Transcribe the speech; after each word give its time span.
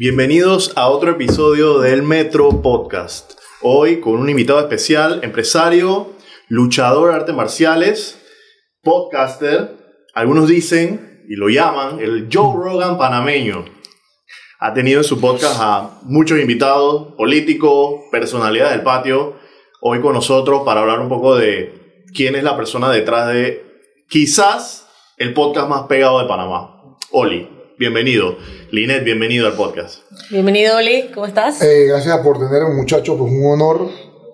Bienvenidos 0.00 0.74
a 0.76 0.90
otro 0.90 1.10
episodio 1.10 1.80
del 1.80 2.04
Metro 2.04 2.62
Podcast. 2.62 3.32
Hoy 3.62 3.98
con 3.98 4.14
un 4.14 4.30
invitado 4.30 4.60
especial, 4.60 5.24
empresario, 5.24 6.12
luchador 6.46 7.10
de 7.10 7.16
artes 7.16 7.34
marciales, 7.34 8.24
podcaster. 8.84 10.04
Algunos 10.14 10.46
dicen 10.46 11.24
y 11.28 11.34
lo 11.34 11.48
llaman 11.48 11.98
el 11.98 12.28
Joe 12.32 12.54
Rogan 12.54 12.96
panameño. 12.96 13.64
Ha 14.60 14.72
tenido 14.72 15.00
en 15.00 15.04
su 15.04 15.20
podcast 15.20 15.56
a 15.58 15.98
muchos 16.04 16.38
invitados, 16.38 17.14
políticos, 17.16 18.02
personalidades 18.12 18.74
del 18.74 18.84
patio. 18.84 19.34
Hoy 19.80 20.00
con 20.00 20.14
nosotros 20.14 20.62
para 20.64 20.82
hablar 20.82 21.00
un 21.00 21.08
poco 21.08 21.34
de 21.34 22.04
quién 22.14 22.36
es 22.36 22.44
la 22.44 22.56
persona 22.56 22.88
detrás 22.92 23.32
de 23.32 23.66
quizás 24.08 24.86
el 25.16 25.34
podcast 25.34 25.68
más 25.68 25.88
pegado 25.88 26.20
de 26.20 26.28
Panamá. 26.28 26.96
Oli, 27.10 27.57
bienvenido. 27.78 28.36
Linet, 28.70 29.04
bienvenido 29.04 29.46
al 29.46 29.54
podcast. 29.54 30.00
Bienvenido, 30.30 30.76
Oli, 30.76 31.10
¿cómo 31.14 31.26
estás? 31.26 31.62
Eh, 31.62 31.86
gracias 31.88 32.18
por 32.18 32.38
tener 32.38 32.62
un 32.64 32.76
muchacho, 32.76 33.16
pues 33.16 33.30
un 33.32 33.44
honor. 33.52 33.88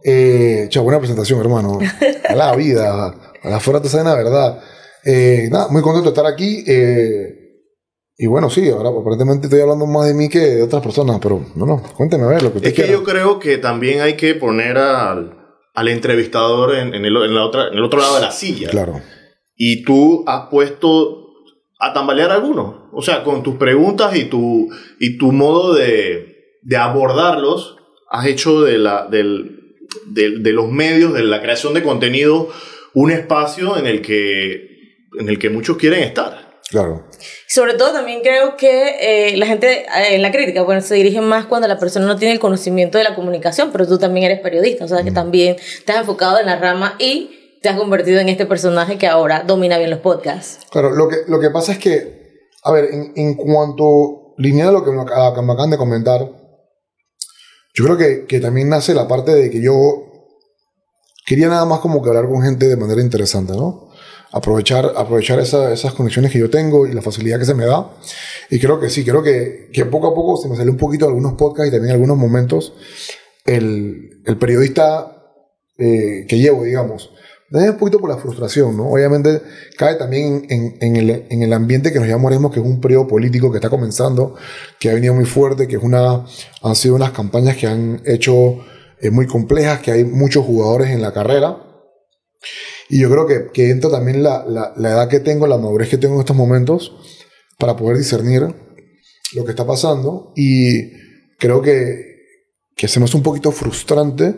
Eh, 0.04 0.66
cha, 0.70 0.80
buena 0.80 0.98
presentación, 0.98 1.40
hermano. 1.40 1.78
A 2.28 2.34
la 2.34 2.54
vida, 2.56 3.14
a 3.42 3.48
la 3.50 3.60
fuera 3.60 3.80
te 3.80 3.88
salen 3.88 4.06
la 4.06 4.14
verdad. 4.14 4.60
Eh, 5.04 5.48
nada, 5.50 5.68
muy 5.68 5.82
contento 5.82 6.10
de 6.10 6.14
estar 6.14 6.26
aquí. 6.26 6.64
eh, 6.66 7.40
y 8.16 8.26
bueno, 8.26 8.48
sí, 8.48 8.68
ahora 8.70 8.90
aparentemente 8.90 9.46
estoy 9.48 9.60
hablando 9.60 9.86
más 9.86 10.06
de 10.06 10.14
mí 10.14 10.28
que 10.28 10.38
de 10.38 10.62
otras 10.62 10.82
personas, 10.82 11.18
pero 11.20 11.44
no, 11.56 11.66
no, 11.66 11.82
cuénteme 11.96 12.24
a 12.24 12.28
ver 12.28 12.42
lo 12.44 12.52
que 12.52 12.58
usted 12.58 12.68
Es 12.68 12.74
que 12.74 12.82
quiera. 12.84 12.92
yo 12.98 13.02
creo 13.04 13.38
que 13.40 13.58
también 13.58 14.00
hay 14.02 14.14
que 14.14 14.34
poner 14.36 14.78
al, 14.78 15.36
al 15.74 15.88
entrevistador 15.88 16.76
en, 16.76 16.94
en 16.94 17.04
el, 17.04 17.16
en 17.16 17.34
la 17.34 17.44
otra, 17.44 17.68
en 17.68 17.74
el 17.74 17.82
otro 17.82 17.98
lado 18.00 18.14
de 18.14 18.20
la 18.20 18.30
silla. 18.30 18.68
Claro. 18.70 19.00
Y 19.56 19.82
tú 19.84 20.22
has 20.28 20.48
puesto 20.48 21.26
a 21.80 21.92
tambalear 21.92 22.30
a 22.30 22.34
algunos. 22.34 22.83
O 22.94 23.02
sea, 23.02 23.24
con 23.24 23.42
tus 23.42 23.56
preguntas 23.56 24.16
y 24.16 24.24
tu, 24.24 24.68
y 24.98 25.18
tu 25.18 25.32
modo 25.32 25.74
de, 25.74 26.58
de 26.62 26.76
abordarlos, 26.76 27.76
has 28.10 28.26
hecho 28.26 28.62
de, 28.62 28.78
la, 28.78 29.06
del, 29.06 29.74
de, 30.06 30.38
de 30.38 30.52
los 30.52 30.70
medios, 30.70 31.12
de 31.14 31.22
la 31.22 31.42
creación 31.42 31.74
de 31.74 31.82
contenido, 31.82 32.48
un 32.94 33.10
espacio 33.10 33.76
en 33.76 33.86
el 33.86 34.02
que, 34.02 34.98
en 35.18 35.28
el 35.28 35.38
que 35.38 35.50
muchos 35.50 35.76
quieren 35.76 36.02
estar. 36.02 36.44
Claro. 36.70 37.04
Sobre 37.46 37.74
todo 37.74 37.92
también 37.92 38.20
creo 38.22 38.56
que 38.56 39.30
eh, 39.32 39.36
la 39.36 39.46
gente 39.46 39.82
eh, 39.82 40.14
en 40.14 40.22
la 40.22 40.32
crítica, 40.32 40.62
bueno, 40.62 40.80
se 40.80 40.94
dirige 40.94 41.20
más 41.20 41.46
cuando 41.46 41.68
la 41.68 41.78
persona 41.78 42.06
no 42.06 42.16
tiene 42.16 42.32
el 42.32 42.40
conocimiento 42.40 42.98
de 42.98 43.04
la 43.04 43.14
comunicación, 43.14 43.70
pero 43.70 43.86
tú 43.86 43.98
también 43.98 44.26
eres 44.26 44.40
periodista, 44.40 44.84
o 44.84 44.88
sea 44.88 45.02
que 45.02 45.12
también 45.12 45.56
te 45.84 45.92
has 45.92 45.98
enfocado 45.98 46.40
en 46.40 46.46
la 46.46 46.56
rama 46.58 46.96
y 46.98 47.58
te 47.60 47.68
has 47.68 47.76
convertido 47.76 48.20
en 48.20 48.28
este 48.28 48.46
personaje 48.46 48.98
que 48.98 49.06
ahora 49.06 49.44
domina 49.46 49.78
bien 49.78 49.90
los 49.90 50.00
podcasts. 50.00 50.66
Claro, 50.70 50.90
lo 50.90 51.08
que, 51.08 51.18
lo 51.28 51.38
que 51.38 51.50
pasa 51.50 51.72
es 51.72 51.78
que, 51.78 52.23
a 52.64 52.72
ver, 52.72 52.88
en, 52.92 53.12
en 53.16 53.34
cuanto 53.34 54.34
línea 54.38 54.66
de 54.66 54.72
lo 54.72 54.84
que 54.84 54.90
me, 54.90 54.98
ac- 55.02 55.34
que 55.34 55.42
me 55.42 55.52
acaban 55.52 55.70
de 55.70 55.76
comentar, 55.78 56.20
yo 57.74 57.84
creo 57.84 57.96
que, 57.96 58.26
que 58.26 58.40
también 58.40 58.68
nace 58.68 58.94
la 58.94 59.06
parte 59.08 59.34
de 59.34 59.50
que 59.50 59.60
yo 59.60 60.06
quería 61.26 61.48
nada 61.48 61.64
más 61.64 61.80
como 61.80 62.02
que 62.02 62.08
hablar 62.08 62.28
con 62.28 62.42
gente 62.42 62.66
de 62.68 62.76
manera 62.76 63.00
interesante, 63.00 63.52
¿no? 63.52 63.88
Aprovechar, 64.32 64.92
aprovechar 64.96 65.38
esa- 65.40 65.72
esas 65.72 65.94
conexiones 65.94 66.32
que 66.32 66.38
yo 66.38 66.50
tengo 66.50 66.86
y 66.86 66.92
la 66.92 67.02
facilidad 67.02 67.38
que 67.38 67.44
se 67.44 67.54
me 67.54 67.66
da. 67.66 67.90
Y 68.50 68.58
creo 68.58 68.80
que 68.80 68.90
sí, 68.90 69.04
creo 69.04 69.22
que, 69.22 69.70
que 69.72 69.84
poco 69.86 70.08
a 70.08 70.14
poco 70.14 70.36
se 70.36 70.48
me 70.48 70.56
salió 70.56 70.72
un 70.72 70.78
poquito 70.78 71.04
de 71.04 71.10
algunos 71.10 71.34
podcasts 71.34 71.68
y 71.68 71.72
también 71.72 71.92
algunos 71.94 72.16
momentos 72.16 72.72
el, 73.44 74.22
el 74.26 74.36
periodista 74.38 75.22
eh, 75.78 76.26
que 76.28 76.38
llevo, 76.38 76.64
digamos. 76.64 77.10
También 77.50 77.72
un 77.74 77.78
poquito 77.78 78.00
por 78.00 78.10
la 78.10 78.16
frustración, 78.16 78.76
¿no? 78.76 78.90
Obviamente 78.90 79.42
cae 79.76 79.96
también 79.96 80.46
en, 80.48 80.76
en 80.80 80.96
el, 80.96 81.26
en 81.28 81.42
el 81.42 81.52
ambiente 81.52 81.92
que 81.92 82.00
nos 82.00 82.20
mismo, 82.20 82.50
que 82.50 82.58
es 82.58 82.66
un 82.66 82.80
periodo 82.80 83.06
político 83.06 83.50
que 83.50 83.58
está 83.58 83.70
comenzando, 83.70 84.34
que 84.80 84.90
ha 84.90 84.94
venido 84.94 85.14
muy 85.14 85.26
fuerte, 85.26 85.68
que 85.68 85.76
es 85.76 85.82
una, 85.82 86.24
han 86.62 86.74
sido 86.74 86.94
unas 86.94 87.12
campañas 87.12 87.56
que 87.56 87.66
han 87.66 88.02
hecho 88.06 88.58
eh, 89.00 89.10
muy 89.10 89.26
complejas, 89.26 89.80
que 89.80 89.92
hay 89.92 90.04
muchos 90.04 90.44
jugadores 90.44 90.90
en 90.90 91.02
la 91.02 91.12
carrera. 91.12 91.58
Y 92.88 93.00
yo 93.00 93.10
creo 93.10 93.26
que, 93.26 93.52
que 93.52 93.70
entra 93.70 93.90
también 93.90 94.22
la, 94.22 94.44
la, 94.46 94.72
la 94.76 94.90
edad 94.90 95.08
que 95.08 95.20
tengo, 95.20 95.46
la 95.46 95.58
madurez 95.58 95.88
que 95.88 95.98
tengo 95.98 96.14
en 96.14 96.20
estos 96.20 96.36
momentos, 96.36 96.92
para 97.58 97.76
poder 97.76 97.98
discernir 97.98 98.42
lo 99.34 99.44
que 99.44 99.50
está 99.50 99.66
pasando. 99.66 100.32
Y 100.34 100.92
creo 101.38 101.62
que, 101.62 102.16
que 102.74 102.88
se 102.88 102.98
me 102.98 103.04
hace 103.04 103.16
un 103.16 103.22
poquito 103.22 103.52
frustrante 103.52 104.34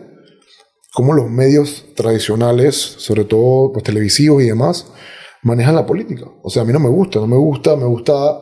cómo 0.97 1.13
los 1.13 1.29
medios 1.29 1.85
tradicionales, 1.95 2.75
sobre 2.75 3.23
todo 3.23 3.71
pues, 3.71 3.83
televisivos 3.83 4.41
y 4.41 4.47
demás, 4.47 4.87
manejan 5.43 5.75
la 5.75 5.85
política. 5.85 6.25
O 6.41 6.49
sea, 6.49 6.63
a 6.63 6.65
mí 6.65 6.73
no 6.73 6.79
me 6.79 6.89
gusta, 6.89 7.19
no 7.19 7.27
me 7.27 7.37
gusta, 7.37 7.75
me 7.75 7.85
gusta 7.85 8.41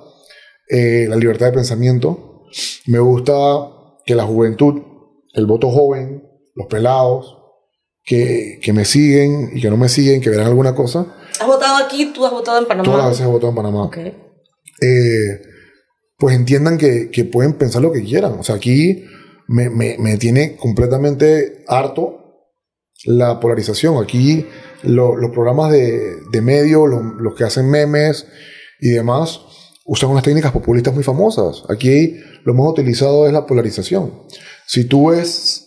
eh, 0.69 1.05
la 1.09 1.17
libertad 1.17 1.47
de 1.47 1.51
pensamiento, 1.51 2.43
me 2.87 2.99
gusta 2.99 3.33
que 4.05 4.15
la 4.15 4.23
juventud, 4.23 4.81
el 5.33 5.45
voto 5.45 5.69
joven, 5.69 6.23
los 6.55 6.67
pelados, 6.67 7.39
que, 8.05 8.57
que 8.63 8.71
me 8.71 8.85
siguen 8.85 9.49
y 9.53 9.59
que 9.59 9.69
no 9.69 9.75
me 9.75 9.89
siguen, 9.89 10.21
que 10.21 10.29
verán 10.29 10.47
alguna 10.47 10.73
cosa, 10.73 11.13
¿Has 11.37 11.47
votado 11.47 11.83
aquí? 11.83 12.13
¿Tú 12.13 12.25
has 12.25 12.31
votado 12.31 12.59
en 12.59 12.67
Panamá? 12.67 12.85
todas 12.85 12.99
las 12.99 13.09
veces 13.09 13.25
he 13.25 13.29
votado 13.29 13.49
en 13.49 13.55
Panamá. 13.57 13.83
Ok. 13.83 13.97
eh, 13.97 15.41
pues 16.17 16.33
entiendan 16.37 16.77
que, 16.77 17.09
que 17.11 17.25
pueden 17.25 17.55
pensar 17.57 17.81
lo 17.81 17.91
que 17.91 18.01
quieran. 18.01 18.39
O 18.39 18.43
sea, 18.43 18.55
aquí 18.55 19.03
me, 19.49 19.69
me, 19.69 19.97
me 19.99 20.15
tiene 20.17 20.55
completamente 20.55 21.65
harto 21.67 22.21
la 23.05 23.39
polarización. 23.39 24.01
Aquí 24.01 24.45
lo- 24.83 25.15
los 25.17 25.31
programas 25.31 25.71
de, 25.71 26.21
de 26.31 26.41
medio, 26.41 26.87
lo- 26.87 27.01
los 27.03 27.35
que 27.35 27.43
hacen 27.43 27.69
memes 27.69 28.25
y 28.79 28.89
demás, 28.89 29.41
usan 29.85 30.09
unas 30.09 30.23
técnicas 30.23 30.51
populistas 30.51 30.93
muy 30.93 31.03
famosas. 31.03 31.63
Aquí 31.69 32.17
lo 32.43 32.53
más 32.53 32.67
utilizado 32.67 33.27
es 33.27 33.33
la 33.33 33.45
polarización. 33.45 34.13
Si 34.65 34.85
tú 34.85 35.09
ves 35.09 35.61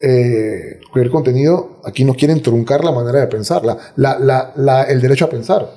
eh, 0.00 0.78
contenido, 1.10 1.80
aquí 1.84 2.04
nos 2.04 2.16
quieren 2.16 2.40
truncar 2.42 2.84
la 2.84 2.92
manera 2.92 3.18
de 3.20 3.26
pensar, 3.26 3.64
la, 3.64 3.76
la, 3.96 4.52
la- 4.54 4.84
el 4.84 5.00
derecho 5.00 5.24
a 5.24 5.30
pensar. 5.30 5.68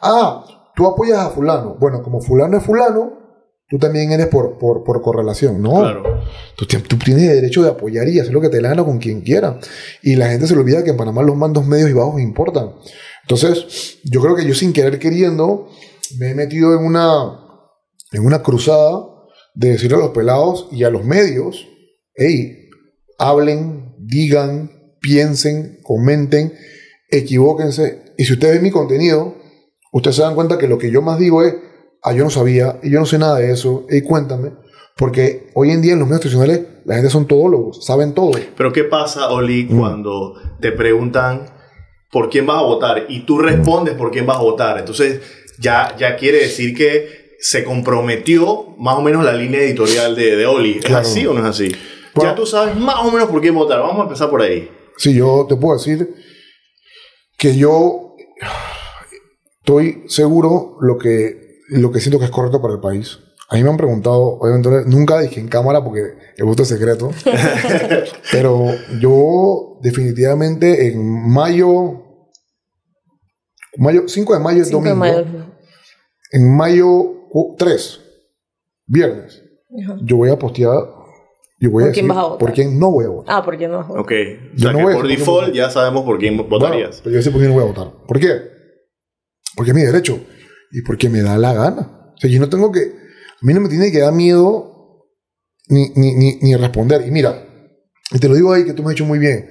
Ah, 0.00 0.44
tú 0.76 0.86
apoyas 0.86 1.18
a 1.18 1.30
fulano. 1.30 1.76
Bueno, 1.80 2.02
como 2.02 2.20
fulano 2.20 2.58
es 2.58 2.64
fulano, 2.64 3.23
tú 3.68 3.78
también 3.78 4.12
eres 4.12 4.26
por, 4.28 4.58
por, 4.58 4.84
por 4.84 5.00
correlación. 5.02 5.60
No, 5.62 5.80
Claro. 5.80 6.02
tú, 6.56 6.66
tú 6.66 6.96
tienes 6.98 7.28
derecho 7.28 7.62
de 7.62 7.70
apoyar 7.70 8.08
y 8.08 8.20
hacer 8.20 8.32
lo 8.32 8.40
que 8.40 8.48
te 8.48 8.60
gana 8.60 8.84
con 8.84 8.98
quien 8.98 9.20
quiera. 9.22 9.58
Y 10.02 10.16
la 10.16 10.28
gente 10.30 10.46
se 10.46 10.54
le 10.54 10.60
olvida 10.60 10.84
que 10.84 10.90
en 10.90 10.96
Panamá 10.96 11.22
los 11.22 11.36
mandos 11.36 11.66
medios 11.66 11.90
y 11.90 11.94
bajos 11.94 12.20
importan. 12.20 12.74
Entonces, 13.22 13.98
yo 14.04 14.20
creo 14.20 14.36
que 14.36 14.46
yo 14.46 14.54
sin 14.54 14.72
querer 14.72 14.98
queriendo 14.98 15.68
me 16.18 16.30
he 16.30 16.34
metido 16.34 16.78
en 16.78 16.84
una, 16.84 17.40
en 18.12 18.26
una 18.26 18.42
cruzada 18.42 19.06
de 19.54 19.70
decirle 19.70 19.96
a 19.96 20.00
los 20.00 20.10
pelados 20.10 20.68
y 20.70 20.84
a 20.84 20.90
los 20.90 21.04
medios, 21.04 21.66
hey, 22.14 22.68
hablen, 23.18 23.94
digan, 23.98 24.70
piensen, 25.00 25.78
comenten, 25.82 26.52
equivóquense. 27.10 28.02
Y 28.18 28.24
si 28.24 28.32
ustedes 28.34 28.54
ven 28.54 28.62
mi 28.64 28.70
contenido, 28.70 29.34
ustedes 29.92 30.16
se 30.16 30.22
dan 30.22 30.34
cuenta 30.34 30.58
que 30.58 30.68
lo 30.68 30.78
que 30.78 30.90
yo 30.90 31.02
más 31.02 31.18
digo 31.18 31.42
es, 31.44 31.54
ah, 32.04 32.12
yo 32.12 32.24
no 32.24 32.30
sabía, 32.30 32.78
y 32.82 32.90
yo 32.90 33.00
no 33.00 33.06
sé 33.06 33.18
nada 33.18 33.38
de 33.38 33.50
eso, 33.52 33.86
y 33.90 34.02
cuéntame. 34.02 34.52
Porque 34.96 35.48
hoy 35.54 35.70
en 35.70 35.82
día 35.82 35.94
en 35.94 35.98
los 35.98 36.06
medios 36.06 36.20
tradicionales 36.20 36.60
la 36.84 36.94
gente 36.94 37.10
son 37.10 37.26
todólogos, 37.26 37.84
saben 37.84 38.14
todo. 38.14 38.30
Pero 38.56 38.72
¿qué 38.72 38.84
pasa, 38.84 39.30
Oli, 39.30 39.66
cuando 39.66 40.34
te 40.60 40.70
preguntan 40.70 41.46
por 42.12 42.30
quién 42.30 42.46
vas 42.46 42.58
a 42.58 42.62
votar 42.62 43.06
y 43.08 43.20
tú 43.26 43.38
respondes 43.38 43.94
por 43.96 44.12
quién 44.12 44.24
vas 44.26 44.36
a 44.36 44.42
votar? 44.42 44.78
Entonces 44.78 45.20
ya, 45.58 45.96
ya 45.98 46.16
quiere 46.16 46.38
decir 46.38 46.76
que 46.76 47.34
se 47.40 47.64
comprometió 47.64 48.76
más 48.78 48.94
o 48.96 49.02
menos 49.02 49.24
la 49.24 49.32
línea 49.32 49.60
editorial 49.62 50.14
de, 50.14 50.36
de 50.36 50.46
Oli. 50.46 50.78
¿Es 50.78 50.84
Claro. 50.84 51.00
así 51.02 51.26
o 51.26 51.32
no 51.34 51.40
es 51.40 51.46
así? 51.46 51.74
Bueno. 52.14 52.30
ya 52.30 52.36
tú 52.36 52.46
sabes 52.46 52.76
más 52.76 52.96
o 53.00 53.10
menos 53.10 53.28
por 53.28 53.40
quién 53.40 53.54
votar. 53.56 53.80
Vamos 53.80 53.98
a 53.98 54.02
empezar 54.04 54.30
por 54.30 54.42
ahí. 54.42 54.70
Sí, 54.96 55.12
yo 55.12 55.44
te 55.48 55.56
puedo 55.56 55.76
decir 55.76 56.14
que 57.36 57.56
yo 57.56 58.14
estoy 59.58 60.04
seguro 60.06 60.76
lo 60.80 60.98
que, 60.98 61.43
lo 61.68 61.90
que 61.92 62.00
siento 62.00 62.18
que 62.18 62.24
es 62.26 62.30
correcto 62.30 62.60
para 62.60 62.74
el 62.74 62.80
país. 62.80 63.18
A 63.50 63.56
mí 63.56 63.62
me 63.62 63.68
han 63.70 63.76
preguntado, 63.76 64.38
obviamente 64.38 64.68
nunca 64.86 65.20
dije 65.20 65.38
en 65.38 65.48
cámara 65.48 65.84
porque 65.84 66.00
el 66.36 66.44
voto 66.44 66.62
es 66.62 66.68
secreto, 66.68 67.10
pero 68.32 68.66
yo 69.00 69.78
definitivamente 69.82 70.88
en 70.88 71.30
mayo, 71.30 72.02
mayo 73.76 74.04
5 74.08 74.34
de 74.34 74.40
mayo 74.40 74.62
es 74.62 74.68
5 74.68 74.82
de 74.82 74.90
domingo, 74.90 75.24
mayo. 75.24 75.46
en 76.32 76.56
mayo 76.56 77.28
cu- 77.30 77.54
3, 77.58 78.00
viernes, 78.86 79.42
Ajá. 79.84 79.98
yo 80.02 80.16
voy 80.16 80.30
a 80.30 80.38
postear, 80.38 80.78
yo 81.60 81.70
voy 81.70 81.84
¿Por 81.84 81.90
a 81.90 81.92
quién 81.92 82.06
decir 82.06 82.08
vas 82.08 82.18
a 82.18 82.22
votar? 82.28 82.38
por 82.38 82.52
quién 82.54 82.78
no 82.80 82.90
voy 82.90 83.04
a 83.04 83.08
votar. 83.08 83.34
Ah, 83.36 83.44
¿por 83.44 83.58
qué 83.58 83.68
no? 83.68 83.80
Ok. 83.80 84.12
O 84.12 84.56
Yo 84.56 84.58
sea 84.58 84.72
no 84.72 84.78
que 84.78 84.84
voy 84.84 84.92
a 84.92 84.96
por 84.96 85.04
decir 85.06 85.18
default 85.18 85.52
ya 85.54 85.70
sabemos 85.70 86.04
por 86.04 86.18
quién 86.18 86.36
votarías. 86.48 86.88
Bueno, 86.90 87.00
pero 87.04 87.16
yo 87.16 87.22
sé 87.22 87.30
por 87.30 87.40
qué 87.42 87.46
no 87.48 87.54
voy 87.54 87.62
a 87.62 87.66
votar. 87.66 87.92
¿Por 88.06 88.18
qué? 88.18 88.40
Porque 89.54 89.70
es 89.70 89.74
mi 89.76 89.82
derecho. 89.82 90.18
Y 90.74 90.82
porque 90.82 91.08
me 91.08 91.22
da 91.22 91.38
la 91.38 91.54
gana. 91.54 92.12
O 92.16 92.18
sea, 92.18 92.28
yo 92.28 92.40
no 92.40 92.48
tengo 92.48 92.72
que... 92.72 92.80
A 92.80 93.46
mí 93.46 93.54
no 93.54 93.60
me 93.60 93.68
tiene 93.68 93.92
que 93.92 94.00
dar 94.00 94.12
miedo 94.12 95.06
ni, 95.68 95.90
ni, 95.94 96.14
ni, 96.14 96.36
ni 96.40 96.56
responder. 96.56 97.06
Y 97.06 97.12
mira, 97.12 97.46
y 98.10 98.18
te 98.18 98.28
lo 98.28 98.34
digo 98.34 98.52
ahí 98.52 98.64
que 98.64 98.72
tú 98.72 98.82
me 98.82 98.88
has 98.88 98.94
dicho 98.96 99.04
muy 99.04 99.20
bien. 99.20 99.48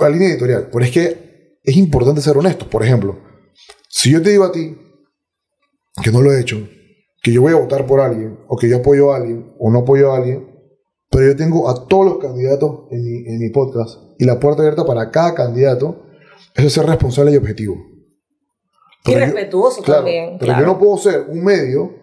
La 0.00 0.08
línea 0.08 0.30
editorial. 0.30 0.70
Pero 0.72 0.84
es 0.84 0.90
que 0.90 1.58
es 1.62 1.76
importante 1.76 2.22
ser 2.22 2.38
honesto. 2.38 2.68
Por 2.70 2.82
ejemplo, 2.82 3.20
si 3.90 4.10
yo 4.10 4.22
te 4.22 4.30
digo 4.30 4.44
a 4.44 4.52
ti 4.52 4.74
que 6.02 6.10
no 6.10 6.22
lo 6.22 6.32
he 6.32 6.40
hecho, 6.40 6.56
que 6.56 7.30
que 7.30 7.32
yo 7.32 7.42
voy 7.42 7.52
a 7.52 7.56
votar 7.56 7.84
por 7.84 8.00
alguien, 8.00 8.38
o 8.48 8.56
que 8.56 8.70
yo 8.70 8.78
apoyo 8.78 9.12
a 9.12 9.16
alguien, 9.16 9.52
o 9.58 9.70
no 9.70 9.80
apoyo 9.80 10.12
a 10.12 10.16
alguien, 10.16 10.48
pero 11.10 11.26
yo 11.26 11.36
tengo 11.36 11.68
a 11.68 11.86
todos 11.86 12.06
los 12.06 12.18
candidatos 12.18 12.86
en 12.90 13.04
mi, 13.04 13.28
en 13.28 13.38
mi 13.38 13.50
podcast 13.50 13.98
y 14.18 14.24
la 14.24 14.40
puerta 14.40 14.62
abierta 14.62 14.86
para 14.86 15.10
cada 15.10 15.34
candidato, 15.34 16.06
eso 16.54 16.66
es 16.66 16.72
ser 16.72 16.86
responsable 16.86 17.32
y 17.32 17.36
objetivo. 17.36 17.87
Y 19.04 19.14
respetuoso 19.14 19.82
claro, 19.82 20.00
también. 20.00 20.36
Pero 20.38 20.52
claro. 20.52 20.60
yo 20.60 20.66
no 20.66 20.78
puedo 20.78 20.98
ser 20.98 21.26
un 21.28 21.42
medio 21.44 21.96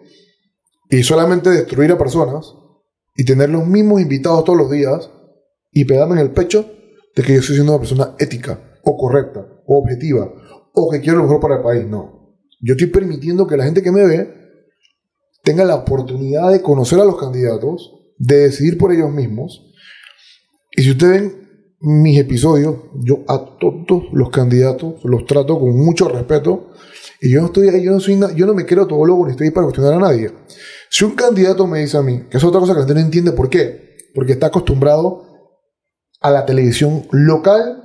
y 0.90 1.02
solamente 1.02 1.50
destruir 1.50 1.92
a 1.92 1.98
personas 1.98 2.54
y 3.16 3.24
tener 3.24 3.50
los 3.50 3.66
mismos 3.66 4.00
invitados 4.00 4.44
todos 4.44 4.58
los 4.58 4.70
días 4.70 5.10
y 5.72 5.84
pegarme 5.84 6.14
en 6.14 6.26
el 6.26 6.30
pecho 6.30 6.68
de 7.14 7.22
que 7.22 7.34
yo 7.34 7.40
estoy 7.40 7.56
siendo 7.56 7.72
una 7.72 7.80
persona 7.80 8.14
ética 8.18 8.78
o 8.82 8.96
correcta 8.96 9.46
o 9.66 9.78
objetiva 9.78 10.32
o 10.72 10.90
que 10.90 11.00
quiero 11.00 11.18
lo 11.18 11.24
mejor 11.24 11.40
para 11.40 11.56
el 11.56 11.62
país. 11.62 11.86
No. 11.86 12.36
Yo 12.60 12.74
estoy 12.74 12.88
permitiendo 12.88 13.46
que 13.46 13.56
la 13.56 13.64
gente 13.64 13.82
que 13.82 13.92
me 13.92 14.06
ve 14.06 14.34
tenga 15.42 15.64
la 15.64 15.76
oportunidad 15.76 16.50
de 16.50 16.60
conocer 16.60 16.98
a 17.00 17.04
los 17.04 17.18
candidatos, 17.18 17.94
de 18.18 18.36
decidir 18.38 18.76
por 18.78 18.92
ellos 18.92 19.10
mismos. 19.10 19.72
Y 20.76 20.82
si 20.82 20.90
ustedes 20.90 21.22
ven 21.22 21.46
mis 21.80 22.18
episodios, 22.18 22.76
yo 22.94 23.20
a 23.28 23.56
todos 23.58 24.04
los 24.12 24.30
candidatos 24.30 25.04
los 25.04 25.24
trato 25.24 25.58
con 25.58 25.76
mucho 25.76 26.08
respeto. 26.08 26.72
Y 27.20 27.30
yo 27.30 27.40
no 27.40 27.46
estoy 27.46 27.68
ahí, 27.68 27.82
yo 27.82 27.92
no, 27.92 28.00
soy 28.00 28.18
yo 28.34 28.46
no 28.46 28.54
me 28.54 28.66
creo 28.66 28.86
todo 28.86 29.04
loco 29.04 29.24
ni 29.26 29.32
estoy 29.32 29.46
ahí 29.46 29.50
para 29.50 29.64
cuestionar 29.66 29.94
a 29.94 29.98
nadie. 29.98 30.30
Si 30.90 31.04
un 31.04 31.14
candidato 31.14 31.66
me 31.66 31.80
dice 31.80 31.96
a 31.96 32.02
mí, 32.02 32.24
que 32.30 32.36
es 32.36 32.44
otra 32.44 32.60
cosa 32.60 32.74
que 32.74 32.80
la 32.80 32.86
no 32.86 33.00
entiende 33.00 33.32
por 33.32 33.48
qué, 33.48 33.96
porque 34.14 34.32
está 34.32 34.46
acostumbrado 34.48 35.24
a 36.20 36.30
la 36.30 36.44
televisión 36.46 37.06
local 37.10 37.82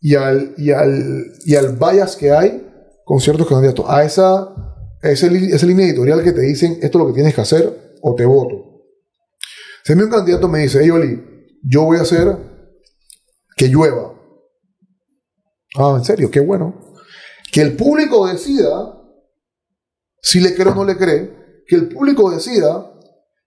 y 0.00 0.14
al, 0.14 0.54
y 0.58 0.70
al, 0.72 1.32
y 1.44 1.54
al 1.54 1.76
bias 1.76 2.16
que 2.16 2.32
hay 2.32 2.62
con 3.04 3.20
ciertos 3.20 3.46
candidatos, 3.48 3.86
a 3.88 4.04
esa, 4.04 4.40
a 5.02 5.10
ese 5.10 5.30
li- 5.30 5.52
esa 5.52 5.66
línea 5.66 5.86
editorial 5.86 6.22
que 6.22 6.32
te 6.32 6.40
dicen 6.42 6.72
esto 6.82 6.98
es 6.98 7.04
lo 7.04 7.06
que 7.08 7.14
tienes 7.14 7.34
que 7.34 7.40
hacer 7.40 7.94
o 8.02 8.14
te 8.14 8.24
voto. 8.26 8.82
Si 9.84 9.92
a 9.92 9.96
mí 9.96 10.02
un 10.02 10.10
candidato 10.10 10.48
me 10.48 10.60
dice, 10.60 10.80
hey 10.82 10.90
Oli, 10.90 11.22
yo 11.62 11.84
voy 11.84 11.98
a 11.98 12.02
hacer 12.02 12.36
que 13.56 13.68
llueva. 13.68 14.12
Ah, 15.76 15.94
en 15.98 16.04
serio, 16.04 16.30
qué 16.30 16.40
bueno. 16.40 16.85
Que 17.52 17.60
el 17.62 17.76
público 17.76 18.26
decida 18.26 18.92
si 20.20 20.40
le 20.40 20.54
cree 20.54 20.68
o 20.72 20.74
no 20.74 20.84
le 20.84 20.96
cree. 20.96 21.62
Que 21.66 21.76
el 21.76 21.88
público 21.88 22.30
decida 22.30 22.92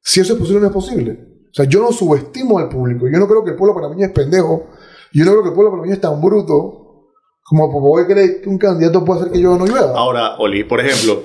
si 0.02 0.20
eso 0.22 0.34
es 0.34 0.40
posible 0.40 0.58
o 0.60 0.62
no 0.62 0.68
es 0.68 0.74
posible. 0.74 1.12
O 1.52 1.54
sea, 1.54 1.66
yo 1.66 1.82
no 1.82 1.92
subestimo 1.92 2.60
al 2.60 2.70
público. 2.70 3.08
Yo 3.12 3.18
no 3.20 3.28
creo 3.28 3.44
que 3.44 3.52
el 3.52 3.56
pueblo 3.58 3.76
panameño 3.76 4.06
es 4.06 4.12
pendejo. 4.12 4.68
Yo 5.14 5.26
no 5.26 5.32
creo 5.32 5.44
que 5.44 5.50
el 5.50 5.56
pueblo 5.56 5.72
panameño 5.72 5.94
es 5.96 6.02
tan 6.02 6.22
bruto 6.22 6.86
como 7.44 7.72
poder 7.72 8.06
creer 8.06 8.42
que 8.42 8.50
un 8.50 8.60
candidato 8.60 9.04
puede 9.04 9.22
hacer 9.22 9.34
que 9.34 9.42
yo 9.42 9.58
no 9.58 9.66
llueva. 9.66 9.98
Ahora, 9.98 10.36
Oli, 10.38 10.64
por 10.66 10.80
ejemplo, 10.80 11.24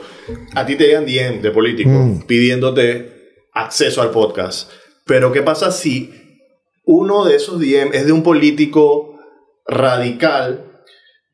a 0.54 0.64
ti 0.64 0.74
te 0.76 0.86
llegan 0.86 1.04
DM 1.04 1.42
de 1.42 1.50
políticos 1.50 1.92
Mm. 1.92 2.20
pidiéndote 2.26 3.12
acceso 3.52 4.00
al 4.00 4.10
podcast. 4.10 4.70
Pero 5.04 5.32
¿qué 5.32 5.42
pasa 5.42 5.70
si 5.70 6.10
uno 6.86 7.26
de 7.26 7.36
esos 7.36 7.60
DM 7.60 7.90
es 7.92 8.06
de 8.06 8.12
un 8.12 8.22
político 8.22 9.18
radical? 9.66 10.73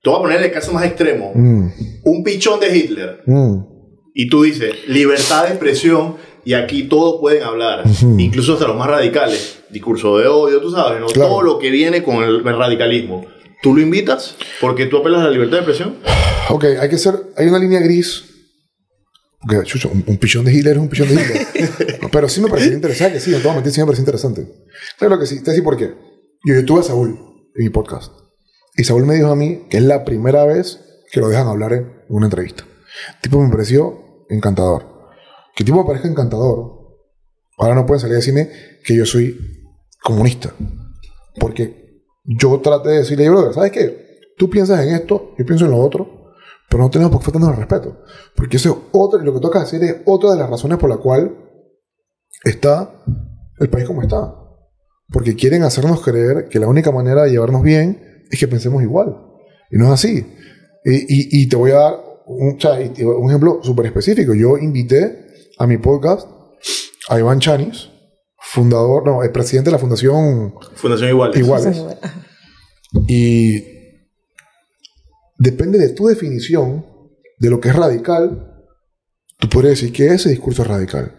Te 0.03 0.09
voy 0.11 0.19
a 0.19 0.23
poner 0.23 0.43
el 0.43 0.51
caso 0.53 0.73
más 0.73 0.85
extremo. 0.85 1.33
Mm, 1.35 1.69
Un 2.05 2.25
pichón 2.25 2.59
de 2.61 2.77
Hitler. 2.77 3.23
mm. 3.27 3.57
Y 4.15 4.29
tú 4.29 4.43
dices, 4.43 4.75
libertad 4.89 5.45
de 5.45 5.51
expresión 5.51 6.17
y 6.45 6.55
aquí 6.55 6.85
todos 6.85 7.21
pueden 7.21 7.43
hablar, 7.45 7.85
Ujú. 7.87 8.19
incluso 8.19 8.55
hasta 8.55 8.67
los 8.67 8.77
más 8.77 8.89
radicales. 8.89 9.59
Discurso 9.71 10.19
de 10.19 10.27
odio, 10.27 10.61
tú 10.61 10.71
sabes, 10.73 11.01
¿no? 11.01 11.07
Claro. 11.07 11.29
todo 11.31 11.43
lo 11.43 11.59
que 11.59 11.71
viene 11.71 12.03
con 12.03 12.25
el 12.25 12.43
radicalismo. 12.43 13.25
¿Tú 13.63 13.75
lo 13.75 13.81
invitas? 13.83 14.37
Porque 14.61 14.87
tú 14.87 14.97
apelas 14.97 15.21
a 15.21 15.25
la 15.27 15.31
libertad 15.31 15.59
de 15.59 15.63
expresión. 15.65 15.97
Ok, 16.49 16.65
hay 16.81 16.89
que 16.89 16.99
ser. 16.99 17.15
Hay 17.37 17.47
una 17.47 17.59
línea 17.59 17.79
gris. 17.81 18.25
Porque, 19.41 19.63
chucho, 19.65 19.91
un, 19.93 20.03
un 20.07 20.17
pichón 20.17 20.45
de 20.45 20.53
Hitler 20.55 20.77
es 20.77 20.83
un 20.83 20.89
pichón 20.89 21.09
de 21.09 21.15
Hitler. 21.15 22.01
Pero 22.13 22.29
sí 22.29 22.41
me 22.41 22.49
pareció 22.49 22.73
interesante, 22.73 23.21
sí, 23.21 23.31
voy 23.33 23.49
a 23.51 23.55
mentir, 23.55 23.73
sí 23.73 23.81
me 23.81 23.87
pareció 23.87 24.03
interesante. 24.03 24.47
Claro 24.99 25.19
que 25.21 25.27
sí, 25.27 25.37
te 25.37 25.41
voy 25.43 25.49
a 25.51 25.53
decir 25.53 25.65
por 25.65 25.77
qué. 25.77 25.95
Yo, 26.45 26.55
yo 26.55 26.65
tuve 26.65 26.81
a 26.81 26.83
Saúl 26.83 27.11
en 27.55 27.65
mi 27.65 27.71
podcast. 27.71 28.13
Y 28.81 28.85
Saúl 28.85 29.05
me 29.05 29.15
dijo 29.15 29.31
a 29.31 29.37
mí 29.37 29.67
que 29.69 29.77
es 29.77 29.83
la 29.83 30.07
primera 30.07 30.47
vez 30.47 30.81
que 31.13 31.21
lo 31.21 31.29
dejan 31.29 31.49
hablar 31.49 31.75
en 31.75 31.93
una 32.09 32.29
entrevista. 32.29 32.65
Tipo 33.21 33.39
me 33.39 33.51
pareció 33.51 34.25
encantador. 34.31 34.87
Que 35.55 35.65
tipo 35.65 35.77
me 35.77 35.85
parezca 35.85 36.09
encantador. 36.09 36.97
Ahora 37.59 37.75
no 37.75 37.85
pueden 37.85 38.01
salir 38.01 38.15
a 38.15 38.21
decirme 38.21 38.49
que 38.83 38.97
yo 38.97 39.05
soy 39.05 39.39
comunista. 40.03 40.55
Porque 41.39 42.07
yo 42.25 42.59
traté 42.61 42.89
de 42.89 42.99
decirle, 43.01 43.29
brother, 43.29 43.53
¿sabes 43.53 43.71
qué? 43.71 44.19
Tú 44.39 44.49
piensas 44.49 44.83
en 44.83 44.95
esto, 44.95 45.35
yo 45.37 45.45
pienso 45.45 45.67
en 45.67 45.73
lo 45.73 45.79
otro, 45.79 46.33
pero 46.71 46.83
no 46.83 46.89
tenemos 46.89 47.13
por 47.13 47.21
qué 47.21 47.25
faltarnos 47.27 47.51
el 47.51 47.57
respeto. 47.57 48.03
Porque 48.35 48.57
eso 48.57 48.71
es 48.71 48.77
otra, 48.93 49.23
lo 49.23 49.35
que 49.35 49.41
toca 49.41 49.61
hacer 49.61 49.85
es 49.85 49.97
otra 50.07 50.33
de 50.33 50.39
las 50.39 50.49
razones 50.49 50.79
por 50.79 50.89
la 50.89 50.97
cual 50.97 51.37
está 52.45 52.95
el 53.59 53.69
país 53.69 53.87
como 53.87 54.01
está. 54.01 54.35
Porque 55.13 55.37
quieren 55.37 55.65
hacernos 55.65 56.01
creer 56.01 56.49
que 56.49 56.59
la 56.59 56.67
única 56.67 56.91
manera 56.91 57.25
de 57.25 57.33
llevarnos 57.33 57.63
bien 57.63 58.09
es 58.31 58.39
que 58.39 58.49
pensemos 58.49 58.83
igual. 58.83 59.17
Y 59.71 59.77
no 59.79 59.87
es 59.87 59.93
así. 59.93 60.27
Y, 60.85 60.93
y- 60.93 61.43
y 61.43 61.49
te 61.49 61.57
voy 61.57 61.71
a 61.73 61.75
dar 61.75 61.95
un, 62.27 62.57
ejemplo 63.29 63.61
súper 63.63 63.87
específico. 63.87 64.35
Yo 64.35 64.57
invité 64.59 65.27
a 65.59 65.67
mi 65.67 65.79
podcast 65.79 66.29
a 67.09 67.19
Iván 67.19 67.41
Chanis, 67.41 67.91
fundador, 68.39 69.05
no, 69.07 69.23
el 69.23 69.31
presidente 69.33 69.69
de 69.71 69.73
la 69.73 69.79
Fundación 69.79 70.55
Fundación 70.75 71.11
Iguales. 71.11 71.37
Iguales. 71.39 71.83
Y 73.09 73.63
depende 75.39 75.79
de 75.79 75.91
tu 75.91 76.07
definición 76.07 76.87
de 77.39 77.51
lo 77.51 77.61
que 77.61 77.69
es 77.71 77.77
radical, 77.77 78.65
tú 79.39 79.49
podrías 79.49 79.81
decir 79.81 79.93
que 79.93 80.09
ese 80.09 80.29
discurso 80.31 80.63
es 80.63 80.69
radical. 80.69 81.17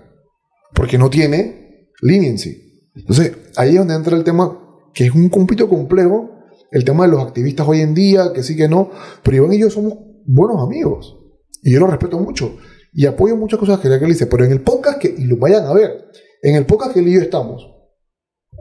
Porque 0.74 0.98
no 0.98 1.10
tiene 1.10 1.90
leniency. 2.02 2.90
Entonces, 2.96 3.36
ahí 3.56 3.72
es 3.72 3.78
donde 3.78 3.96
entra 3.96 4.16
el 4.16 4.24
tema, 4.24 4.58
que 4.94 5.06
es 5.06 5.12
un 5.16 5.30
compito 5.30 5.68
complejo, 5.68 6.30
el 6.72 6.86
tema 6.86 7.06
de 7.06 7.12
los 7.12 7.22
activistas 7.22 7.68
hoy 7.68 7.82
en 7.82 7.94
día, 7.94 8.32
que 8.34 8.44
sí 8.44 8.56
que 8.56 8.68
no, 8.68 8.90
pero 9.24 9.38
Iván 9.38 9.54
y 9.54 9.60
yo 9.60 9.70
somos 9.70 9.94
buenos 10.26 10.62
amigos. 10.62 11.18
Y 11.62 11.74
yo 11.74 11.80
lo 11.82 11.88
respeto 11.88 12.18
mucho. 12.18 12.58
Y 12.94 13.06
apoyo 13.06 13.36
muchas 13.36 13.60
cosas 13.60 13.80
que 13.80 13.88
él 13.88 14.06
dice. 14.08 14.26
Pero 14.26 14.46
en 14.46 14.52
el 14.52 14.62
podcast, 14.62 14.98
que, 14.98 15.14
y 15.16 15.26
lo 15.26 15.38
vayan 15.38 15.66
a 15.66 15.74
ver, 15.74 16.06
en 16.42 16.56
el 16.56 16.66
podcast 16.66 16.94
que 16.94 17.02
él 17.02 17.10
y 17.10 17.14
yo 17.14 17.22
estamos, 17.22 17.68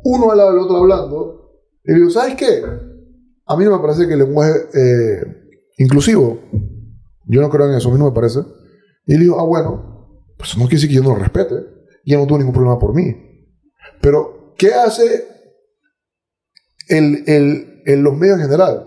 uno 0.04 0.30
al 0.30 0.38
lado 0.38 0.50
del 0.50 0.60
otro 0.60 0.76
hablando, 0.76 1.40
y 1.84 1.92
le 1.92 1.98
digo, 1.98 2.10
¿sabes 2.10 2.34
qué? 2.34 2.62
A 3.46 3.56
mí 3.56 3.64
no 3.64 3.76
me 3.76 3.82
parece 3.82 4.06
que 4.06 4.12
el 4.12 4.20
lenguaje 4.20 4.52
eh, 4.74 5.22
inclusivo, 5.78 6.40
yo 7.26 7.40
no 7.40 7.48
creo 7.48 7.68
en 7.68 7.76
eso, 7.76 7.88
a 7.88 7.92
mí 7.92 7.98
no 7.98 8.06
me 8.06 8.14
parece. 8.14 8.40
Y 9.06 9.14
él 9.14 9.20
dijo, 9.20 9.40
ah, 9.40 9.44
bueno, 9.44 10.24
pues 10.36 10.56
no 10.56 10.64
quiere 10.64 10.76
decir 10.76 10.88
que 10.90 10.96
yo 10.96 11.02
no 11.02 11.10
lo 11.10 11.16
respete, 11.16 11.54
y 12.04 12.12
él 12.12 12.20
no 12.20 12.26
tuvo 12.26 12.38
ningún 12.38 12.54
problema 12.54 12.78
por 12.78 12.94
mí. 12.94 13.14
Pero, 14.00 14.54
¿qué 14.56 14.72
hace 14.74 15.26
el, 16.88 17.24
el, 17.26 17.69
el- 17.92 18.00
los 18.00 18.16
medios 18.16 18.36
en 18.38 18.44
general? 18.44 18.86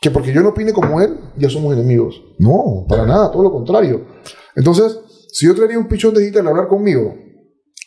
Que 0.00 0.10
porque 0.10 0.32
yo 0.32 0.42
no 0.42 0.50
opine 0.50 0.72
como 0.72 1.00
él, 1.00 1.18
ya 1.36 1.50
somos 1.50 1.74
enemigos. 1.74 2.22
No, 2.38 2.86
para 2.88 3.04
nada, 3.06 3.30
todo 3.30 3.42
lo 3.42 3.52
contrario. 3.52 4.06
Entonces, 4.56 4.98
si 5.32 5.46
yo 5.46 5.54
traería 5.54 5.78
un 5.78 5.88
pichón 5.88 6.14
de 6.14 6.26
Hitler 6.26 6.44
a 6.46 6.50
hablar 6.50 6.68
conmigo, 6.68 7.14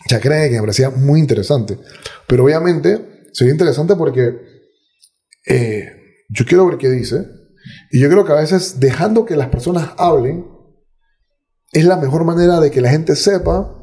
ya 0.10 0.20
creen 0.20 0.50
que 0.50 0.55
me 0.55 0.62
parecía 0.62 0.89
muy 0.89 1.20
interesante. 1.20 1.79
Pero 2.27 2.43
obviamente 2.46 3.24
sería 3.34 3.53
interesante 3.53 3.96
porque 3.96 4.36
eh, 5.48 5.86
yo 6.29 6.46
quiero 6.46 6.67
ver 6.67 6.77
qué 6.77 6.89
dice. 6.89 7.25
Y 7.91 8.00
yo 8.00 8.10
creo 8.10 8.25
que 8.25 8.32
a 8.34 8.36
veces 8.36 8.79
dejando 8.79 9.25
que 9.25 9.36
las 9.36 9.48
personas 9.48 9.91
hablen 9.98 10.46
es 11.72 11.86
la 11.86 11.98
mejor 11.98 12.24
manera 12.25 12.60
de 12.60 12.70
que 12.70 12.82
la 12.82 12.89
gente 12.89 13.15
sepa 13.15 13.75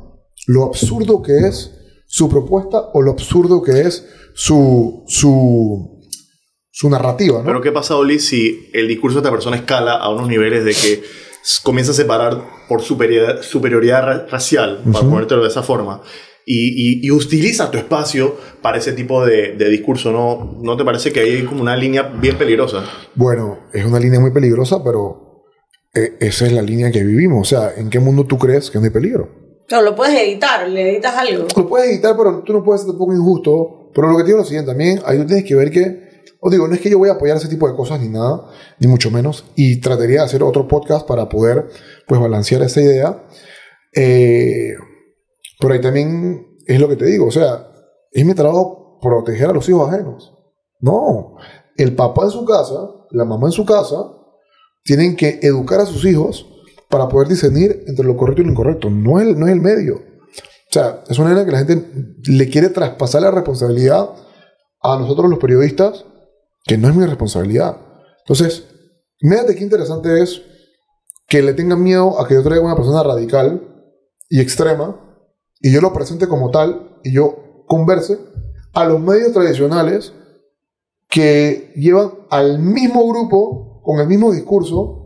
lo 0.47 0.65
absurdo 0.65 1.23
que 1.23 1.39
es 1.49 1.73
su 2.07 2.29
propuesta 2.29 2.81
o 2.93 3.03
lo 3.03 3.11
absurdo 3.13 3.63
que 3.63 3.81
es 3.83 4.07
su, 4.35 5.05
su, 5.07 6.00
su 6.71 6.89
narrativa. 6.91 7.39
¿no? 7.41 7.45
Pero 7.45 7.61
¿qué 7.61 7.73
pasa, 7.73 7.97
Oli, 7.97 8.19
si 8.19 8.71
el 8.73 8.87
discurso 8.89 9.17
de 9.17 9.21
esta 9.23 9.31
persona 9.31 9.57
escala 9.57 9.95
a 9.97 10.09
unos 10.11 10.29
niveles 10.29 10.65
de 10.65 10.73
que 10.73 11.03
comienza 11.63 11.93
a 11.93 11.95
separar 11.95 12.39
por 12.69 12.83
superioridad, 12.83 13.43
superioridad 13.43 14.03
ra- 14.05 14.27
racial, 14.31 14.83
para 14.93 15.01
Ujú. 15.01 15.11
ponértelo 15.11 15.43
de 15.43 15.49
esa 15.49 15.63
forma, 15.63 16.03
y, 16.47 17.01
y- 17.03 17.07
y 17.07 17.11
utiliza 17.11 17.71
tu 17.71 17.79
espacio 17.79 18.37
para 18.63 18.79
ese 18.79 18.93
tipo 18.93 19.25
de, 19.25 19.53
de 19.57 19.69
discurso? 19.69 20.11
¿no? 20.13 20.59
¿No 20.63 20.77
te 20.77 20.85
parece 20.85 21.13
que 21.13 21.21
ahí 21.21 21.31
hay 21.37 21.45
como 21.45 21.63
una 21.63 21.77
línea 21.77 22.03
bien 22.03 22.37
peligrosa? 22.39 22.85
Bueno, 23.15 23.61
es 23.73 23.85
una 23.85 23.99
línea 23.99 24.21
muy 24.21 24.31
peligrosa, 24.33 24.83
pero 24.83 25.45
eh, 25.95 26.17
esa 26.21 26.47
es 26.47 26.53
la 26.53 26.63
línea 26.63 26.91
que 26.91 27.03
vivimos. 27.05 27.41
O 27.53 27.57
sea, 27.57 27.73
¿en 27.77 27.91
qué 27.91 28.01
mundo 28.01 28.25
tú 28.25 28.39
crees 28.39 28.71
que 28.71 28.79
no 28.79 28.85
hay 28.85 28.91
peligro? 28.91 29.29
Pero 29.69 29.83
lo 29.83 29.95
puedes 29.95 30.19
editar, 30.21 30.69
le 30.69 30.91
editas 30.93 31.15
algo. 31.17 31.47
Lo 31.57 31.69
puedes 31.69 31.91
editar, 31.91 32.17
pero 32.17 32.43
tú 32.45 32.53
no 32.53 32.65
puedes 32.65 32.81
ser 32.83 32.91
tampoco 32.91 33.13
injusto. 33.13 33.91
Pero 33.95 34.09
lo 34.09 34.17
que 34.17 34.23
te 34.25 34.29
digo 34.29 34.39
es 34.39 34.45
lo 34.45 34.49
siguiente, 34.49 34.71
también 34.71 35.01
ahí 35.05 35.19
tú 35.19 35.27
tienes 35.27 35.45
que 35.45 35.55
ver 35.55 35.71
que, 35.71 36.10
os 36.41 36.51
digo, 36.51 36.67
no 36.67 36.75
es 36.75 36.81
que 36.81 36.91
yo 36.91 36.99
voy 36.99 37.09
a 37.09 37.13
apoyar 37.13 37.37
ese 37.37 37.49
tipo 37.49 37.69
de 37.69 37.75
cosas 37.75 38.01
ni 38.01 38.09
nada, 38.09 38.47
ni 38.79 38.87
mucho 38.87 39.11
menos, 39.11 39.45
y 39.57 39.81
trataría 39.81 40.21
de 40.21 40.27
hacer 40.27 40.43
otro 40.43 40.67
podcast 40.67 41.07
para 41.07 41.29
poder, 41.29 41.69
pues, 42.07 42.21
balancear 42.21 42.63
esa 42.63 42.81
idea. 42.81 43.27
Eh, 43.95 44.75
pero 45.61 45.75
ahí 45.75 45.81
también 45.81 46.59
es 46.67 46.81
lo 46.81 46.89
que 46.89 46.97
te 46.97 47.07
digo, 47.07 47.27
o 47.27 47.31
sea, 47.31 47.71
es 48.13 48.25
mi 48.25 48.35
trabajo 48.35 48.99
proteger 49.01 49.51
a 49.51 49.53
los 49.53 49.69
hijos 49.69 49.89
ajenos. 49.89 50.35
No, 50.81 51.37
el 51.77 51.95
papá 51.95 52.25
en 52.25 52.31
su 52.31 52.45
casa, 52.45 52.79
la 53.11 53.25
mamá 53.25 53.49
en 53.49 53.53
su 53.53 53.65
casa, 53.65 53.97
tienen 54.83 55.17
que 55.17 55.41
educar 55.43 55.81
a 55.81 55.87
sus 55.87 56.05
hijos 56.05 56.47
para 56.89 57.09
poder 57.09 57.29
discernir 57.29 57.85
entre 57.87 58.05
lo 58.05 58.17
correcto 58.17 58.43
y 58.43 58.47
lo 58.47 58.53
incorrecto. 58.53 58.91
No 58.91 59.21
es, 59.21 59.37
no 59.37 59.47
es 59.47 59.53
el 59.53 59.61
medio. 59.61 59.97
O 59.97 60.73
sea, 60.73 61.03
es 61.09 61.19
una 61.19 61.31
manera 61.31 61.45
que 61.45 61.53
la 61.53 61.59
gente 61.59 61.91
le 62.25 62.49
quiere 62.49 62.69
traspasar 62.69 63.23
la 63.23 63.31
responsabilidad 63.31 64.11
a 64.83 64.99
nosotros 64.99 65.29
los 65.29 65.39
periodistas, 65.39 66.07
que 66.65 66.79
no 66.79 66.89
es 66.89 66.95
mi 66.95 67.05
responsabilidad. 67.05 67.77
Entonces, 68.21 68.65
mírate 69.21 69.55
qué 69.55 69.65
interesante 69.65 70.23
es 70.23 70.43
que 71.29 71.43
le 71.43 71.55
tengan 71.55 71.83
miedo 71.83 72.21
a 72.21 72.27
que 72.27 72.35
yo 72.35 72.43
traiga 72.43 72.65
una 72.65 72.77
persona 72.77 73.03
radical 73.03 73.63
y 74.29 74.41
extrema 74.41 75.01
y 75.61 75.73
yo 75.73 75.81
lo 75.81 75.93
presente 75.93 76.27
como 76.27 76.51
tal 76.51 76.99
y 77.05 77.15
yo 77.15 77.65
converse 77.67 78.19
a 78.73 78.85
los 78.85 79.01
medios 79.01 79.33
tradicionales 79.33 80.13
que 81.09 81.73
llevan 81.77 82.13
al 82.31 82.59
mismo 82.59 83.07
grupo 83.09 83.81
con 83.83 84.01
el 84.01 84.07
mismo 84.07 84.33
discurso 84.33 85.01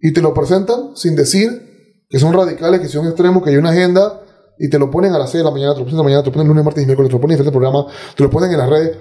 y 0.00 0.12
te 0.12 0.22
lo 0.22 0.32
presentan 0.34 0.96
sin 0.96 1.16
decir 1.16 2.04
que 2.08 2.18
son 2.18 2.32
radicales, 2.32 2.80
que 2.80 2.88
son 2.88 3.06
extremos, 3.06 3.42
que 3.42 3.50
hay 3.50 3.56
una 3.56 3.70
agenda 3.70 4.22
y 4.58 4.70
te 4.70 4.78
lo 4.78 4.90
ponen 4.90 5.12
a 5.12 5.18
las 5.18 5.30
6 5.30 5.40
de 5.40 5.44
la 5.44 5.50
mañana, 5.50 5.74
te 5.74 5.80
lo 5.80 5.84
ponen 5.84 5.96
de 5.96 5.98
la 5.98 6.04
mañana, 6.04 6.22
te 6.22 6.28
lo 6.28 6.32
ponen 6.32 6.48
lunes, 6.48 6.64
martes 6.64 6.82
y 6.82 6.86
miércoles, 6.86 7.10
te 7.10 7.16
lo 7.16 7.20
ponen 7.20 7.34
en 7.34 7.44
diferentes 7.44 7.52
programas, 7.52 7.94
te 8.16 8.22
lo 8.22 8.30
ponen 8.30 8.50
en 8.50 8.58
las 8.58 8.70
redes. 8.70 8.96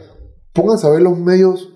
Pónganse 0.53 0.87
a 0.87 0.89
ver 0.89 1.01
los 1.01 1.17
medios 1.17 1.69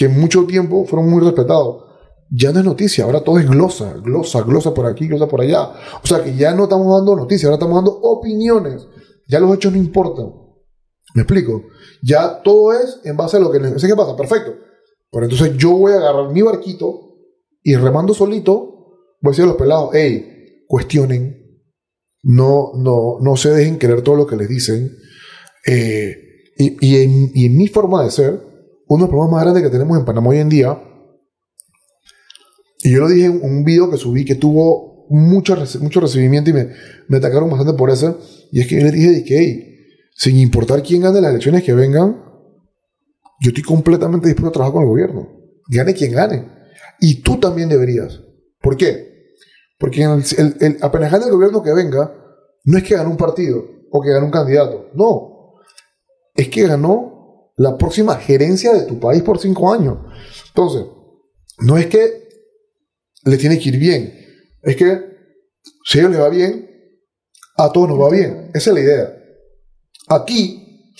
que 0.00 0.08
mucho 0.08 0.46
tiempo 0.46 0.86
fueron 0.86 1.10
muy 1.10 1.22
respetados. 1.22 1.84
Ya 2.30 2.52
no 2.52 2.60
es 2.60 2.64
noticia, 2.64 3.04
ahora 3.04 3.20
todo 3.20 3.38
es 3.38 3.46
glosa, 3.46 3.92
glosa, 4.02 4.40
glosa 4.40 4.72
por 4.72 4.86
aquí, 4.86 5.06
glosa 5.06 5.28
por 5.28 5.42
allá. 5.42 5.74
O 6.02 6.06
sea 6.06 6.24
que 6.24 6.34
ya 6.34 6.54
no 6.54 6.62
estamos 6.62 6.90
dando 6.96 7.16
noticias, 7.16 7.44
ahora 7.44 7.56
estamos 7.56 7.76
dando 7.76 8.00
opiniones. 8.00 8.86
Ya 9.28 9.40
los 9.40 9.54
hechos 9.54 9.72
no 9.72 9.76
importan. 9.76 10.32
¿Me 11.14 11.20
explico? 11.20 11.64
Ya 12.02 12.40
todo 12.40 12.72
es 12.72 13.00
en 13.04 13.14
base 13.14 13.36
a 13.36 13.40
lo 13.40 13.50
que... 13.50 13.78
¿Sé 13.78 13.88
qué 13.88 13.94
pasa? 13.94 14.16
Perfecto. 14.16 14.54
Pero 15.12 15.24
entonces 15.26 15.54
yo 15.58 15.72
voy 15.72 15.92
a 15.92 15.96
agarrar 15.96 16.32
mi 16.32 16.40
barquito 16.40 17.18
y 17.62 17.76
remando 17.76 18.14
solito, 18.14 18.94
voy 19.20 19.28
a 19.28 19.32
decir 19.32 19.44
a 19.44 19.48
los 19.48 19.56
pelados, 19.56 19.90
hey, 19.92 20.64
cuestionen, 20.66 21.60
no, 22.22 22.70
no, 22.74 23.18
no 23.20 23.36
se 23.36 23.50
dejen 23.50 23.78
querer 23.78 24.00
todo 24.00 24.16
lo 24.16 24.26
que 24.26 24.36
les 24.36 24.48
dicen. 24.48 24.96
Eh, 25.66 26.16
y 26.56 26.96
en 26.96 27.58
mi 27.58 27.66
forma 27.66 28.02
de 28.02 28.10
ser, 28.10 28.49
uno 28.90 28.98
de 28.98 29.02
los 29.02 29.08
problemas 29.10 29.30
más 29.32 29.42
grandes 29.44 29.62
que 29.62 29.70
tenemos 29.70 29.96
en 29.98 30.04
Panamá 30.04 30.30
hoy 30.30 30.38
en 30.38 30.48
día, 30.48 30.78
y 32.82 32.92
yo 32.92 33.00
lo 33.00 33.08
dije 33.08 33.26
en 33.26 33.40
un 33.42 33.62
video 33.64 33.90
que 33.90 33.96
subí 33.96 34.24
que 34.24 34.34
tuvo 34.34 35.06
mucho, 35.10 35.56
mucho 35.80 36.00
recibimiento 36.00 36.50
y 36.50 36.54
me, 36.54 36.70
me 37.08 37.18
atacaron 37.18 37.48
bastante 37.50 37.74
por 37.74 37.90
eso, 37.90 38.18
y 38.50 38.60
es 38.60 38.66
que 38.66 38.76
yo 38.76 38.82
les 38.82 38.92
dije, 38.92 39.24
que, 39.24 39.38
hey, 39.38 39.66
sin 40.14 40.36
importar 40.38 40.82
quién 40.82 41.02
gane 41.02 41.20
las 41.20 41.30
elecciones 41.30 41.62
que 41.62 41.72
vengan, 41.72 42.20
yo 43.40 43.48
estoy 43.50 43.62
completamente 43.62 44.26
dispuesto 44.26 44.48
a 44.48 44.52
trabajar 44.52 44.72
con 44.74 44.82
el 44.82 44.88
gobierno. 44.88 45.28
Gane 45.68 45.94
quien 45.94 46.12
gane. 46.12 46.46
Y 47.00 47.22
tú 47.22 47.38
también 47.38 47.68
deberías. 47.70 48.20
¿Por 48.60 48.76
qué? 48.76 49.08
Porque 49.78 50.02
el, 50.02 50.22
el- 50.36 50.56
el- 50.60 50.76
apenas 50.82 51.10
gane 51.10 51.24
el 51.24 51.30
gobierno 51.30 51.62
que 51.62 51.72
venga, 51.72 52.12
no 52.64 52.76
es 52.76 52.84
que 52.84 52.96
ganó 52.96 53.08
un 53.10 53.16
partido 53.16 53.64
o 53.90 54.02
que 54.02 54.10
ganó 54.10 54.26
un 54.26 54.32
candidato. 54.32 54.90
No. 54.94 55.54
Es 56.34 56.48
que 56.48 56.66
ganó 56.66 57.09
la 57.56 57.76
próxima 57.76 58.16
gerencia 58.16 58.72
de 58.72 58.86
tu 58.86 58.98
país 58.98 59.22
por 59.22 59.38
cinco 59.38 59.72
años. 59.72 59.98
Entonces, 60.48 60.86
no 61.58 61.76
es 61.76 61.86
que 61.86 62.28
le 63.24 63.36
tiene 63.36 63.58
que 63.58 63.68
ir 63.68 63.78
bien. 63.78 64.14
Es 64.62 64.76
que 64.76 65.10
si 65.84 65.98
a 65.98 66.02
ellos 66.02 66.12
les 66.12 66.20
va 66.20 66.28
bien, 66.28 66.70
a 67.56 67.70
todos 67.70 67.88
nos 67.88 68.00
va 68.00 68.10
bien. 68.10 68.50
Esa 68.54 68.70
es 68.70 68.74
la 68.74 68.80
idea. 68.80 69.16
Aquí 70.08 70.94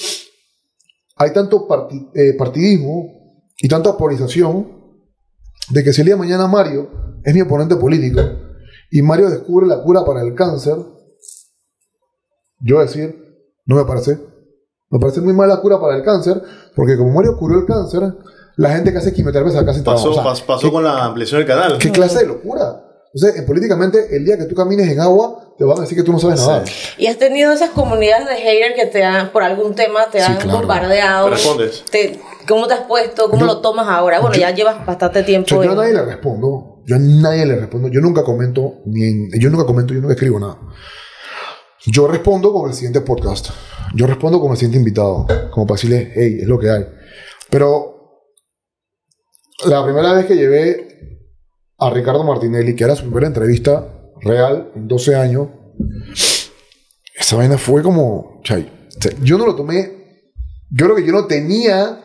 hay 1.16 1.32
tanto 1.32 1.66
eh, 2.14 2.34
partidismo 2.34 3.46
y 3.58 3.68
tanta 3.68 3.96
polarización 3.96 4.80
de 5.70 5.84
que 5.84 5.92
si 5.92 6.00
el 6.00 6.06
día 6.06 6.14
de 6.14 6.20
mañana 6.20 6.46
Mario 6.46 6.90
es 7.24 7.34
mi 7.34 7.42
oponente 7.42 7.76
político 7.76 8.20
y 8.90 9.02
Mario 9.02 9.30
descubre 9.30 9.66
la 9.66 9.82
cura 9.82 10.04
para 10.04 10.22
el 10.22 10.34
cáncer, 10.34 10.76
yo 12.60 12.76
voy 12.76 12.84
a 12.84 12.86
decir, 12.86 13.14
no 13.66 13.76
me 13.76 13.84
parece. 13.84 14.18
Me 14.90 14.98
parece 14.98 15.20
muy 15.20 15.32
mala 15.32 15.60
cura 15.60 15.80
para 15.80 15.96
el 15.96 16.02
cáncer, 16.02 16.42
porque 16.74 16.96
como 16.96 17.12
Mario 17.12 17.36
curó 17.38 17.60
el 17.60 17.64
cáncer, 17.66 18.02
la 18.56 18.70
gente 18.72 18.90
que 18.92 18.98
hace 18.98 19.12
quimioterapia 19.12 19.52
se 19.52 19.64
casi 19.64 19.80
Pasó. 19.82 20.10
O 20.10 20.14
sea, 20.14 20.24
pas- 20.24 20.42
pasó 20.44 20.70
con 20.72 20.82
la 20.84 21.04
ampliación 21.04 21.38
del 21.40 21.46
canal. 21.46 21.78
¿Qué 21.78 21.90
clase 21.92 22.18
de 22.20 22.26
locura? 22.26 22.86
Entonces, 23.14 23.40
en- 23.40 23.46
políticamente, 23.46 24.16
el 24.16 24.24
día 24.24 24.36
que 24.36 24.44
tú 24.44 24.54
camines 24.54 24.88
en 24.88 25.00
agua, 25.00 25.54
te 25.58 25.64
van 25.64 25.78
a 25.78 25.80
decir 25.82 25.96
que 25.96 26.02
tú 26.04 26.12
no 26.12 26.18
sabes 26.18 26.40
Sí. 26.40 26.46
nadar. 26.46 26.64
Y 26.98 27.06
has 27.06 27.16
tenido 27.18 27.52
esas 27.52 27.70
comunidades 27.70 28.26
de 28.28 28.34
haters 28.36 28.74
que 28.74 28.86
te 28.86 29.04
han, 29.04 29.30
por 29.30 29.42
algún 29.44 29.74
tema, 29.74 30.06
te 30.10 30.18
Sí, 30.20 30.24
han 30.26 30.36
claro. 30.38 30.58
bombardeado. 30.58 31.24
¿Te 31.26 31.30
respondes? 31.34 31.84
Te- 31.90 32.20
¿Cómo 32.48 32.66
te 32.66 32.74
has 32.74 32.80
puesto? 32.82 33.28
¿Cómo 33.30 33.40
Yo- 33.40 33.46
lo 33.46 33.60
tomas 33.60 33.86
ahora? 33.88 34.20
Bueno, 34.20 34.34
yo- 34.34 34.40
ya 34.42 34.50
llevas 34.52 34.84
bastante 34.86 35.22
tiempo. 35.22 35.48
sea, 35.48 35.62
yo 35.64 35.72
a 35.72 35.74
nadie 35.76 35.92
le 35.94 36.02
respondo. 36.04 36.82
Yo 36.86 36.96
a 36.96 36.98
nadie 36.98 37.46
le 37.46 37.56
respondo. 37.56 37.88
Yo 37.88 38.00
nunca 38.00 38.24
comento, 38.24 38.74
ni 38.86 39.04
en- 39.04 39.30
yo 39.40 39.50
nunca 39.50 39.64
comento, 39.64 39.92
yo 39.94 40.00
nunca 40.00 40.14
escribo 40.14 40.38
nada. 40.40 40.56
Yo 41.86 42.06
respondo 42.06 42.52
con 42.52 42.68
el 42.68 42.74
siguiente 42.74 43.00
podcast. 43.00 43.50
Yo 43.94 44.06
respondo 44.06 44.38
con 44.40 44.50
el 44.50 44.56
siguiente 44.56 44.78
invitado. 44.78 45.26
Como 45.50 45.66
para 45.66 45.76
decirle, 45.76 46.12
hey, 46.14 46.38
es 46.42 46.46
lo 46.46 46.58
que 46.58 46.70
hay. 46.70 46.86
Pero 47.48 48.24
la 49.66 49.82
primera 49.84 50.12
vez 50.12 50.26
que 50.26 50.36
llevé 50.36 51.20
a 51.78 51.90
Ricardo 51.90 52.22
Martinelli, 52.22 52.76
que 52.76 52.84
era 52.84 52.94
su 52.94 53.04
primera 53.04 53.26
entrevista 53.26 54.12
real 54.20 54.72
en 54.74 54.88
12 54.88 55.14
años, 55.16 55.48
esa 57.14 57.36
vaina 57.36 57.56
fue 57.56 57.82
como. 57.82 58.40
chay, 58.44 58.70
yo 59.22 59.38
no 59.38 59.46
lo 59.46 59.56
tomé. 59.56 59.98
Yo 60.70 60.86
creo 60.86 60.96
que 60.96 61.06
yo 61.06 61.12
no 61.12 61.26
tenía 61.26 62.04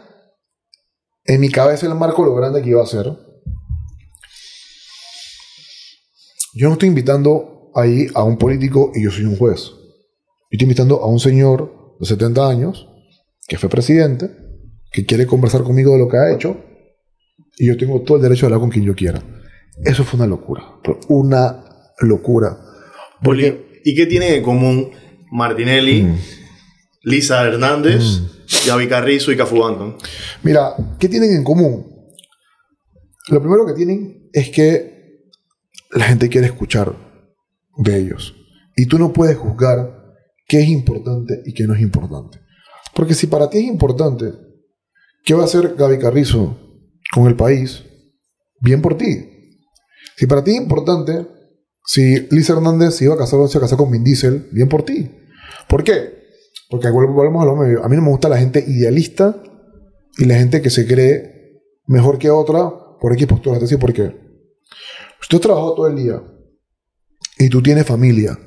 en 1.26 1.42
mi 1.42 1.50
cabeza 1.50 1.86
el 1.86 1.96
marco 1.96 2.24
lo 2.24 2.34
grande 2.34 2.62
que 2.62 2.70
iba 2.70 2.82
a 2.82 2.88
ser. 2.88 3.06
Yo 6.54 6.68
no 6.68 6.74
estoy 6.74 6.88
invitando 6.88 7.55
ahí 7.76 8.08
a 8.14 8.24
un 8.24 8.38
político 8.38 8.92
y 8.96 9.04
yo 9.04 9.12
soy 9.12 9.26
un 9.26 9.38
juez. 9.38 9.70
Yo 9.70 10.50
estoy 10.52 10.66
invitando 10.66 11.02
a 11.02 11.08
un 11.08 11.20
señor 11.20 11.96
de 12.00 12.06
70 12.06 12.50
años 12.50 12.88
que 13.48 13.58
fue 13.58 13.70
presidente, 13.70 14.30
que 14.92 15.06
quiere 15.06 15.28
conversar 15.28 15.64
conmigo 15.64 15.92
de 15.94 16.00
lo 16.00 16.08
que 16.08 16.18
ha 16.18 16.32
hecho 16.34 16.58
y 17.58 17.68
yo 17.68 17.78
tengo 17.78 18.02
todo 18.02 18.18
el 18.18 18.24
derecho 18.24 18.42
de 18.42 18.48
hablar 18.48 18.62
con 18.62 18.70
quien 18.70 18.86
yo 18.86 18.96
quiera. 18.96 19.22
Eso 19.84 20.04
fue 20.04 20.18
una 20.18 20.28
locura. 20.28 20.64
Una 21.10 21.64
locura. 22.00 22.58
Poli, 23.22 23.66
¿Y 23.84 23.94
qué 23.96 24.06
tienen 24.08 24.34
en 24.34 24.44
común 24.44 24.92
Martinelli, 25.32 26.04
Mm. 26.04 26.18
Lisa 27.04 27.44
Hernández, 27.46 28.02
Gaby 28.66 28.88
Carrizo 28.88 29.32
y 29.32 29.38
Cafu 29.38 29.60
Banton? 29.60 29.96
Mira, 30.42 30.74
¿qué 31.00 31.08
tienen 31.08 31.36
en 31.36 31.44
común? 31.44 31.86
Lo 33.30 33.40
primero 33.42 33.66
que 33.66 33.74
tienen 33.74 34.30
es 34.34 34.50
que 34.50 35.30
la 35.92 36.06
gente 36.06 36.30
quiere 36.30 36.48
escuchar 36.48 36.94
de 37.78 37.98
ellos. 37.98 38.36
Y 38.76 38.88
tú 38.88 39.00
no 39.00 39.14
puedes 39.14 39.38
juzgar 39.38 40.04
qué 40.48 40.62
es 40.62 40.70
importante 40.70 41.42
y 41.46 41.54
qué 41.54 41.66
no 41.66 41.74
es 41.74 41.82
importante. 41.82 42.40
Porque 42.94 43.14
si 43.14 43.28
para 43.28 43.50
ti 43.50 43.60
es 43.60 43.66
importante, 43.66 44.34
¿qué 45.24 45.34
va 45.34 45.42
a 45.42 45.46
hacer 45.46 45.76
Gaby 45.76 46.00
Carrizo 46.00 46.58
con 47.14 47.28
el 47.28 47.36
país? 47.36 47.84
Bien 48.62 48.82
por 48.82 48.98
ti. 48.98 49.60
Si 50.18 50.28
para 50.28 50.44
ti 50.44 50.52
es 50.52 50.58
importante, 50.62 51.28
si 51.86 52.28
Lisa 52.32 52.54
Hernández 52.54 52.96
se 52.96 53.06
iba 53.06 53.16
a 53.16 53.18
casar 53.18 53.40
o 53.40 53.48
se 53.48 53.60
casar 53.60 53.78
con 53.78 53.92
Vin 53.92 54.04
Diesel, 54.04 54.50
bien 54.52 54.70
por 54.70 54.84
ti. 54.84 55.12
¿Por 55.68 55.84
qué? 55.84 56.16
Porque 56.70 56.90
volvemos 56.90 57.44
a 57.44 57.46
lo 57.46 57.56
medio. 57.56 57.84
A 57.84 57.90
mí 57.90 57.96
no 57.96 58.02
me 58.02 58.10
gusta 58.10 58.30
la 58.30 58.38
gente 58.38 58.64
idealista 58.66 59.42
y 60.18 60.26
la 60.26 60.36
gente 60.36 60.62
que 60.62 60.70
se 60.70 60.88
cree 60.88 61.62
mejor 61.88 62.18
que 62.18 62.30
otra 62.30 62.72
por 63.00 63.14
X 63.14 63.28
decir, 63.60 63.78
¿por 63.78 63.94
qué? 63.94 64.16
Has 65.22 65.40
trabajado 65.40 65.76
todo 65.76 65.88
el 65.88 65.96
día 65.96 66.22
y 67.38 67.50
tú 67.50 67.62
tienes 67.62 67.86
familia 67.86 68.38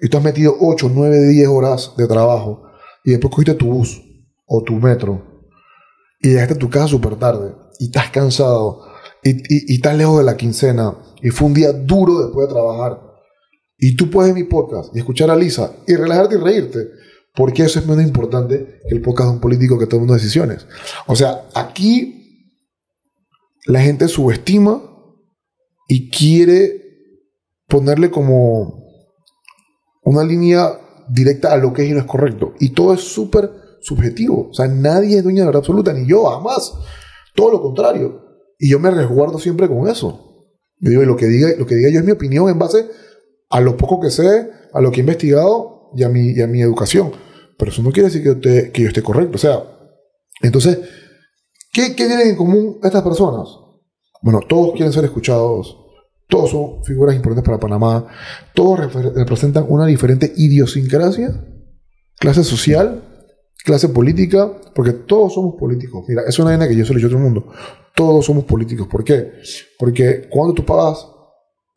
y 0.00 0.08
tú 0.08 0.18
has 0.18 0.24
metido 0.24 0.54
8, 0.60 0.90
9, 0.92 1.28
10 1.28 1.48
horas 1.48 1.92
de 1.96 2.06
trabajo 2.06 2.62
y 3.04 3.12
después 3.12 3.30
cogiste 3.30 3.54
tu 3.54 3.66
bus 3.66 4.02
o 4.46 4.62
tu 4.62 4.74
metro 4.74 5.22
y 6.20 6.28
llegaste 6.30 6.54
a 6.54 6.58
tu 6.58 6.68
casa 6.70 6.88
súper 6.88 7.16
tarde 7.16 7.54
y 7.78 7.86
estás 7.86 8.10
cansado 8.10 8.86
y, 9.22 9.30
y- 9.30 9.72
y 9.72 9.74
estás 9.76 9.96
lejos 9.96 10.18
de 10.18 10.24
la 10.24 10.36
quincena 10.36 10.94
y 11.22 11.30
fue 11.30 11.48
un 11.48 11.54
día 11.54 11.72
duro 11.72 12.20
después 12.22 12.46
de 12.48 12.52
trabajar 12.54 13.00
y 13.78 13.96
tú 13.96 14.10
puedes 14.10 14.34
mi 14.34 14.44
podcast 14.44 14.94
y 14.94 14.98
escuchar 14.98 15.30
a 15.30 15.36
Lisa 15.36 15.72
y 15.86 15.94
relajarte 15.96 16.34
y 16.36 16.38
reírte 16.38 16.78
porque 17.34 17.64
eso 17.64 17.78
es 17.80 17.86
menos 17.86 18.04
importante 18.04 18.80
que 18.88 18.94
el 18.94 19.00
podcast 19.02 19.28
de 19.30 19.34
un 19.34 19.40
político 19.40 19.76
que 19.78 19.86
toma 19.88 20.14
decisiones. 20.14 20.66
O 21.08 21.16
sea, 21.16 21.46
aquí 21.54 22.52
la 23.66 23.80
gente 23.80 24.06
subestima 24.06 24.80
y 25.88 26.10
quiere 26.10 26.83
ponerle 27.68 28.10
como 28.10 28.84
una 30.02 30.24
línea 30.24 30.78
directa 31.08 31.52
a 31.52 31.56
lo 31.56 31.72
que 31.72 31.82
es 31.82 31.90
y 31.90 31.92
no 31.92 32.00
es 32.00 32.06
correcto. 32.06 32.54
Y 32.60 32.70
todo 32.70 32.94
es 32.94 33.00
súper 33.00 33.50
subjetivo. 33.80 34.48
O 34.50 34.54
sea, 34.54 34.66
nadie 34.68 35.18
es 35.18 35.22
dueño 35.22 35.38
de 35.38 35.42
la 35.42 35.46
verdad 35.46 35.60
absoluta, 35.60 35.92
ni 35.92 36.06
yo, 36.06 36.24
jamás. 36.24 36.74
Todo 37.34 37.52
lo 37.52 37.62
contrario. 37.62 38.22
Y 38.58 38.70
yo 38.70 38.78
me 38.78 38.90
resguardo 38.90 39.38
siempre 39.38 39.68
con 39.68 39.88
eso. 39.88 40.48
Yo 40.78 40.90
digo, 40.90 41.02
lo 41.02 41.16
que 41.16 41.26
diga, 41.26 41.48
lo 41.58 41.66
que 41.66 41.74
diga 41.74 41.90
yo 41.90 42.00
es 42.00 42.04
mi 42.04 42.12
opinión 42.12 42.48
en 42.48 42.58
base 42.58 42.88
a 43.50 43.60
lo 43.60 43.76
poco 43.76 44.00
que 44.00 44.10
sé, 44.10 44.50
a 44.72 44.80
lo 44.80 44.90
que 44.90 44.98
he 44.98 45.00
investigado 45.00 45.90
y 45.96 46.02
a 46.02 46.08
mi, 46.08 46.32
y 46.32 46.40
a 46.40 46.46
mi 46.46 46.60
educación. 46.60 47.12
Pero 47.58 47.70
eso 47.70 47.82
no 47.82 47.92
quiere 47.92 48.08
decir 48.08 48.22
que 48.22 48.28
yo 48.28 48.72
que 48.72 48.82
yo 48.82 48.88
esté 48.88 49.02
correcto. 49.02 49.36
O 49.36 49.38
sea, 49.38 49.62
entonces, 50.42 50.78
¿qué, 51.72 51.94
¿qué 51.94 52.06
tienen 52.06 52.28
en 52.28 52.36
común 52.36 52.78
estas 52.82 53.02
personas? 53.02 53.48
Bueno, 54.22 54.40
todos 54.48 54.72
quieren 54.72 54.92
ser 54.92 55.04
escuchados, 55.04 55.83
todos 56.28 56.50
son 56.50 56.84
figuras 56.84 57.14
importantes 57.14 57.46
para 57.46 57.60
Panamá, 57.60 58.06
todos 58.54 58.92
representan 59.14 59.66
una 59.68 59.86
diferente 59.86 60.32
idiosincrasia, 60.36 61.44
clase 62.18 62.44
social, 62.44 63.02
clase 63.64 63.88
política, 63.88 64.52
porque 64.74 64.92
todos 64.92 65.34
somos 65.34 65.54
políticos. 65.58 66.04
Mira, 66.08 66.22
es 66.26 66.38
una 66.38 66.50
vaina 66.50 66.68
que 66.68 66.76
yo 66.76 66.84
se 66.84 66.92
lo 66.92 66.98
he 66.98 67.02
dicho 67.02 67.08
a 67.08 67.10
todo 67.10 67.18
el 67.18 67.32
mundo. 67.32 67.52
Todos 67.94 68.26
somos 68.26 68.44
políticos. 68.44 68.88
¿Por 68.88 69.04
qué? 69.04 69.32
Porque 69.78 70.28
cuando 70.30 70.54
tú 70.54 70.64
pagas 70.64 71.06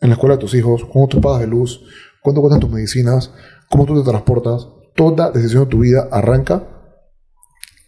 en 0.01 0.09
la 0.09 0.15
escuela 0.15 0.35
de 0.35 0.41
tus 0.41 0.53
hijos, 0.53 0.85
cuando 0.85 1.07
tú 1.07 1.21
pagas 1.21 1.41
de 1.41 1.47
luz, 1.47 1.81
cuánto 2.21 2.41
cuestan 2.41 2.59
tus 2.59 2.69
medicinas, 2.69 3.31
cómo 3.69 3.85
tú 3.85 4.01
te 4.01 4.09
transportas, 4.09 4.67
toda 4.95 5.31
decisión 5.31 5.63
de 5.63 5.69
tu 5.69 5.79
vida 5.79 6.09
arranca 6.11 6.67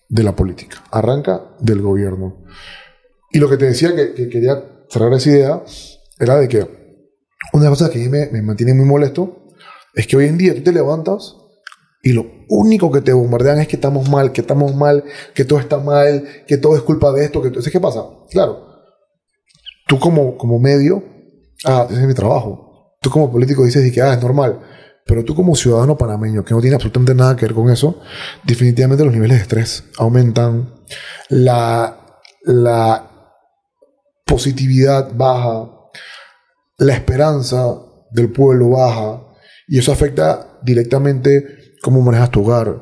de 0.07 0.23
la 0.23 0.35
política, 0.35 0.83
arranca 0.91 1.55
del 1.59 1.81
gobierno. 1.81 2.43
Y 3.31 3.39
lo 3.39 3.49
que 3.49 3.57
te 3.57 3.65
decía 3.65 3.95
que, 3.95 4.29
quería 4.29 4.85
cerrar 4.89 5.13
esa 5.13 5.29
idea 5.29 5.63
era 6.19 6.39
de 6.39 6.47
que 6.47 6.59
una 7.53 7.63
de 7.63 7.69
las 7.69 7.79
cosas 7.79 7.89
que 7.89 7.99
a 7.99 8.03
mí 8.03 8.09
me, 8.09 8.27
me 8.27 8.41
mantiene 8.41 8.73
muy 8.73 8.85
molesto 8.85 9.47
es 9.93 10.05
que 10.07 10.17
hoy 10.17 10.25
en 10.25 10.37
día 10.37 10.53
tú 10.53 10.61
te 10.61 10.71
levantas 10.71 11.35
y 12.01 12.13
lo 12.13 12.25
único 12.47 12.91
que 12.91 13.01
te 13.01 13.11
bombardean 13.11 13.59
es 13.59 13.67
que 13.67 13.75
estamos 13.75 14.09
mal, 14.09 14.31
que 14.31 14.41
estamos 14.41 14.75
mal, 14.75 15.03
que 15.33 15.43
todo 15.43 15.59
está 15.59 15.79
mal, 15.79 16.23
que 16.47 16.57
todo 16.57 16.75
es 16.75 16.81
culpa 16.81 17.11
de 17.11 17.25
esto. 17.25 17.41
Que 17.41 17.49
Entonces, 17.49 17.71
¿qué 17.71 17.79
pasa? 17.79 18.05
Claro, 18.29 18.69
tú 19.87 19.99
como, 19.99 20.37
como 20.37 20.59
medio, 20.59 21.03
ah, 21.65 21.87
ese 21.89 22.01
es 22.01 22.07
mi 22.07 22.13
trabajo. 22.13 22.95
Tú 23.01 23.09
como 23.09 23.31
político 23.31 23.65
dices 23.65 23.91
que 23.91 24.01
ah, 24.01 24.13
es 24.13 24.21
normal. 24.21 24.59
Pero 25.05 25.25
tú 25.25 25.35
como 25.35 25.55
ciudadano 25.55 25.97
panameño, 25.97 26.45
que 26.45 26.53
no 26.53 26.61
tiene 26.61 26.75
absolutamente 26.75 27.15
nada 27.15 27.35
que 27.35 27.45
ver 27.45 27.55
con 27.55 27.69
eso, 27.69 27.99
definitivamente 28.43 29.03
los 29.03 29.13
niveles 29.13 29.37
de 29.37 29.41
estrés 29.41 29.83
aumentan, 29.97 30.75
la, 31.29 32.21
la 32.43 33.33
positividad 34.25 35.11
baja, 35.15 35.78
la 36.79 36.93
esperanza 36.93 37.75
del 38.11 38.31
pueblo 38.31 38.69
baja, 38.69 39.23
y 39.67 39.77
eso 39.77 39.91
afecta 39.91 40.59
directamente 40.63 41.75
cómo 41.81 42.01
manejas 42.01 42.31
tu 42.31 42.41
hogar, 42.41 42.81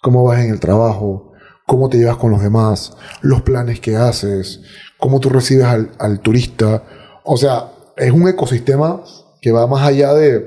cómo 0.00 0.24
vas 0.24 0.44
en 0.44 0.50
el 0.50 0.60
trabajo, 0.60 1.32
cómo 1.66 1.88
te 1.88 1.98
llevas 1.98 2.16
con 2.16 2.30
los 2.30 2.42
demás, 2.42 2.96
los 3.22 3.42
planes 3.42 3.80
que 3.80 3.96
haces, 3.96 4.60
cómo 4.98 5.20
tú 5.20 5.28
recibes 5.28 5.66
al, 5.66 6.20
turista. 6.20 6.84
O 7.24 7.36
sea, 7.36 7.72
es 7.96 8.12
un 8.12 8.28
ecosistema 8.28 9.02
que 9.40 9.52
va 9.52 9.66
más 9.66 9.86
allá 9.86 10.14
de, 10.14 10.38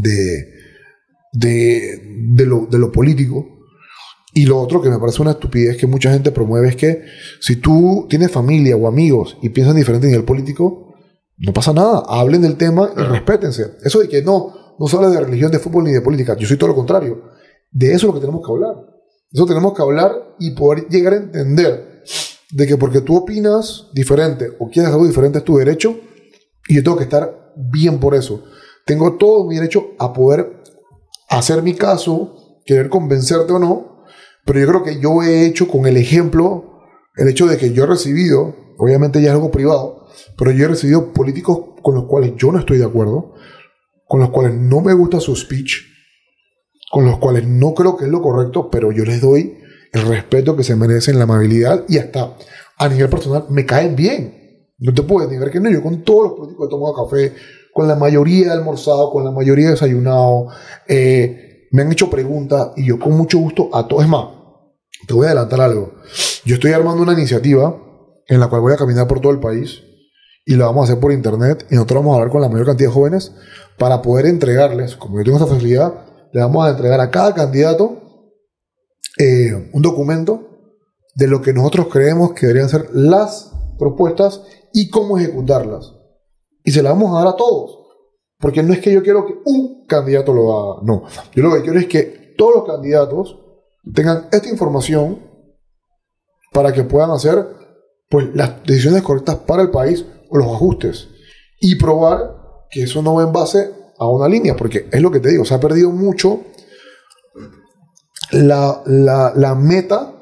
de, 0.00 0.44
de, 1.32 2.46
lo, 2.46 2.66
de 2.66 2.78
lo 2.78 2.92
político. 2.92 3.46
Y 4.34 4.46
lo 4.46 4.58
otro 4.60 4.80
que 4.80 4.88
me 4.88 4.98
parece 4.98 5.20
una 5.20 5.32
estupidez 5.32 5.76
que 5.76 5.86
mucha 5.86 6.10
gente 6.10 6.30
promueve 6.30 6.68
es 6.68 6.76
que 6.76 7.02
si 7.40 7.56
tú 7.56 8.06
tienes 8.08 8.30
familia 8.30 8.76
o 8.76 8.88
amigos 8.88 9.36
y 9.42 9.50
piensan 9.50 9.76
diferente 9.76 10.08
en 10.08 10.14
el 10.14 10.24
político, 10.24 10.91
no 11.42 11.52
pasa 11.52 11.72
nada. 11.72 12.02
Hablen 12.06 12.42
del 12.42 12.56
tema 12.56 12.90
y 12.96 13.00
respétense. 13.00 13.76
Eso 13.82 13.98
de 13.98 14.08
que 14.08 14.22
no, 14.22 14.74
no 14.78 14.86
se 14.86 14.96
habla 14.96 15.10
de 15.10 15.20
religión, 15.20 15.50
de 15.50 15.58
fútbol 15.58 15.84
ni 15.84 15.92
de 15.92 16.00
política. 16.00 16.36
Yo 16.36 16.46
soy 16.46 16.56
todo 16.56 16.68
lo 16.68 16.76
contrario. 16.76 17.22
De 17.70 17.88
eso 17.88 17.96
es 17.96 18.04
lo 18.04 18.14
que 18.14 18.20
tenemos 18.20 18.46
que 18.46 18.52
hablar. 18.52 18.76
Eso 19.30 19.46
tenemos 19.46 19.74
que 19.74 19.82
hablar 19.82 20.12
y 20.38 20.52
poder 20.52 20.88
llegar 20.88 21.14
a 21.14 21.16
entender 21.16 22.02
de 22.52 22.66
que 22.66 22.76
porque 22.76 23.00
tú 23.00 23.16
opinas 23.16 23.88
diferente 23.94 24.52
o 24.58 24.68
quieres 24.68 24.92
algo 24.92 25.06
diferente 25.06 25.38
es 25.38 25.44
tu 25.44 25.56
derecho 25.56 25.98
y 26.68 26.76
yo 26.76 26.82
tengo 26.82 26.98
que 26.98 27.04
estar 27.04 27.52
bien 27.56 27.98
por 27.98 28.14
eso. 28.14 28.44
Tengo 28.84 29.16
todo 29.16 29.46
mi 29.46 29.54
derecho 29.56 29.92
a 29.98 30.12
poder 30.12 30.62
hacer 31.28 31.62
mi 31.62 31.74
caso, 31.74 32.60
querer 32.66 32.90
convencerte 32.90 33.52
o 33.54 33.58
no, 33.58 34.04
pero 34.44 34.60
yo 34.60 34.66
creo 34.66 34.82
que 34.82 35.00
yo 35.00 35.22
he 35.22 35.46
hecho 35.46 35.66
con 35.66 35.86
el 35.86 35.96
ejemplo, 35.96 36.82
el 37.16 37.28
hecho 37.28 37.46
de 37.46 37.56
que 37.56 37.72
yo 37.72 37.84
he 37.84 37.86
recibido, 37.86 38.54
obviamente 38.78 39.22
ya 39.22 39.28
es 39.28 39.34
algo 39.34 39.50
privado, 39.50 40.01
pero 40.36 40.50
yo 40.50 40.64
he 40.64 40.68
recibido 40.68 41.12
políticos 41.12 41.58
con 41.82 41.94
los 41.94 42.04
cuales 42.04 42.32
yo 42.36 42.52
no 42.52 42.58
estoy 42.58 42.78
de 42.78 42.84
acuerdo, 42.84 43.34
con 44.06 44.20
los 44.20 44.30
cuales 44.30 44.54
no 44.54 44.80
me 44.80 44.92
gusta 44.92 45.20
su 45.20 45.34
speech, 45.34 45.92
con 46.90 47.04
los 47.04 47.18
cuales 47.18 47.46
no 47.46 47.74
creo 47.74 47.96
que 47.96 48.04
es 48.04 48.10
lo 48.10 48.20
correcto, 48.20 48.70
pero 48.70 48.92
yo 48.92 49.04
les 49.04 49.20
doy 49.20 49.58
el 49.92 50.02
respeto 50.02 50.56
que 50.56 50.64
se 50.64 50.76
merecen, 50.76 51.18
la 51.18 51.24
amabilidad 51.24 51.84
y 51.88 51.98
hasta 51.98 52.36
a 52.78 52.88
nivel 52.88 53.08
personal 53.08 53.46
me 53.50 53.64
caen 53.64 53.94
bien. 53.94 54.68
No 54.78 54.92
te 54.92 55.02
puedes 55.02 55.30
negar 55.30 55.50
que 55.50 55.60
no. 55.60 55.70
Yo 55.70 55.82
con 55.82 56.02
todos 56.02 56.24
los 56.24 56.32
políticos 56.32 56.66
he 56.66 56.70
tomado 56.70 57.04
café, 57.04 57.32
con 57.72 57.86
la 57.86 57.94
mayoría 57.94 58.48
he 58.48 58.50
almorzado, 58.50 59.10
con 59.10 59.24
la 59.24 59.30
mayoría 59.30 59.68
he 59.68 59.70
desayunado, 59.70 60.48
eh, 60.88 61.68
me 61.70 61.82
han 61.82 61.92
hecho 61.92 62.10
preguntas 62.10 62.72
y 62.76 62.86
yo 62.86 62.98
con 62.98 63.12
mucho 63.12 63.38
gusto 63.38 63.70
a 63.72 63.86
todos. 63.86 64.02
Es 64.02 64.08
más, 64.08 64.26
te 65.06 65.14
voy 65.14 65.26
a 65.26 65.30
adelantar 65.30 65.60
algo. 65.60 65.94
Yo 66.44 66.54
estoy 66.56 66.72
armando 66.72 67.02
una 67.02 67.12
iniciativa 67.12 67.76
en 68.26 68.40
la 68.40 68.48
cual 68.48 68.62
voy 68.62 68.72
a 68.72 68.76
caminar 68.76 69.06
por 69.06 69.20
todo 69.20 69.32
el 69.32 69.40
país 69.40 69.82
y 70.44 70.54
lo 70.54 70.66
vamos 70.66 70.82
a 70.82 70.92
hacer 70.92 71.00
por 71.00 71.12
internet 71.12 71.66
y 71.70 71.74
nosotros 71.74 72.00
vamos 72.00 72.12
a 72.12 72.16
hablar 72.16 72.32
con 72.32 72.40
la 72.40 72.48
mayor 72.48 72.66
cantidad 72.66 72.88
de 72.88 72.94
jóvenes 72.94 73.32
para 73.78 74.02
poder 74.02 74.26
entregarles, 74.26 74.96
como 74.96 75.18
yo 75.18 75.24
tengo 75.24 75.38
esa 75.38 75.46
facilidad, 75.46 75.94
le 76.32 76.40
vamos 76.40 76.66
a 76.66 76.70
entregar 76.70 77.00
a 77.00 77.10
cada 77.10 77.34
candidato 77.34 78.30
eh, 79.18 79.70
un 79.72 79.82
documento 79.82 80.48
de 81.14 81.28
lo 81.28 81.42
que 81.42 81.52
nosotros 81.52 81.88
creemos 81.90 82.32
que 82.32 82.46
deberían 82.46 82.68
ser 82.68 82.88
las 82.92 83.52
propuestas 83.78 84.42
y 84.72 84.88
cómo 84.88 85.18
ejecutarlas. 85.18 85.94
Y 86.64 86.70
se 86.70 86.82
las 86.82 86.92
vamos 86.92 87.14
a 87.14 87.24
dar 87.24 87.34
a 87.34 87.36
todos. 87.36 87.78
Porque 88.38 88.62
no 88.62 88.72
es 88.72 88.80
que 88.80 88.92
yo 88.92 89.02
quiero 89.02 89.26
que 89.26 89.34
un 89.44 89.86
candidato 89.86 90.32
lo 90.32 90.58
haga, 90.58 90.80
no. 90.84 91.04
Yo 91.34 91.42
lo 91.42 91.54
que 91.54 91.62
quiero 91.62 91.78
es 91.78 91.86
que 91.86 92.34
todos 92.36 92.56
los 92.56 92.64
candidatos 92.64 93.38
tengan 93.94 94.28
esta 94.32 94.48
información 94.48 95.20
para 96.52 96.72
que 96.72 96.82
puedan 96.84 97.10
hacer 97.10 97.46
pues, 98.08 98.34
las 98.34 98.62
decisiones 98.64 99.02
correctas 99.02 99.36
para 99.36 99.62
el 99.62 99.70
país 99.70 100.04
los 100.38 100.48
ajustes. 100.48 101.08
Y 101.60 101.76
probar 101.76 102.36
que 102.70 102.82
eso 102.82 103.02
no 103.02 103.14
va 103.14 103.22
en 103.22 103.32
base 103.32 103.70
a 103.98 104.08
una 104.08 104.28
línea, 104.28 104.56
porque 104.56 104.88
es 104.90 105.00
lo 105.00 105.10
que 105.10 105.20
te 105.20 105.30
digo, 105.30 105.44
se 105.44 105.54
ha 105.54 105.60
perdido 105.60 105.90
mucho 105.90 106.44
la, 108.32 108.82
la, 108.86 109.54
meta 109.54 110.14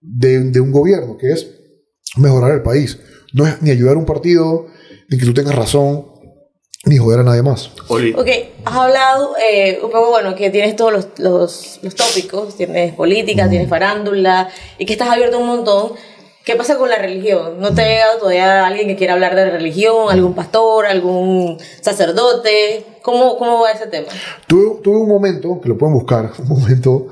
de, 0.00 0.50
de, 0.50 0.60
un 0.60 0.72
gobierno, 0.72 1.16
que 1.16 1.30
es 1.30 1.46
mejorar 2.16 2.52
el 2.52 2.62
país. 2.62 2.98
No 3.34 3.46
es 3.46 3.60
ni 3.62 3.70
ayudar 3.70 3.96
a 3.96 3.98
un 3.98 4.06
partido, 4.06 4.66
ni 5.08 5.18
que 5.18 5.26
tú 5.26 5.34
tengas 5.34 5.54
razón, 5.54 6.06
ni 6.86 6.96
joder 6.96 7.20
a 7.20 7.22
nadie 7.22 7.42
más. 7.42 7.70
Ok, 7.88 8.28
has 8.64 8.74
hablado 8.74 9.34
eh, 9.36 9.78
un 9.82 9.90
poco, 9.90 10.10
bueno, 10.10 10.34
que 10.34 10.50
tienes 10.50 10.74
todos 10.76 10.92
los, 10.92 11.08
los, 11.18 11.80
los 11.82 11.94
tópicos, 11.94 12.56
tienes 12.56 12.94
política, 12.94 13.48
tienes 13.48 13.68
farándula, 13.68 14.48
y 14.78 14.86
que 14.86 14.94
estás 14.94 15.10
abierto 15.10 15.38
un 15.38 15.46
montón. 15.46 15.92
¿Qué 16.44 16.56
pasa 16.56 16.78
con 16.78 16.88
la 16.88 16.96
religión? 16.96 17.60
¿No 17.60 17.74
te 17.74 17.82
ha 17.82 17.86
llegado 17.86 18.18
todavía 18.18 18.66
alguien 18.66 18.88
que 18.88 18.96
quiera 18.96 19.12
hablar 19.12 19.34
de 19.34 19.50
religión? 19.50 20.10
¿Algún 20.10 20.34
pastor? 20.34 20.86
¿Algún 20.86 21.58
sacerdote? 21.82 22.86
¿Cómo, 23.02 23.36
cómo 23.36 23.60
va 23.60 23.72
ese 23.72 23.86
tema? 23.88 24.08
Tuve, 24.46 24.80
tuve 24.82 24.96
un 24.96 25.08
momento, 25.08 25.60
que 25.60 25.68
lo 25.68 25.76
pueden 25.76 25.94
buscar, 25.94 26.32
un 26.38 26.48
momento 26.48 27.08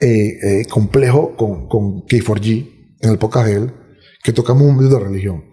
eh, 0.00 0.38
eh, 0.42 0.66
complejo 0.68 1.36
con, 1.36 1.68
con 1.68 2.04
K4G, 2.04 2.96
en 3.00 3.10
el 3.10 3.18
podcast 3.18 3.46
de 3.46 3.54
él, 3.54 3.72
que 4.24 4.32
tocamos 4.32 4.62
un 4.64 4.76
video 4.76 4.98
de 4.98 5.04
religión. 5.04 5.44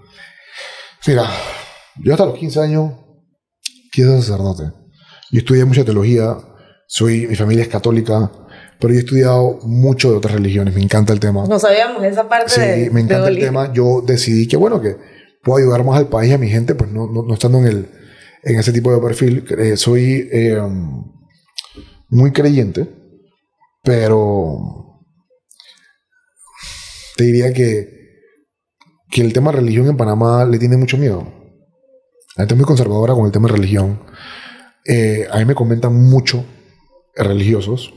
Mira, 1.05 1.29
yo 2.03 2.13
hasta 2.13 2.25
los 2.25 2.37
15 2.37 2.59
años 2.59 2.93
quise 3.91 4.07
ser 4.07 4.21
sacerdote. 4.21 4.63
Yo 5.31 5.39
estudié 5.39 5.63
mucha 5.65 5.85
teología, 5.85 6.37
soy, 6.87 7.27
mi 7.27 7.35
familia 7.35 7.63
es 7.63 7.69
católica, 7.69 8.31
pero 8.81 8.95
yo 8.95 8.99
he 8.99 9.03
estudiado 9.03 9.59
mucho 9.61 10.09
de 10.09 10.17
otras 10.17 10.33
religiones, 10.33 10.73
me 10.73 10.81
encanta 10.81 11.13
el 11.13 11.19
tema. 11.19 11.45
No 11.47 11.59
sabíamos 11.59 12.03
esa 12.03 12.27
parte 12.27 12.49
sí, 12.49 12.89
me 12.89 13.01
encanta 13.01 13.27
el 13.27 13.37
tema. 13.37 13.71
Yo 13.71 14.01
decidí 14.01 14.47
que, 14.47 14.57
bueno, 14.57 14.81
que 14.81 14.97
puedo 15.43 15.59
ayudar 15.59 15.85
más 15.85 15.99
al 15.99 16.07
país 16.07 16.31
y 16.31 16.33
a 16.33 16.39
mi 16.39 16.49
gente, 16.49 16.73
pues 16.73 16.91
no, 16.91 17.05
no, 17.05 17.31
estando 17.31 17.59
en, 17.59 17.67
el, 17.67 17.89
en 18.41 18.59
ese 18.59 18.73
tipo 18.73 18.91
de 18.91 18.99
perfil. 18.99 19.45
Eh, 19.55 19.77
soy 19.77 20.27
eh, 20.31 20.59
muy 22.09 22.31
creyente, 22.31 22.87
pero 23.83 24.99
te 27.17 27.25
diría 27.25 27.53
que, 27.53 28.09
que 29.11 29.21
el 29.21 29.31
tema 29.31 29.51
religión 29.51 29.87
en 29.87 29.95
Panamá 29.95 30.43
le 30.43 30.57
tiene 30.57 30.75
mucho 30.75 30.97
miedo. 30.97 31.21
La 32.35 32.43
gente 32.43 32.55
es 32.55 32.57
muy 32.57 32.65
conservadora 32.65 33.13
con 33.13 33.27
el 33.27 33.31
tema 33.31 33.47
de 33.47 33.53
religión. 33.53 34.01
Eh, 34.85 35.27
a 35.29 35.37
mí 35.37 35.45
me 35.45 35.53
comentan 35.53 35.93
mucho 35.93 36.43
religiosos 37.15 37.93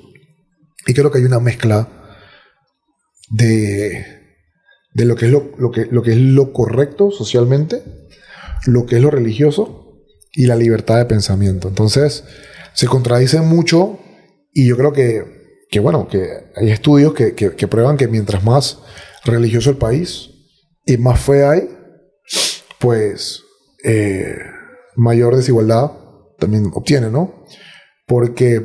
y 0.86 0.94
creo 0.94 1.10
que 1.10 1.18
hay 1.18 1.24
una 1.24 1.40
mezcla 1.40 1.88
de, 3.30 4.04
de 4.92 5.04
lo, 5.04 5.16
que 5.16 5.26
es 5.26 5.32
lo, 5.32 5.70
que, 5.70 5.86
lo 5.86 6.02
que 6.02 6.12
es 6.12 6.18
lo 6.18 6.52
correcto 6.52 7.10
socialmente, 7.10 7.82
lo 8.66 8.86
que 8.86 8.96
es 8.96 9.02
lo 9.02 9.10
religioso 9.10 10.04
y 10.32 10.46
la 10.46 10.56
libertad 10.56 10.98
de 10.98 11.04
pensamiento. 11.06 11.68
Entonces, 11.68 12.24
se 12.74 12.86
contradicen 12.86 13.46
mucho 13.46 13.98
y 14.52 14.68
yo 14.68 14.76
creo 14.76 14.92
que, 14.92 15.64
que 15.70 15.80
bueno, 15.80 16.08
que 16.08 16.50
hay 16.56 16.70
estudios 16.70 17.14
que, 17.14 17.34
que, 17.34 17.68
prueban 17.68 17.96
que 17.96 18.08
mientras 18.08 18.44
más 18.44 18.78
religioso 19.24 19.70
el 19.70 19.76
país 19.76 20.30
y 20.86 20.96
más 20.96 21.20
fe 21.20 21.44
hay, 21.44 21.68
pues 22.78 23.42
eh, 23.82 24.36
mayor 24.96 25.36
desigualdad 25.36 25.90
también 26.38 26.70
obtiene, 26.72 27.10
¿no? 27.10 27.44
Porque 28.06 28.62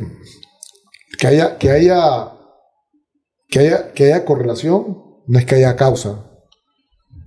que 1.20 1.28
haya, 1.28 1.58
que 1.58 1.70
haya, 1.70 2.32
que 3.50 4.04
haya, 4.06 4.26
correlación, 4.26 5.04
no 5.28 5.38
es 5.38 5.46
que 5.46 5.56
haya 5.56 5.76
causa. 5.76 6.26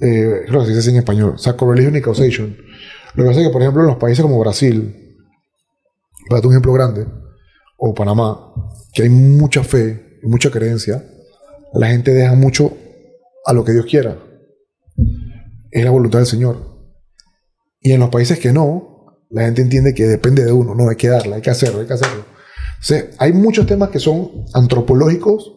Eh, 0.00 0.44
creo 0.46 0.60
que 0.60 0.66
se 0.68 0.76
dice 0.76 0.90
en 0.90 0.96
español. 0.96 1.34
O 1.34 1.38
sea, 1.38 1.56
correlation 1.56 1.94
y 1.96 2.00
causation. 2.00 2.56
Lo 3.14 3.24
que 3.24 3.28
pasa 3.28 3.40
es 3.40 3.46
que, 3.46 3.52
por 3.52 3.60
ejemplo, 3.60 3.82
en 3.82 3.88
los 3.88 3.98
países 3.98 4.22
como 4.22 4.38
Brasil, 4.38 5.18
para 6.28 6.40
dar 6.40 6.46
un 6.46 6.52
ejemplo 6.54 6.72
grande, 6.72 7.06
o 7.76 7.92
Panamá, 7.94 8.54
que 8.94 9.02
hay 9.02 9.10
mucha 9.10 9.62
fe 9.62 10.18
y 10.22 10.26
mucha 10.26 10.50
creencia, 10.50 11.04
la 11.74 11.88
gente 11.88 12.12
deja 12.12 12.34
mucho 12.34 12.74
a 13.44 13.52
lo 13.52 13.62
que 13.62 13.72
Dios 13.72 13.84
quiera. 13.84 14.16
Es 15.70 15.84
la 15.84 15.90
voluntad 15.90 16.20
del 16.20 16.26
Señor. 16.26 16.56
Y 17.80 17.92
en 17.92 18.00
los 18.00 18.08
países 18.08 18.38
que 18.38 18.52
no, 18.52 19.18
la 19.28 19.42
gente 19.42 19.60
entiende 19.60 19.92
que 19.92 20.06
depende 20.06 20.44
de 20.44 20.52
uno, 20.52 20.74
no, 20.74 20.88
hay 20.88 20.96
que 20.96 21.08
darla, 21.08 21.36
hay 21.36 21.42
que 21.42 21.50
hacerlo, 21.50 21.80
hay 21.80 21.86
que 21.86 21.94
hacerlo. 21.94 22.24
Sea, 22.82 23.04
hay 23.18 23.32
muchos 23.32 23.66
temas 23.66 23.90
que 23.90 23.98
son 24.00 24.44
antropológicos, 24.54 25.52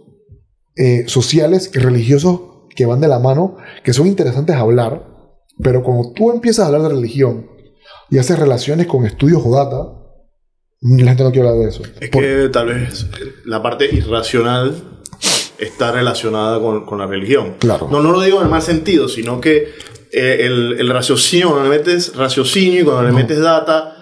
eh, 0.76 1.06
sociales 1.08 1.72
y 1.74 1.80
religiosos 1.80 2.40
que 2.76 2.86
van 2.86 3.02
de 3.02 3.08
la 3.08 3.20
mano, 3.20 3.58
que 3.84 3.94
son 3.94 4.08
interesantes 4.08 4.56
hablar, 4.56 5.08
pero 5.64 5.82
cuando 5.84 6.12
tú 6.14 6.32
empiezas 6.32 6.64
a 6.64 6.68
hablar 6.68 6.84
de 6.84 6.90
religión 6.90 7.48
y 8.10 8.18
haces 8.18 8.38
relaciones 8.38 8.86
con 8.88 9.06
estudios 9.06 9.42
o 9.46 9.56
data, 9.56 9.94
la 10.82 11.08
gente 11.08 11.24
no 11.24 11.32
quiere 11.32 11.48
hablar 11.48 11.64
de 11.64 11.70
eso. 11.70 11.82
Es 12.00 12.10
Por- 12.10 12.22
que 12.22 12.50
tal 12.52 12.68
vez 12.68 13.08
la 13.46 13.64
parte 13.64 13.86
irracional 13.94 15.02
está 15.58 15.92
relacionada 15.94 16.60
con, 16.60 16.86
con 16.86 17.00
la 17.00 17.08
religión. 17.08 17.56
Claro. 17.60 17.88
No, 17.90 18.02
no 18.04 18.12
lo 18.12 18.22
digo 18.22 18.38
en 18.40 18.44
el 18.44 18.50
mal 18.52 18.62
sentido, 18.62 19.08
sino 19.08 19.40
que 19.40 19.70
eh, 20.12 20.38
el, 20.42 20.76
el 20.80 20.90
raciocinio, 20.90 21.50
cuando 21.52 21.70
le 21.70 21.78
metes 21.78 22.16
raciocinio 22.16 22.82
y 22.82 22.84
cuando 22.84 23.04
le 23.04 23.14
metes 23.14 23.40
data 23.40 23.95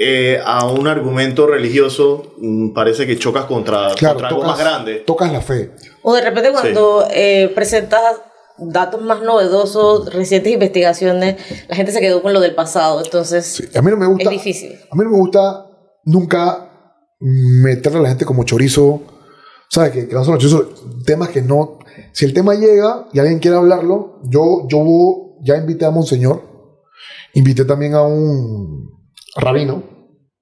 eh, 0.00 0.38
a 0.44 0.70
un 0.70 0.86
argumento 0.86 1.46
religioso, 1.48 2.34
mm, 2.38 2.72
parece 2.72 3.04
que 3.04 3.18
chocas 3.18 3.46
contra, 3.46 3.94
claro, 3.96 4.14
contra 4.14 4.28
algo 4.28 4.40
tocas, 4.42 4.56
más 4.56 4.58
grande. 4.60 4.94
tocas 5.00 5.32
la 5.32 5.40
fe. 5.40 5.72
O 6.02 6.14
de 6.14 6.20
repente 6.20 6.52
cuando 6.52 7.04
eh, 7.10 7.50
presentas 7.52 8.00
datos 8.58 9.02
más 9.02 9.22
novedosos, 9.22 10.12
recientes 10.14 10.52
investigaciones, 10.52 11.36
la 11.68 11.74
gente 11.74 11.90
se 11.90 12.00
quedó 12.00 12.22
con 12.22 12.32
lo 12.32 12.40
del 12.40 12.54
pasado. 12.54 13.02
Entonces, 13.04 13.44
Sí, 13.46 13.64
A 13.76 13.82
mí 13.82 13.90
no 13.90 13.96
me 13.96 14.06
gusta. 14.06 14.24
es 14.24 14.30
difícil. 14.30 14.72
A 14.90 14.94
mí 14.94 15.02
no 15.04 15.10
me 15.10 15.18
gusta 15.18 15.66
nunca 16.04 16.70
meterle 17.18 17.98
a 17.98 18.02
la 18.02 18.08
gente 18.10 18.24
como 18.24 18.44
chorizo. 18.44 19.02
¿Sabes? 19.70 19.90
Que, 19.90 20.08
que 20.08 20.14
no 20.14 20.24
son 20.24 20.34
los 20.34 20.42
chorizos. 20.42 21.04
Temas 21.04 21.28
que 21.30 21.42
no. 21.42 21.78
Si 22.12 22.24
el 22.24 22.32
tema 22.32 22.54
llega 22.54 23.06
y 23.12 23.18
alguien 23.18 23.38
quiere 23.40 23.56
hablarlo, 23.56 24.20
yo, 24.24 24.66
yo 24.68 24.78
ya 25.42 25.56
invité 25.56 25.84
a 25.84 25.90
Monseñor. 25.90 26.42
Invité 27.34 27.64
también 27.64 27.94
a 27.94 28.02
un 28.02 28.97
rabino. 29.36 29.82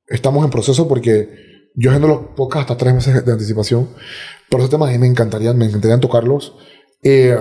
Estamos 0.07 0.45
en 0.45 0.51
proceso 0.51 0.87
porque 0.89 1.47
yo 1.75 1.91
haciendo 1.91 2.09
los 2.09 2.19
podcasts 2.37 2.71
hasta 2.71 2.77
tres 2.77 2.95
meses 2.95 3.25
de 3.25 3.33
anticipación. 3.33 3.89
Pero 4.49 4.63
esos 4.63 4.71
temas 4.71 4.95
a 4.95 4.99
me 4.99 5.07
encantarían, 5.07 5.59
me 5.59 5.67
encantarían 5.67 6.01
tocarlos. 6.01 6.55
Eh, 7.03 7.37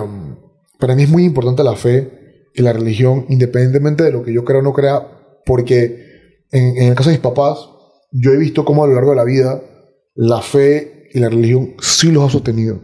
para 0.78 0.94
mí 0.94 1.04
es 1.04 1.08
muy 1.08 1.24
importante 1.24 1.64
la 1.64 1.76
fe 1.76 2.50
y 2.54 2.62
la 2.62 2.72
religión, 2.72 3.26
independientemente 3.28 4.04
de 4.04 4.12
lo 4.12 4.22
que 4.22 4.32
yo 4.32 4.44
crea 4.44 4.60
o 4.60 4.62
no 4.62 4.72
crea, 4.72 5.06
porque 5.44 6.42
en, 6.50 6.76
en 6.76 6.88
el 6.88 6.94
caso 6.94 7.10
de 7.10 7.16
mis 7.16 7.22
papás, 7.22 7.68
yo 8.10 8.32
he 8.32 8.36
visto 8.36 8.64
cómo 8.64 8.84
a 8.84 8.86
lo 8.86 8.94
largo 8.94 9.10
de 9.10 9.16
la 9.16 9.24
vida 9.24 9.62
la 10.14 10.40
fe 10.40 11.08
y 11.12 11.20
la 11.20 11.28
religión 11.28 11.74
sí 11.80 12.10
los 12.10 12.24
ha 12.24 12.30
sostenido. 12.30 12.80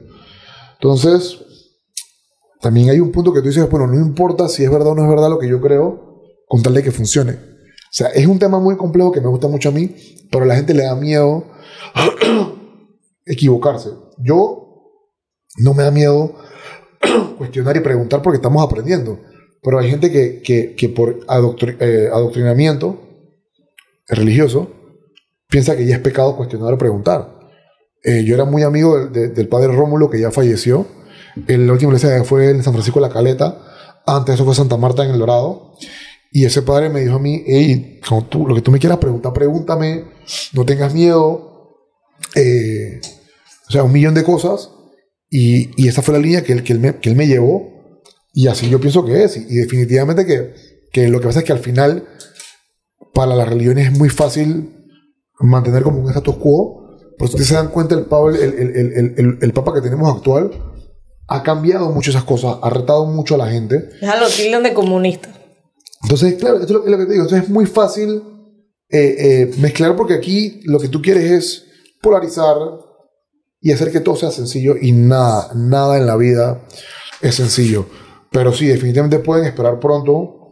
Entonces, 0.74 1.38
también 2.60 2.90
hay 2.90 3.00
un 3.00 3.12
punto 3.12 3.32
que 3.32 3.40
tú 3.40 3.48
dices, 3.48 3.68
bueno, 3.68 3.86
no 3.86 3.94
importa 3.94 4.48
si 4.48 4.64
es 4.64 4.70
verdad 4.70 4.92
o 4.92 4.94
no 4.94 5.02
es 5.02 5.08
verdad 5.08 5.30
lo 5.30 5.38
que 5.38 5.48
yo 5.48 5.60
creo, 5.60 6.22
con 6.46 6.62
tal 6.62 6.74
de 6.74 6.82
que 6.82 6.92
funcione. 6.92 7.51
Sea, 7.94 8.08
es 8.08 8.26
un 8.26 8.38
tema 8.38 8.58
muy 8.58 8.76
complejo 8.78 9.12
que 9.12 9.20
me 9.20 9.28
gusta 9.28 9.48
mucho 9.48 9.68
a 9.68 9.72
mí, 9.72 9.94
pero 10.30 10.44
a 10.44 10.46
la 10.46 10.56
gente 10.56 10.72
le 10.72 10.84
da 10.84 10.94
miedo 10.96 11.44
equivocarse. 13.26 13.90
Yo 14.18 14.68
no 15.58 15.74
me 15.74 15.82
da 15.82 15.90
miedo 15.90 16.34
cuestionar 17.38 17.76
y 17.76 17.80
preguntar 17.80 18.22
porque 18.22 18.36
estamos 18.36 18.64
aprendiendo. 18.64 19.18
Pero 19.62 19.78
hay 19.78 19.90
gente 19.90 20.10
que, 20.10 20.40
que, 20.42 20.74
que 20.74 20.88
por 20.88 21.20
eh, 21.28 22.08
adoctrinamiento 22.12 22.98
religioso 24.08 24.70
piensa 25.48 25.76
que 25.76 25.86
ya 25.86 25.96
es 25.96 26.00
pecado 26.00 26.36
cuestionar 26.36 26.72
o 26.72 26.78
preguntar. 26.78 27.38
Eh, 28.02 28.24
yo 28.24 28.34
era 28.34 28.44
muy 28.44 28.62
amigo 28.62 28.98
del, 28.98 29.12
de- 29.12 29.28
del 29.28 29.48
padre 29.48 29.68
Rómulo, 29.72 30.10
que 30.10 30.18
ya 30.18 30.30
falleció. 30.32 30.86
El, 31.46 31.66
la 31.66 31.74
última 31.74 31.90
iglesia 31.92 32.24
fue 32.24 32.50
en 32.50 32.62
San 32.62 32.72
Francisco 32.72 33.00
de 33.00 33.06
la 33.06 33.12
Caleta. 33.12 33.58
Antes 34.06 34.34
eso 34.36 34.44
fue 34.44 34.54
Santa 34.54 34.76
Marta 34.76 35.04
en 35.04 35.12
El 35.12 35.18
Dorado. 35.20 35.74
Y 36.32 36.46
ese 36.46 36.62
padre 36.62 36.88
me 36.88 37.00
dijo 37.00 37.16
a 37.16 37.18
mí, 37.18 37.42
hey, 37.46 38.00
tú, 38.30 38.46
lo 38.46 38.54
que 38.54 38.62
tú 38.62 38.70
me 38.70 38.78
quieras 38.78 38.98
preguntar, 38.98 39.32
pregúntame, 39.34 40.04
no 40.54 40.64
tengas 40.64 40.94
miedo. 40.94 41.76
Eh, 42.34 43.00
o 43.68 43.70
sea, 43.70 43.82
un 43.84 43.92
millón 43.92 44.14
de 44.14 44.24
cosas. 44.24 44.70
Y, 45.28 45.70
y 45.82 45.88
esa 45.88 46.02
fue 46.02 46.14
la 46.14 46.20
línea 46.20 46.42
que 46.42 46.52
él, 46.52 46.62
que 46.62 46.72
él, 46.72 46.78
me, 46.80 46.96
que 46.96 47.10
él 47.10 47.16
me 47.16 47.26
llevó. 47.26 48.00
Y 48.32 48.48
así 48.48 48.68
yo 48.70 48.80
pienso 48.80 49.04
que 49.04 49.24
es. 49.24 49.36
Y, 49.36 49.40
y 49.48 49.56
definitivamente 49.56 50.24
que, 50.24 50.54
que 50.90 51.08
lo 51.08 51.20
que 51.20 51.26
pasa 51.26 51.40
es 51.40 51.44
que 51.44 51.52
al 51.52 51.58
final, 51.58 52.08
para 53.12 53.34
las 53.36 53.48
religiones 53.48 53.88
es 53.92 53.98
muy 53.98 54.08
fácil 54.08 54.70
mantener 55.40 55.82
como 55.82 56.00
un 56.00 56.08
status 56.08 56.36
quo. 56.36 56.80
Por 57.18 57.26
eso 57.28 57.36
ustedes 57.36 57.48
se 57.48 57.54
dan 57.54 57.68
cuenta, 57.68 57.94
el, 57.94 58.06
papa- 58.06 58.30
el, 58.30 58.36
el, 58.36 59.14
el, 59.18 59.38
el- 59.42 59.52
papa 59.52 59.74
que 59.74 59.82
tenemos 59.82 60.08
actual 60.16 60.50
ha 61.28 61.42
cambiado 61.42 61.90
mucho 61.90 62.10
esas 62.10 62.24
cosas, 62.24 62.56
ha 62.62 62.70
retado 62.70 63.04
mucho 63.06 63.34
a 63.34 63.38
la 63.38 63.48
gente. 63.50 63.90
Es 64.00 64.08
a 64.08 64.18
lo 64.18 64.28
tildan 64.28 64.62
de 64.62 64.72
comunista. 64.72 65.28
Entonces, 66.02 66.34
claro, 66.34 66.58
esto 66.60 66.84
es 66.84 66.90
lo, 66.90 66.98
que 66.98 67.04
te 67.06 67.12
digo. 67.12 67.24
Entonces 67.24 67.44
es 67.44 67.48
muy 67.50 67.66
fácil 67.66 68.22
eh, 68.88 69.14
eh, 69.18 69.54
mezclar 69.58 69.96
porque 69.96 70.14
aquí 70.14 70.60
lo 70.64 70.78
que 70.78 70.88
tú 70.88 71.00
quieres 71.00 71.30
es 71.30 71.64
polarizar 72.02 72.56
y 73.60 73.70
hacer 73.72 73.92
que 73.92 74.00
todo 74.00 74.16
sea 74.16 74.30
sencillo 74.30 74.74
y 74.80 74.92
nada, 74.92 75.50
nada 75.54 75.96
en 75.98 76.06
la 76.06 76.16
vida 76.16 76.66
es 77.20 77.36
sencillo. 77.36 77.86
Pero 78.30 78.52
sí, 78.52 78.66
definitivamente 78.66 79.18
pueden 79.20 79.46
esperar 79.46 79.78
pronto 79.78 80.50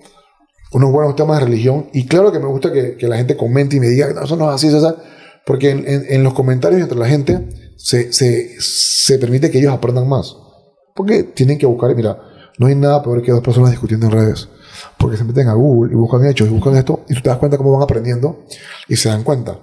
unos 0.72 0.92
buenos 0.92 1.16
temas 1.16 1.40
de 1.40 1.46
religión. 1.46 1.88
Y 1.92 2.06
claro 2.06 2.30
que 2.30 2.38
me 2.38 2.46
gusta 2.46 2.72
que, 2.72 2.96
que 2.96 3.08
la 3.08 3.16
gente 3.16 3.36
comente 3.36 3.76
y 3.76 3.80
me 3.80 3.88
diga, 3.88 4.12
no, 4.12 4.22
eso 4.22 4.36
no 4.36 4.48
es 4.48 4.54
así, 4.54 4.70
César. 4.70 4.96
Porque 5.44 5.70
en, 5.70 5.88
en- 5.88 6.06
en 6.08 6.22
los 6.22 6.34
comentarios 6.34 6.80
entre 6.80 6.98
la 6.98 7.08
gente 7.08 7.48
se, 7.76 8.12
se, 8.12 8.54
se 8.60 9.18
permite 9.18 9.50
que 9.50 9.58
ellos 9.58 9.72
aprendan 9.72 10.08
más. 10.08 10.36
Porque 10.94 11.24
tienen 11.24 11.58
que 11.58 11.66
buscar, 11.66 11.94
mira, 11.96 12.18
no 12.58 12.66
hay 12.66 12.74
nada 12.76 13.02
peor 13.02 13.22
que 13.22 13.32
dos 13.32 13.42
personas 13.42 13.70
discutiendo 13.70 14.06
en 14.06 14.12
redes. 14.12 14.48
Porque 15.00 15.16
se 15.16 15.24
meten 15.24 15.48
a 15.48 15.54
Google 15.54 15.92
y 15.92 15.96
buscan 15.96 16.24
hechos 16.26 16.46
y 16.46 16.50
buscan 16.50 16.76
esto 16.76 17.04
y 17.08 17.14
tú 17.14 17.22
te 17.22 17.30
das 17.30 17.38
cuenta 17.38 17.56
cómo 17.56 17.72
van 17.72 17.82
aprendiendo 17.82 18.44
y 18.86 18.96
se 18.96 19.08
dan 19.08 19.24
cuenta. 19.24 19.58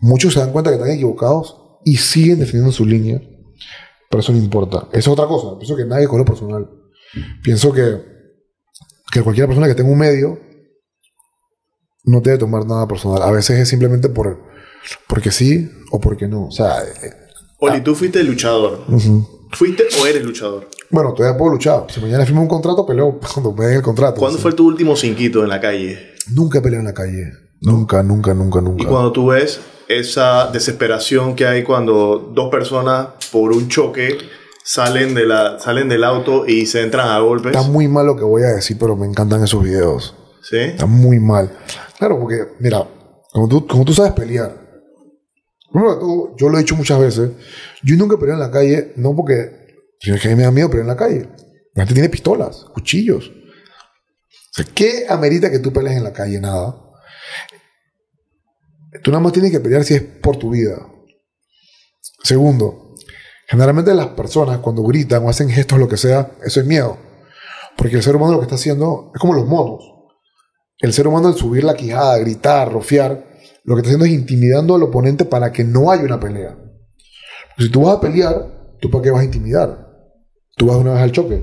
Muchos 0.00 0.32
se 0.32 0.40
dan 0.40 0.52
cuenta 0.52 0.70
que 0.70 0.76
están 0.76 0.90
equivocados 0.90 1.56
y 1.84 1.96
siguen 1.96 2.38
defendiendo 2.38 2.72
su 2.72 2.86
línea. 2.86 3.20
Pero 4.08 4.20
eso 4.20 4.32
no 4.32 4.38
importa. 4.38 4.88
Eso 4.92 4.98
es 4.98 5.08
otra 5.08 5.26
cosa. 5.26 5.58
Pienso 5.58 5.76
que 5.76 5.84
nadie 5.84 6.06
coge 6.06 6.18
lo 6.20 6.24
personal. 6.24 6.70
Pienso 7.42 7.72
que, 7.72 8.00
que 9.10 9.22
cualquier 9.22 9.46
persona 9.46 9.66
que 9.66 9.74
tenga 9.74 9.90
un 9.90 9.98
medio 9.98 10.38
no 12.04 12.20
debe 12.20 12.38
tomar 12.38 12.64
nada 12.64 12.86
personal. 12.86 13.20
A 13.22 13.32
veces 13.32 13.58
es 13.58 13.68
simplemente 13.68 14.08
por, 14.08 14.40
porque 15.08 15.32
sí 15.32 15.68
o 15.90 16.00
porque 16.00 16.28
no. 16.28 16.46
O 16.46 16.50
sea, 16.52 16.82
eh, 16.82 17.12
Oli, 17.58 17.80
tú 17.80 17.94
fuiste 17.94 18.22
luchador. 18.22 18.84
¿Fuiste 19.56 19.84
o 20.02 20.06
eres 20.06 20.22
luchador? 20.22 20.68
bueno, 20.90 21.14
todavía 21.14 21.38
puedo 21.38 21.52
luchar. 21.52 21.86
Si 21.88 21.98
mañana 21.98 22.26
firmo 22.26 22.42
un 22.42 22.48
contrato, 22.48 22.84
peleo 22.84 23.18
cuando 23.34 23.52
me 23.52 23.64
den 23.64 23.76
el 23.76 23.82
contrato. 23.82 24.20
¿Cuándo 24.20 24.38
fue 24.38 24.52
tu 24.52 24.66
último 24.66 24.94
cinquito 24.96 25.42
en 25.42 25.48
la 25.48 25.58
calle? 25.58 26.14
Nunca 26.30 26.58
he 26.58 26.60
peleado 26.60 26.80
en 26.80 26.86
la 26.86 26.92
calle. 26.92 27.32
Nunca, 27.62 28.02
nunca, 28.02 28.34
nunca, 28.34 28.60
nunca. 28.60 28.82
Y 28.82 28.86
cuando 28.86 29.12
tú 29.12 29.28
ves 29.28 29.60
esa 29.88 30.50
desesperación 30.50 31.34
que 31.34 31.46
hay 31.46 31.62
cuando 31.62 32.30
dos 32.34 32.50
personas 32.50 33.08
por 33.32 33.52
un 33.52 33.68
choque 33.68 34.18
salen, 34.62 35.14
de 35.14 35.24
la, 35.24 35.58
salen 35.58 35.88
del 35.88 36.04
auto 36.04 36.46
y 36.46 36.66
se 36.66 36.82
entran 36.82 37.08
a 37.08 37.18
golpes. 37.20 37.56
Está 37.56 37.66
muy 37.66 37.88
mal 37.88 38.04
lo 38.04 38.16
que 38.16 38.24
voy 38.24 38.42
a 38.42 38.48
decir, 38.48 38.76
pero 38.78 38.94
me 38.94 39.06
encantan 39.06 39.42
esos 39.42 39.62
videos. 39.62 40.14
¿Sí? 40.42 40.58
Está 40.58 40.84
muy 40.84 41.18
mal. 41.18 41.50
Claro, 41.98 42.18
porque, 42.20 42.44
mira, 42.60 42.86
como 43.32 43.48
tú, 43.48 43.66
como 43.66 43.86
tú 43.86 43.94
sabes 43.94 44.12
pelear, 44.12 44.65
primero 45.76 45.98
todo, 45.98 46.36
yo 46.36 46.48
lo 46.48 46.56
he 46.56 46.60
dicho 46.60 46.74
muchas 46.74 46.98
veces, 46.98 47.30
yo 47.82 47.96
nunca 47.96 48.16
peleo 48.16 48.34
en 48.34 48.40
la 48.40 48.50
calle, 48.50 48.92
no 48.96 49.14
porque, 49.14 49.84
sino 50.00 50.18
que 50.18 50.30
a 50.30 50.36
me 50.36 50.42
da 50.42 50.50
miedo 50.50 50.70
pelear 50.70 50.84
en 50.84 50.88
la 50.88 50.96
calle. 50.96 51.28
La 51.74 51.82
gente 51.82 51.94
tiene 51.94 52.08
pistolas, 52.08 52.64
cuchillos. 52.72 53.30
¿qué 54.74 55.04
amerita 55.06 55.50
que 55.50 55.58
tú 55.58 55.70
pelees 55.70 55.98
en 55.98 56.04
la 56.04 56.14
calle? 56.14 56.40
Nada. 56.40 56.74
Tú 59.02 59.10
nada 59.10 59.22
más 59.22 59.34
tienes 59.34 59.50
que 59.50 59.60
pelear 59.60 59.84
si 59.84 59.94
es 59.94 60.00
por 60.00 60.38
tu 60.38 60.50
vida. 60.50 60.78
Segundo, 62.22 62.94
generalmente 63.46 63.92
las 63.92 64.08
personas 64.08 64.58
cuando 64.60 64.82
gritan 64.82 65.22
o 65.24 65.28
hacen 65.28 65.50
gestos, 65.50 65.78
lo 65.78 65.88
que 65.88 65.98
sea, 65.98 66.32
eso 66.42 66.60
es 66.60 66.66
miedo. 66.66 66.96
Porque 67.76 67.96
el 67.96 68.02
ser 68.02 68.16
humano 68.16 68.32
lo 68.32 68.38
que 68.38 68.44
está 68.44 68.54
haciendo 68.54 69.12
es 69.14 69.20
como 69.20 69.34
los 69.34 69.46
monos. 69.46 69.84
El 70.78 70.94
ser 70.94 71.06
humano 71.06 71.28
al 71.28 71.36
subir 71.36 71.64
la 71.64 71.74
quijada, 71.74 72.16
gritar, 72.16 72.72
rofiar, 72.72 73.25
lo 73.66 73.74
que 73.74 73.80
está 73.80 73.88
haciendo 73.88 74.06
es 74.06 74.12
intimidando 74.12 74.76
al 74.76 74.82
oponente 74.84 75.24
para 75.24 75.50
que 75.50 75.64
no 75.64 75.90
haya 75.90 76.04
una 76.04 76.20
pelea. 76.20 76.56
Si 77.58 77.68
tú 77.68 77.82
vas 77.82 77.96
a 77.96 78.00
pelear, 78.00 78.76
¿tú 78.80 78.90
para 78.90 79.02
qué 79.02 79.10
vas 79.10 79.22
a 79.22 79.24
intimidar? 79.24 79.88
Tú 80.56 80.66
vas 80.66 80.76
una 80.76 80.92
vez 80.92 81.02
al 81.02 81.12
choque. 81.12 81.42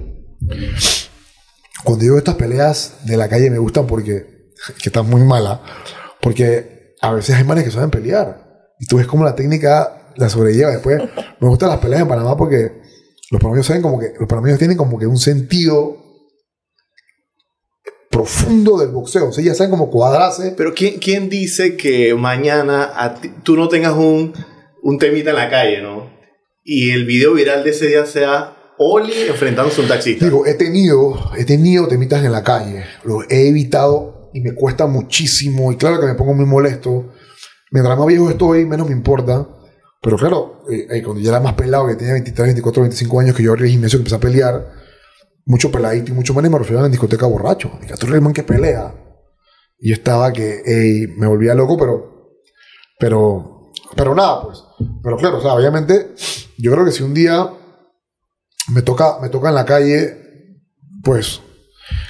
Cuando 1.84 2.06
yo 2.06 2.12
veo 2.14 2.18
estas 2.18 2.36
peleas 2.36 2.96
de 3.06 3.18
la 3.18 3.28
calle 3.28 3.50
me 3.50 3.58
gustan 3.58 3.86
porque 3.86 4.52
que 4.82 4.90
están 4.90 5.10
muy 5.10 5.22
malas, 5.22 5.60
porque 6.22 6.96
a 7.02 7.12
veces 7.12 7.36
hay 7.36 7.44
manes 7.44 7.66
que 7.66 7.72
saben 7.72 7.92
pelear 7.92 8.72
y 8.80 8.86
tú 8.86 8.98
ves 8.98 9.08
cómo 9.08 9.26
la 9.26 9.36
técnica 9.36 10.14
la 10.16 10.30
sobrelleva. 10.30 10.72
Después 10.72 11.02
me 11.42 11.48
gustan 11.50 11.70
las 11.70 11.80
peleas 11.80 12.04
en 12.04 12.08
Panamá 12.08 12.38
porque 12.38 12.82
los 13.32 13.42
panameños 13.42 13.66
saben 13.66 13.82
como 13.82 14.00
que 14.00 14.14
los 14.18 14.30
panameños 14.30 14.60
tienen 14.60 14.78
como 14.78 14.98
que 14.98 15.08
un 15.08 15.18
sentido 15.18 16.03
profundo 18.14 18.78
del 18.78 18.90
boxeo. 18.90 19.30
O 19.30 19.32
sea, 19.34 19.44
ya 19.44 19.54
saben 19.56 19.72
cómo 19.72 19.90
cuadrarse. 19.90 20.54
Pero 20.56 20.74
¿quién, 20.74 21.00
quién 21.00 21.30
dice 21.30 21.76
que 21.76 22.14
mañana 22.16 22.92
a 22.96 23.16
ti- 23.16 23.32
tú 23.44 23.58
no 23.58 23.68
tengas 23.68 23.94
un, 23.96 24.34
un 24.84 24.98
temita 25.00 25.32
en 25.32 25.36
la 25.36 25.50
calle, 25.50 25.82
¿no? 25.82 26.12
Y 26.64 26.92
el 26.92 27.06
video 27.06 27.34
viral 27.34 27.64
de 27.64 27.72
ese 27.72 27.88
día 27.88 28.06
sea 28.06 28.56
Oli 28.78 29.14
enfrentándose 29.28 29.82
a 29.82 29.84
un 29.84 29.90
taxista. 29.90 30.26
Digo, 30.26 30.46
he 30.46 30.54
tenido, 30.54 31.32
he 31.38 31.44
tenido 31.46 31.88
temitas 31.88 32.24
en 32.24 32.32
la 32.32 32.44
calle. 32.44 32.86
Lo 33.04 33.22
he 33.30 33.50
evitado 33.50 34.30
y 34.34 34.42
me 34.42 34.54
cuesta 34.54 34.88
muchísimo. 34.88 35.72
Y 35.72 35.76
claro 35.78 36.00
que 36.00 36.06
me 36.08 36.14
pongo 36.16 36.34
muy 36.34 36.46
molesto. 36.46 37.12
Mientras 37.72 37.98
más 37.98 38.08
viejo 38.08 38.30
estoy, 38.30 38.66
menos 38.66 38.88
me 38.88 38.94
importa. 38.94 39.48
Pero 40.02 40.18
claro, 40.18 40.62
eh, 40.72 40.86
eh, 40.90 41.02
cuando 41.04 41.22
ya 41.22 41.30
era 41.32 41.40
más 41.40 41.54
pelado, 41.54 41.88
que 41.88 41.96
tenía 41.96 42.14
23, 42.14 42.48
24, 42.48 42.82
25 42.84 43.20
años, 43.20 43.36
que 43.36 43.44
yo 43.44 43.52
abrí 43.52 43.64
el 43.66 43.70
gimnasio 43.72 43.98
que 44.00 44.02
empecé 44.02 44.16
a 44.16 44.20
pelear, 44.20 44.83
mucho 45.46 45.72
peladito 45.72 46.12
y 46.12 46.16
mucho 46.16 46.34
manes 46.34 46.52
me 46.52 46.60
referían 46.60 46.86
en 46.86 46.92
discoteca 46.92 47.26
borracho. 47.26 47.72
Dije, 47.82 47.96
tú 47.96 48.06
eres 48.06 48.16
el 48.16 48.22
man 48.22 48.34
que 48.34 48.44
pelea. 48.44 48.94
Y 49.80 49.90
yo 49.90 49.96
estaba 49.96 50.32
que 50.32 50.62
ey, 50.66 51.08
me 51.18 51.28
volvía 51.28 51.54
loco, 51.54 51.78
pero, 51.78 52.40
pero, 53.00 53.72
pero 53.96 54.16
nada, 54.16 54.44
pues. 54.44 54.64
Pero 55.04 55.18
claro, 55.18 55.40
o 55.40 55.54
obviamente, 55.54 56.14
yo 56.58 56.72
creo 56.72 56.86
que 56.86 56.92
si 56.92 57.04
un 57.04 57.14
día 57.14 57.50
me 58.74 58.82
toca, 58.82 59.20
me 59.22 59.30
toca 59.30 59.50
en 59.50 59.56
la 59.56 59.66
calle, 59.66 60.62
pues, 61.04 61.42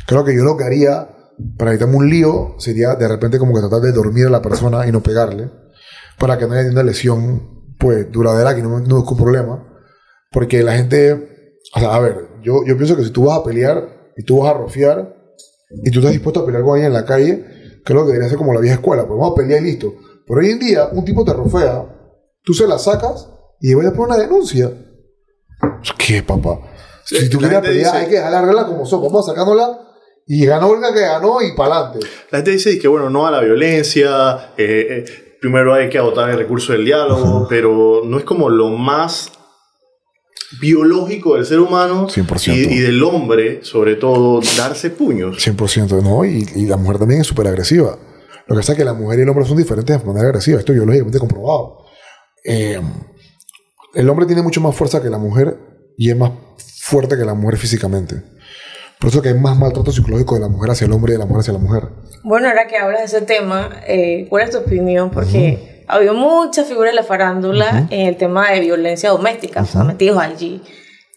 creo 0.05 0.23
que 0.23 0.35
yo 0.35 0.43
lo 0.43 0.55
que 0.55 0.65
haría 0.65 1.09
para 1.57 1.71
evitarme 1.71 1.95
un 1.95 2.09
lío 2.09 2.55
sería 2.59 2.95
de 2.95 3.07
repente 3.07 3.39
como 3.39 3.55
que 3.55 3.61
tratar 3.61 3.81
de 3.81 3.91
dormir 3.91 4.27
a 4.27 4.29
la 4.29 4.41
persona 4.41 4.87
y 4.87 4.91
no 4.91 5.01
pegarle, 5.01 5.49
para 6.19 6.37
que 6.37 6.45
no 6.45 6.53
haya 6.53 6.69
una 6.69 6.83
lesión, 6.83 7.75
pues, 7.79 8.11
duradera, 8.11 8.55
que 8.55 8.61
no, 8.61 8.79
no 8.79 9.03
es 9.03 9.09
un 9.09 9.17
problema. 9.17 9.67
Porque 10.31 10.61
la 10.63 10.75
gente, 10.75 11.49
o 11.75 11.79
sea, 11.79 11.95
a 11.95 11.99
ver, 11.99 12.32
yo, 12.43 12.63
yo 12.65 12.75
pienso 12.77 12.95
que 12.95 13.03
si 13.03 13.11
tú 13.11 13.25
vas 13.25 13.39
a 13.39 13.43
pelear 13.43 14.11
y 14.17 14.23
tú 14.23 14.39
vas 14.39 14.53
a 14.53 14.57
rofiar 14.57 15.15
y 15.83 15.89
tú 15.91 15.99
estás 15.99 16.11
dispuesto 16.11 16.41
a 16.41 16.45
pelear 16.45 16.63
con 16.63 16.73
alguien 16.73 16.87
en 16.87 16.93
la 16.93 17.05
calle, 17.05 17.45
creo 17.83 18.01
que 18.01 18.07
debería 18.11 18.29
ser 18.29 18.37
como 18.37 18.53
la 18.53 18.59
vieja 18.59 18.75
escuela, 18.75 19.07
pues 19.07 19.17
vamos 19.19 19.31
a 19.33 19.35
pelear 19.41 19.61
y 19.61 19.65
listo. 19.65 19.93
Pero 20.27 20.39
hoy 20.39 20.49
en 20.51 20.59
día, 20.59 20.89
un 20.91 21.03
tipo 21.03 21.25
te 21.25 21.33
rofea, 21.33 21.85
tú 22.43 22.53
se 22.53 22.67
la 22.67 22.77
sacas 22.77 23.29
y 23.59 23.73
vas 23.73 23.87
a 23.87 23.91
poner 23.93 24.15
una 24.15 24.17
denuncia. 24.17 24.71
¿Qué, 25.97 26.23
papá? 26.23 26.59
Sí, 27.05 27.17
si 27.17 27.29
tú 27.29 27.39
la 27.41 27.49
quieres 27.49 27.69
pelear, 27.69 27.91
dice- 27.93 28.03
hay 28.03 28.09
que 28.09 28.15
dejar 28.15 28.31
la 28.31 28.41
regla 28.41 28.65
como 28.65 28.85
son. 28.85 29.01
Vamos 29.01 29.25
sacándola 29.25 29.79
y 30.25 30.45
ganó 30.45 30.67
Olga 30.69 30.93
que 30.93 31.01
ganó 31.01 31.41
y 31.41 31.53
para 31.55 31.75
adelante. 31.77 32.07
La 32.31 32.37
gente 32.39 32.51
dice 32.51 32.79
que, 32.79 32.87
bueno, 32.87 33.09
no 33.09 33.27
a 33.27 33.31
la 33.31 33.41
violencia, 33.41 34.53
eh, 34.57 34.87
eh, 35.05 35.05
primero 35.41 35.73
hay 35.73 35.89
que 35.89 35.97
agotar 35.97 36.29
el 36.29 36.37
recurso 36.37 36.71
del 36.73 36.85
diálogo, 36.85 37.45
pero 37.49 38.01
no 38.05 38.17
es 38.17 38.23
como 38.23 38.49
lo 38.49 38.69
más 38.69 39.31
biológico 40.59 41.35
del 41.35 41.45
ser 41.45 41.59
humano 41.59 42.07
100%. 42.07 42.53
y, 42.55 42.73
y 42.73 42.79
del 42.79 43.01
hombre, 43.03 43.59
sobre 43.63 43.95
todo, 43.95 44.41
darse 44.57 44.89
puños. 44.89 45.37
100%, 45.45 46.01
¿no? 46.01 46.25
Y, 46.25 46.47
y 46.55 46.65
la 46.65 46.77
mujer 46.77 46.99
también 46.99 47.21
es 47.21 47.27
súper 47.27 47.47
agresiva. 47.47 47.97
Lo 48.47 48.55
que 48.55 48.59
pasa 48.59 48.73
es 48.73 48.77
que 48.77 48.85
la 48.85 48.93
mujer 48.93 49.19
y 49.19 49.21
el 49.21 49.29
hombre 49.29 49.45
son 49.45 49.57
diferentes 49.57 49.99
de 49.99 50.05
manera 50.05 50.27
agresiva. 50.27 50.59
Esto 50.59 50.73
es 50.73 50.77
biológicamente 50.77 51.19
comprobado. 51.19 51.85
Eh, 52.43 52.79
el 53.93 54.09
hombre 54.09 54.25
tiene 54.25 54.41
mucho 54.41 54.59
más 54.59 54.75
fuerza 54.75 55.01
que 55.01 55.09
la 55.09 55.17
mujer 55.17 55.57
y 55.97 56.09
es 56.09 56.17
más 56.17 56.31
fuerte 56.81 57.17
que 57.17 57.23
la 57.23 57.33
mujer 57.33 57.57
físicamente. 57.57 58.21
Por 58.99 59.09
eso 59.09 59.21
que 59.21 59.29
hay 59.29 59.39
más 59.39 59.57
maltrato 59.57 59.91
psicológico 59.91 60.35
de 60.35 60.41
la 60.41 60.47
mujer 60.47 60.71
hacia 60.71 60.85
el 60.85 60.93
hombre 60.93 61.11
y 61.11 61.13
de 61.13 61.19
la 61.19 61.25
mujer 61.25 61.41
hacia 61.41 61.53
la 61.53 61.59
mujer. 61.59 61.89
Bueno, 62.23 62.47
ahora 62.47 62.67
que 62.67 62.77
hablas 62.77 62.99
de 63.11 63.17
ese 63.17 63.25
tema, 63.25 63.81
eh, 63.87 64.27
¿cuál 64.29 64.43
es 64.43 64.51
tu 64.51 64.57
opinión? 64.59 65.11
Porque 65.11 65.72
habido 65.87 66.13
muchas 66.13 66.67
figuras 66.67 66.91
de 66.91 66.95
la 66.95 67.03
farándula 67.03 67.87
en 67.89 68.07
el 68.07 68.17
tema 68.17 68.51
de 68.51 68.59
violencia 68.59 69.09
doméstica, 69.09 69.61
o 69.61 69.65
sea, 69.65 69.83
metidos 69.83 70.17
allí. 70.17 70.61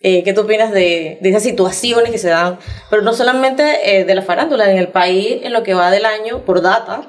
Eh, 0.02 0.22
¿Qué 0.22 0.32
tú 0.32 0.42
opinas 0.42 0.72
de, 0.72 1.18
de 1.20 1.28
esas 1.30 1.42
situaciones 1.42 2.10
que 2.10 2.18
se 2.18 2.28
dan? 2.28 2.58
Pero 2.90 3.02
no 3.02 3.12
solamente 3.14 3.64
eh, 3.98 4.04
de 4.04 4.14
la 4.14 4.22
farándula, 4.22 4.70
en 4.70 4.78
el 4.78 4.88
país, 4.88 5.38
en 5.42 5.52
lo 5.52 5.62
que 5.62 5.74
va 5.74 5.90
del 5.90 6.04
año, 6.04 6.44
por 6.44 6.62
data, 6.62 7.08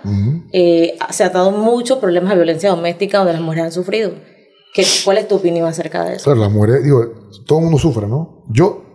eh, 0.51 0.97
se 1.11 1.23
ha 1.23 1.29
dado 1.29 1.51
muchos 1.51 1.99
problemas 1.99 2.31
de 2.31 2.37
violencia 2.37 2.69
doméstica 2.69 3.19
donde 3.19 3.33
las 3.33 3.41
mujeres 3.41 3.65
han 3.65 3.71
sufrido. 3.71 4.13
¿Qué, 4.73 4.85
¿Cuál 5.03 5.17
es 5.17 5.27
tu 5.27 5.35
opinión 5.35 5.67
acerca 5.67 6.05
de 6.05 6.15
eso? 6.15 6.23
Claro, 6.23 6.39
las 6.39 6.51
mujeres, 6.51 6.83
digo, 6.83 7.05
todo 7.45 7.59
el 7.59 7.65
mundo 7.65 7.77
sufre, 7.77 8.07
¿no? 8.07 8.43
Yo, 8.49 8.85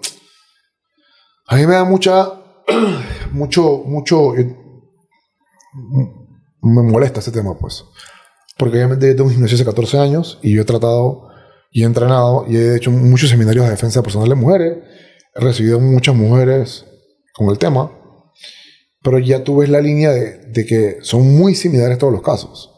a 1.46 1.56
mí 1.56 1.66
me 1.66 1.74
da 1.74 1.84
mucha, 1.84 2.32
mucho, 3.32 3.82
mucho, 3.84 4.32
me 6.62 6.82
molesta 6.82 7.20
ese 7.20 7.30
tema, 7.30 7.56
pues. 7.58 7.84
Porque 8.58 8.76
obviamente 8.76 9.06
yo 9.06 9.16
tengo 9.16 9.28
un 9.28 9.32
gimnasio 9.32 9.56
hace 9.56 9.64
14 9.64 9.98
años 9.98 10.38
y 10.42 10.54
yo 10.54 10.62
he 10.62 10.64
tratado 10.64 11.28
y 11.70 11.82
he 11.82 11.86
entrenado 11.86 12.44
y 12.48 12.56
he 12.56 12.76
hecho 12.76 12.90
muchos 12.90 13.30
seminarios 13.30 13.64
de 13.64 13.70
defensa 13.70 14.02
personal 14.02 14.28
de 14.28 14.34
mujeres. 14.34 14.78
He 15.34 15.40
recibido 15.40 15.80
muchas 15.80 16.14
mujeres 16.14 16.84
con 17.32 17.48
el 17.48 17.58
tema. 17.58 17.90
Pero 19.02 19.18
ya 19.18 19.42
tú 19.42 19.56
ves 19.56 19.68
la 19.68 19.80
línea 19.80 20.10
de, 20.10 20.38
de 20.46 20.64
que 20.64 20.98
son 21.02 21.36
muy 21.36 21.54
similares 21.54 21.98
todos 21.98 22.12
los 22.12 22.22
casos. 22.22 22.72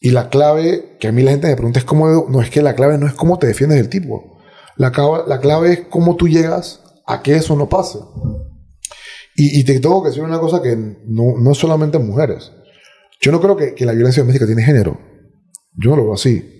Y 0.00 0.10
la 0.10 0.28
clave, 0.28 0.96
que 0.98 1.08
a 1.08 1.12
mí 1.12 1.22
la 1.22 1.32
gente 1.32 1.48
me 1.48 1.56
pregunta 1.56 1.78
es 1.78 1.84
cómo, 1.84 2.26
no 2.28 2.40
es 2.40 2.50
que 2.50 2.62
la 2.62 2.74
clave 2.74 2.98
no 2.98 3.06
es 3.06 3.12
cómo 3.12 3.38
te 3.38 3.46
defiendes 3.46 3.78
del 3.78 3.88
tipo. 3.88 4.38
La, 4.76 4.92
la 5.26 5.40
clave 5.40 5.72
es 5.72 5.80
cómo 5.88 6.16
tú 6.16 6.28
llegas 6.28 6.80
a 7.06 7.22
que 7.22 7.36
eso 7.36 7.56
no 7.56 7.68
pase. 7.68 7.98
Y, 9.36 9.60
y 9.60 9.64
te 9.64 9.78
tengo 9.80 10.02
que 10.02 10.08
decir 10.08 10.22
una 10.22 10.38
cosa 10.38 10.62
que 10.62 10.76
no, 10.76 11.38
no 11.38 11.52
es 11.52 11.58
solamente 11.58 11.96
en 11.96 12.06
mujeres. 12.06 12.52
Yo 13.20 13.32
no 13.32 13.40
creo 13.40 13.56
que, 13.56 13.74
que 13.74 13.84
la 13.86 13.92
violencia 13.92 14.22
doméstica 14.22 14.46
tiene 14.46 14.62
género. 14.62 15.00
Yo 15.74 15.90
no 15.90 15.96
lo 15.96 16.04
veo 16.04 16.14
así. 16.14 16.52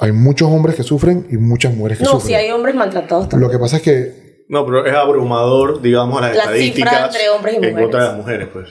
Hay 0.00 0.12
muchos 0.12 0.48
hombres 0.48 0.74
que 0.76 0.82
sufren 0.82 1.26
y 1.30 1.36
muchas 1.36 1.74
mujeres 1.74 1.98
que 1.98 2.04
No, 2.04 2.12
sufren. 2.12 2.26
si 2.28 2.34
hay 2.34 2.50
hombres 2.50 2.74
maltratados 2.74 3.28
también. 3.28 3.48
Lo 3.48 3.52
que 3.52 3.60
pasa 3.60 3.76
es 3.76 3.82
que 3.82 4.44
No, 4.48 4.66
pero 4.66 4.84
es 4.84 4.94
abrumador, 4.94 5.80
digamos, 5.80 6.20
las 6.20 6.32
La 6.36 6.42
estadísticas 6.44 6.90
cifra 6.92 7.06
entre 7.06 7.28
hombres 7.30 7.54
y 7.54 7.56
en 7.66 7.74
contra 7.74 8.10
de 8.12 8.16
mujeres. 8.16 8.16
las 8.16 8.16
mujeres, 8.16 8.48
pues. 8.52 8.68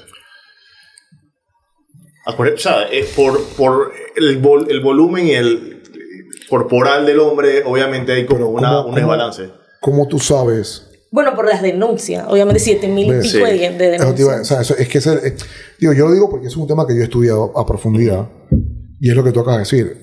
O 2.25 2.57
sea, 2.57 2.87
por, 3.15 3.43
por 3.57 3.91
el, 4.15 4.41
vol- 4.41 4.67
el 4.69 4.79
volumen 4.81 5.27
y 5.27 5.31
el 5.31 5.83
corporal 6.49 7.05
del 7.05 7.19
hombre, 7.19 7.63
obviamente 7.65 8.13
hay 8.13 8.25
como 8.25 8.39
Pero 8.39 8.49
una, 8.49 8.67
¿cómo- 8.69 8.79
un 8.79 8.85
cómo- 8.85 8.95
desbalance. 8.97 9.49
¿cómo 9.81 10.07
tú 10.07 10.19
sabes 10.19 10.89
Bueno, 11.13 11.35
por 11.35 11.47
las 11.47 11.61
denuncias. 11.61 12.25
Obviamente, 12.27 12.59
7 12.59 12.87
mil 12.87 13.05
y 13.05 13.21
pico 13.21 13.23
sí. 13.23 13.37
de, 13.39 13.69
de 13.77 13.95
iba- 13.97 14.07
o 14.07 14.13
denuncias. 14.13 14.47
sea, 14.47 14.61
eso- 14.61 14.75
es 14.75 14.87
que 14.89 14.97
ese- 14.97 15.27
eh, 15.27 15.35
digo, 15.79 15.93
yo 15.93 16.07
lo 16.07 16.13
digo 16.13 16.27
porque 16.27 16.47
es 16.47 16.57
un 16.57 16.65
tema 16.67 16.87
que 16.87 16.95
yo 16.95 17.01
he 17.01 17.03
estudiado 17.03 17.55
a 17.55 17.65
profundidad 17.67 18.27
y 18.99 19.09
es 19.11 19.15
lo 19.15 19.23
que 19.23 19.31
tú 19.31 19.41
acabas 19.41 19.57
de 19.69 19.77
decir. 19.77 20.01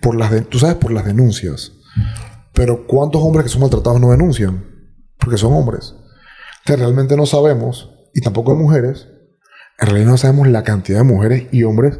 Por 0.00 0.16
las 0.16 0.30
de- 0.30 0.40
tú 0.40 0.58
sabes 0.58 0.76
por 0.76 0.92
las 0.92 1.04
denuncias, 1.04 1.72
pero 2.54 2.86
¿cuántos 2.86 3.20
hombres 3.22 3.44
que 3.44 3.50
son 3.50 3.60
maltratados 3.60 4.00
no 4.00 4.10
denuncian? 4.12 4.64
Porque 5.18 5.36
son 5.36 5.52
hombres. 5.52 5.94
Entonces, 6.60 6.80
realmente 6.80 7.16
no 7.18 7.26
sabemos, 7.26 7.90
y 8.14 8.22
tampoco 8.22 8.52
hay 8.52 8.58
mujeres, 8.58 9.08
en 9.78 9.86
realidad 9.88 10.10
no 10.10 10.16
sabemos 10.16 10.48
la 10.48 10.64
cantidad 10.64 10.98
de 11.00 11.04
mujeres 11.04 11.48
y 11.52 11.64
hombres 11.64 11.98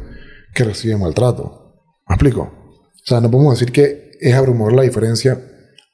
que 0.55 0.63
reciben 0.63 0.99
maltrato. 0.99 1.75
¿Me 2.07 2.15
explico? 2.15 2.41
O 2.41 3.05
sea, 3.05 3.21
no 3.21 3.29
podemos 3.29 3.53
decir 3.59 3.71
que 3.71 4.11
es 4.19 4.33
abrumador 4.33 4.73
la 4.73 4.81
diferencia 4.81 5.39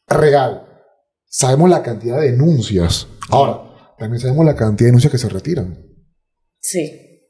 real. 0.08 0.63
Sabemos 1.36 1.68
la 1.68 1.82
cantidad 1.82 2.22
de 2.22 2.30
denuncias. 2.32 3.08
Ahora, 3.32 3.96
también 3.98 4.22
sabemos 4.22 4.46
la 4.46 4.56
cantidad 4.56 4.86
de 4.86 4.92
denuncias 4.92 5.12
que 5.12 5.18
se 5.18 5.30
retiran. 5.30 5.84
Sí. 6.60 7.24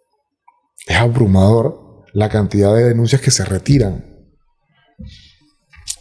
Es 0.85 0.97
abrumador 0.97 2.03
la 2.13 2.27
cantidad 2.27 2.75
de 2.75 2.83
denuncias 2.83 3.21
que 3.21 3.31
se 3.31 3.45
retiran. 3.45 4.27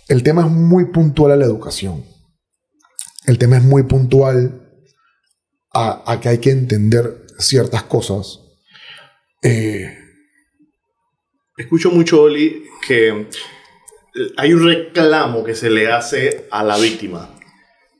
El 0.08 0.24
tema 0.24 0.42
es 0.42 0.50
muy 0.50 0.86
puntual 0.86 1.30
a 1.30 1.36
la 1.36 1.44
educación. 1.44 2.04
El 3.24 3.38
tema 3.38 3.58
es 3.58 3.62
muy 3.62 3.84
puntual 3.84 4.68
a, 5.72 6.02
a 6.04 6.20
que 6.20 6.28
hay 6.28 6.38
que 6.38 6.50
entender 6.50 7.24
ciertas 7.38 7.84
cosas. 7.84 8.40
Eh, 9.44 9.96
Escucho 11.56 11.92
mucho, 11.92 12.22
Oli, 12.22 12.64
que 12.84 13.28
hay 14.36 14.52
un 14.52 14.66
reclamo 14.66 15.44
que 15.44 15.54
se 15.54 15.70
le 15.70 15.92
hace 15.92 16.48
a 16.50 16.64
la 16.64 16.76
víctima. 16.78 17.38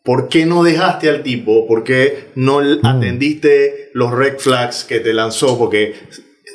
¿Por 0.05 0.29
qué 0.29 0.47
no 0.47 0.63
dejaste 0.65 1.09
al 1.09 1.23
tipo? 1.23 1.67
¿Por 1.67 1.85
qué 1.85 2.31
no 2.35 2.61
Mm. 2.61 2.85
atendiste 2.87 3.91
los 3.95 4.11
red 4.13 4.39
flags 4.39 4.85
que 4.85 4.99
te 5.01 5.13
lanzó? 5.13 5.57
Porque 5.59 5.95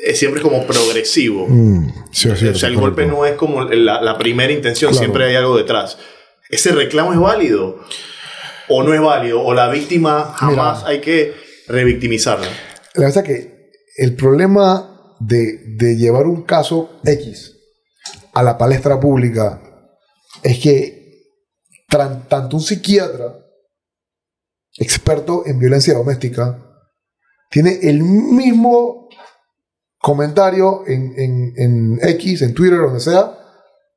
es 0.03 0.19
siempre 0.19 0.41
como 0.41 0.65
progresivo. 0.67 1.47
mm, 1.47 1.89
sí, 2.11 2.27
es 2.29 2.33
o 2.33 2.35
sea, 2.37 2.49
el 2.69 2.75
correcto. 2.75 2.79
golpe 2.81 3.05
no 3.07 3.25
es 3.25 3.33
como 3.35 3.63
la, 3.63 4.01
la 4.01 4.17
primera 4.17 4.51
intención, 4.51 4.91
Claro. 4.91 4.99
siempre 5.05 5.25
hay 5.25 5.35
algo 5.35 5.55
detrás. 5.57 5.97
¿Ese 6.49 6.71
reclamo 6.71 7.13
es 7.13 7.19
válido? 7.19 7.79
¿O 8.69 8.83
no 8.83 8.93
es 8.93 9.01
válido? 9.01 9.41
¿O 9.43 9.53
la 9.53 9.69
víctima 9.69 10.33
jamás 10.35 10.79
Mira. 10.79 10.89
hay 10.89 10.99
que 11.01 11.33
revictimizarla? 11.67 12.47
La 12.95 13.05
verdad 13.07 13.23
es 13.27 13.35
que 13.35 13.69
el 13.97 14.15
problema 14.15 15.15
de, 15.19 15.59
de 15.77 15.95
llevar 15.95 16.25
un 16.27 16.43
caso 16.43 16.99
X 17.05 17.53
a 18.33 18.43
la 18.43 18.57
palestra 18.57 18.99
pública 18.99 19.61
es 20.43 20.59
que 20.59 20.96
tanto 21.87 22.57
un 22.57 22.61
psiquiatra 22.61 23.33
experto 24.77 25.43
en 25.45 25.57
violencia 25.59 25.93
doméstica 25.93 26.63
tiene 27.49 27.79
el 27.83 28.03
mismo 28.03 29.07
comentario 29.99 30.83
en, 30.85 31.13
en- 31.17 31.53
en 31.57 31.99
X, 32.09 32.41
en 32.41 32.53
Twitter, 32.53 32.77
donde 32.79 32.99
sea, 32.99 33.37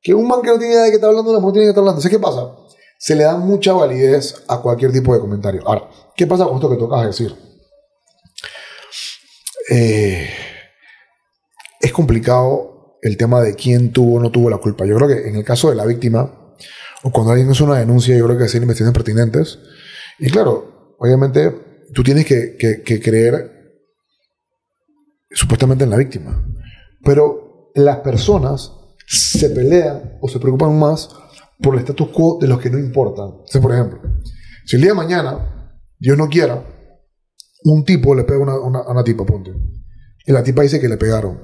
que 0.01 0.13
un 0.13 0.27
man 0.27 0.41
que 0.41 0.47
no 0.49 0.57
tiene 0.57 0.73
idea 0.73 0.83
de 0.83 0.89
qué 0.89 0.95
está 0.95 1.07
hablando, 1.07 1.39
no 1.39 1.51
tiene 1.51 1.65
que 1.65 1.69
estar 1.69 1.81
hablando. 1.81 2.01
¿Sabes 2.01 2.17
qué 2.17 2.21
pasa? 2.21 2.55
Se 2.97 3.15
le 3.15 3.23
da 3.23 3.35
mucha 3.35 3.73
validez 3.73 4.43
a 4.47 4.61
cualquier 4.61 4.91
tipo 4.91 5.13
de 5.13 5.19
comentario. 5.19 5.61
Ahora, 5.67 5.89
¿qué 6.15 6.25
pasa 6.25 6.45
con 6.45 6.55
esto 6.55 6.69
que 6.69 6.77
tocas 6.77 7.01
de 7.01 7.07
decir? 7.07 7.35
eh, 9.69 10.29
es 11.79 11.91
complicado 11.93 12.97
el 13.01 13.17
tema 13.17 13.41
de 13.41 13.55
quién 13.55 13.91
tuvo 13.91 14.15
o 14.15 14.19
no 14.19 14.31
tuvo 14.31 14.49
la 14.49 14.57
culpa. 14.57 14.85
Yo 14.85 14.95
creo 14.95 15.07
que 15.07 15.27
en 15.29 15.35
el 15.35 15.43
caso 15.43 15.69
de 15.69 15.75
la 15.75 15.85
víctima, 15.85 16.55
o 17.03 17.11
cuando 17.11 17.31
alguien 17.31 17.49
hace 17.49 17.63
una 17.63 17.79
denuncia, 17.79 18.15
yo 18.15 18.25
creo 18.25 18.37
que 18.37 18.43
hacen 18.45 18.61
investigaciones 18.61 18.93
pertinentes. 18.97 19.59
Y 20.19 20.29
claro, 20.29 20.95
obviamente 20.99 21.51
tú 21.93 22.03
tienes 22.03 22.25
que, 22.25 22.55
creer 23.03 23.51
supuestamente 25.31 25.83
en 25.83 25.89
la 25.89 25.97
víctima. 25.97 26.45
Pero 27.03 27.71
las 27.75 27.97
personas 27.97 28.71
se 29.07 29.49
pelean 29.49 30.17
o 30.21 30.27
se 30.27 30.39
preocupan 30.39 30.77
más 30.77 31.09
por 31.61 31.75
el 31.75 31.81
status 31.81 32.09
quo 32.09 32.37
de 32.39 32.47
los 32.47 32.59
que 32.59 32.69
no 32.69 32.77
importan. 32.77 33.29
Entonces, 33.31 33.61
por 33.61 33.73
ejemplo, 33.73 34.01
si 34.65 34.75
el 34.75 34.81
día 34.83 34.91
de 34.91 34.97
mañana, 34.97 35.73
Dios 35.99 36.17
no 36.17 36.27
quiera, 36.29 36.63
un 37.63 37.83
tipo 37.85 38.15
le 38.15 38.23
pega 38.23 38.39
a 38.39 38.43
una, 38.43 38.59
una- 38.59 38.79
a 38.79 38.91
una 38.91 39.03
tipa, 39.03 39.25
ponte. 39.25 39.51
Y 40.25 40.31
la 40.31 40.43
tipa 40.43 40.61
dice 40.63 40.79
que 40.79 40.89
le 40.89 40.97
pegaron. 40.97 41.39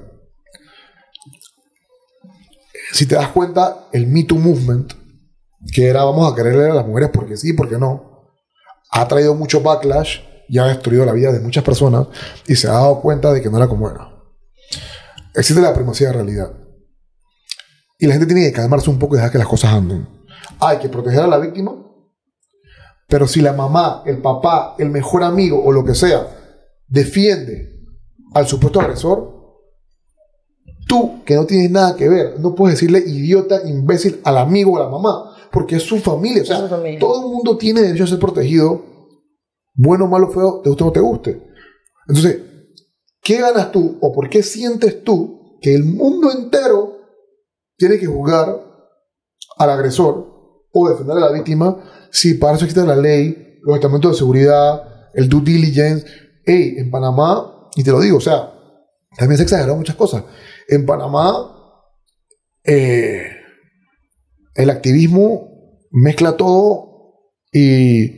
Si 2.92 3.06
te 3.06 3.14
das 3.16 3.28
cuenta, 3.28 3.88
el 3.92 4.06
Me 4.06 4.24
Too 4.24 4.38
Movement, 4.38 4.94
que 5.72 5.86
era 5.88 6.04
vamos 6.04 6.30
a 6.30 6.36
quererle 6.36 6.70
a 6.70 6.74
las 6.74 6.86
mujeres 6.86 7.10
porque 7.12 7.36
sí, 7.36 7.52
porque 7.52 7.78
no, 7.78 8.28
ha 8.90 9.08
traído 9.08 9.34
mucho 9.34 9.60
backlash 9.60 10.20
y 10.48 10.58
ha 10.58 10.64
destruido 10.64 11.04
la 11.04 11.12
vida 11.12 11.32
de 11.32 11.40
muchas 11.40 11.62
personas 11.62 12.06
y 12.46 12.56
se 12.56 12.68
ha 12.68 12.72
dado 12.72 13.00
cuenta 13.00 13.32
de 13.32 13.42
que 13.42 13.50
no 13.50 13.58
era 13.58 13.68
como 13.68 13.90
era. 13.90 14.10
Existe 15.34 15.60
la 15.60 15.74
primacía 15.74 16.08
de 16.08 16.14
realidad. 16.14 16.52
Y 17.98 18.06
la 18.06 18.14
gente 18.14 18.26
tiene 18.26 18.46
que 18.46 18.52
calmarse 18.52 18.88
un 18.88 18.98
poco 18.98 19.14
y 19.14 19.18
dejar 19.18 19.32
que 19.32 19.38
las 19.38 19.48
cosas 19.48 19.72
anden. 19.72 20.08
Hay 20.60 20.78
que 20.78 20.88
proteger 20.88 21.20
a 21.20 21.26
la 21.26 21.38
víctima, 21.38 21.72
pero 23.08 23.26
si 23.26 23.40
la 23.40 23.52
mamá, 23.52 24.02
el 24.06 24.18
papá, 24.18 24.74
el 24.78 24.90
mejor 24.90 25.22
amigo 25.22 25.62
o 25.62 25.72
lo 25.72 25.84
que 25.84 25.94
sea 25.94 26.26
defiende 26.86 27.84
al 28.34 28.46
supuesto 28.46 28.80
agresor, 28.80 29.38
tú 30.86 31.22
que 31.24 31.34
no 31.34 31.44
tienes 31.44 31.70
nada 31.70 31.96
que 31.96 32.08
ver, 32.08 32.40
no 32.40 32.54
puedes 32.54 32.76
decirle 32.76 33.00
idiota, 33.00 33.60
imbécil 33.66 34.20
al 34.24 34.38
amigo 34.38 34.72
o 34.72 34.76
a 34.78 34.84
la 34.84 34.90
mamá, 34.90 35.36
porque 35.52 35.76
es 35.76 35.82
su 35.82 35.98
familia. 35.98 36.42
O 36.42 36.46
sea, 36.46 36.68
familia. 36.68 36.98
todo 36.98 37.26
el 37.26 37.32
mundo 37.32 37.56
tiene 37.56 37.82
derecho 37.82 38.04
a 38.04 38.08
ser 38.08 38.18
protegido, 38.18 38.84
bueno, 39.74 40.06
malo, 40.06 40.30
feo, 40.30 40.60
te 40.62 40.70
guste 40.70 40.82
o 40.82 40.86
no 40.86 40.92
te 40.92 41.00
guste. 41.00 41.42
Entonces, 42.08 42.38
¿qué 43.22 43.40
ganas 43.40 43.70
tú 43.70 43.98
o 44.00 44.12
por 44.12 44.28
qué 44.28 44.42
sientes 44.42 45.04
tú 45.04 45.58
que 45.60 45.74
el 45.74 45.84
mundo 45.84 46.30
entero 46.32 46.98
tiene 47.76 47.98
que 47.98 48.06
juzgar 48.06 48.60
al 49.56 49.70
agresor 49.70 50.64
o 50.72 50.88
defender 50.88 51.16
a 51.16 51.20
la 51.20 51.32
víctima 51.32 52.08
si 52.10 52.34
para 52.34 52.56
eso 52.56 52.64
existe 52.64 52.86
la 52.86 52.96
ley, 52.96 53.58
los 53.62 53.76
estamentos 53.76 54.12
de 54.12 54.18
seguridad, 54.18 55.10
el 55.14 55.28
due 55.28 55.42
diligence? 55.42 56.06
Hey, 56.44 56.76
en 56.78 56.90
Panamá, 56.90 57.68
y 57.76 57.84
te 57.84 57.90
lo 57.90 58.00
digo, 58.00 58.16
o 58.16 58.20
sea, 58.20 58.52
también 59.16 59.36
se 59.36 59.42
exageraron 59.42 59.78
muchas 59.78 59.96
cosas. 59.96 60.24
En 60.66 60.86
Panamá, 60.86 61.82
eh, 62.64 63.37
el 64.58 64.70
activismo 64.70 65.78
mezcla 65.92 66.36
todo 66.36 67.30
y, 67.52 68.16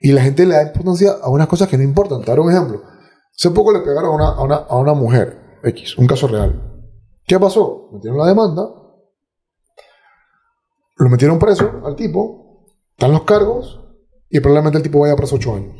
y 0.00 0.12
la 0.12 0.22
gente 0.22 0.46
le 0.46 0.54
da 0.54 0.62
importancia 0.62 1.12
a 1.22 1.28
unas 1.28 1.46
cosas 1.48 1.68
que 1.68 1.76
no 1.76 1.84
importan. 1.84 2.22
Te 2.22 2.30
daré 2.30 2.40
un 2.40 2.50
ejemplo. 2.50 2.82
Hace 3.38 3.50
poco 3.50 3.72
le 3.72 3.80
pegaron 3.80 4.10
a 4.10 4.14
una, 4.14 4.28
a 4.28 4.42
una, 4.42 4.56
a 4.56 4.76
una 4.78 4.94
mujer, 4.94 5.58
X, 5.62 5.98
un 5.98 6.06
caso 6.06 6.28
real. 6.28 6.82
¿Qué 7.26 7.38
pasó? 7.38 7.90
Metieron 7.92 8.18
la 8.18 8.26
demanda, 8.26 8.62
lo 10.96 11.08
metieron 11.10 11.38
preso 11.38 11.82
al 11.84 11.94
tipo, 11.94 12.64
están 12.92 13.12
los 13.12 13.24
cargos 13.24 13.78
y 14.30 14.40
probablemente 14.40 14.78
el 14.78 14.82
tipo 14.82 15.00
vaya 15.00 15.14
preso 15.14 15.36
ocho 15.36 15.54
años. 15.54 15.76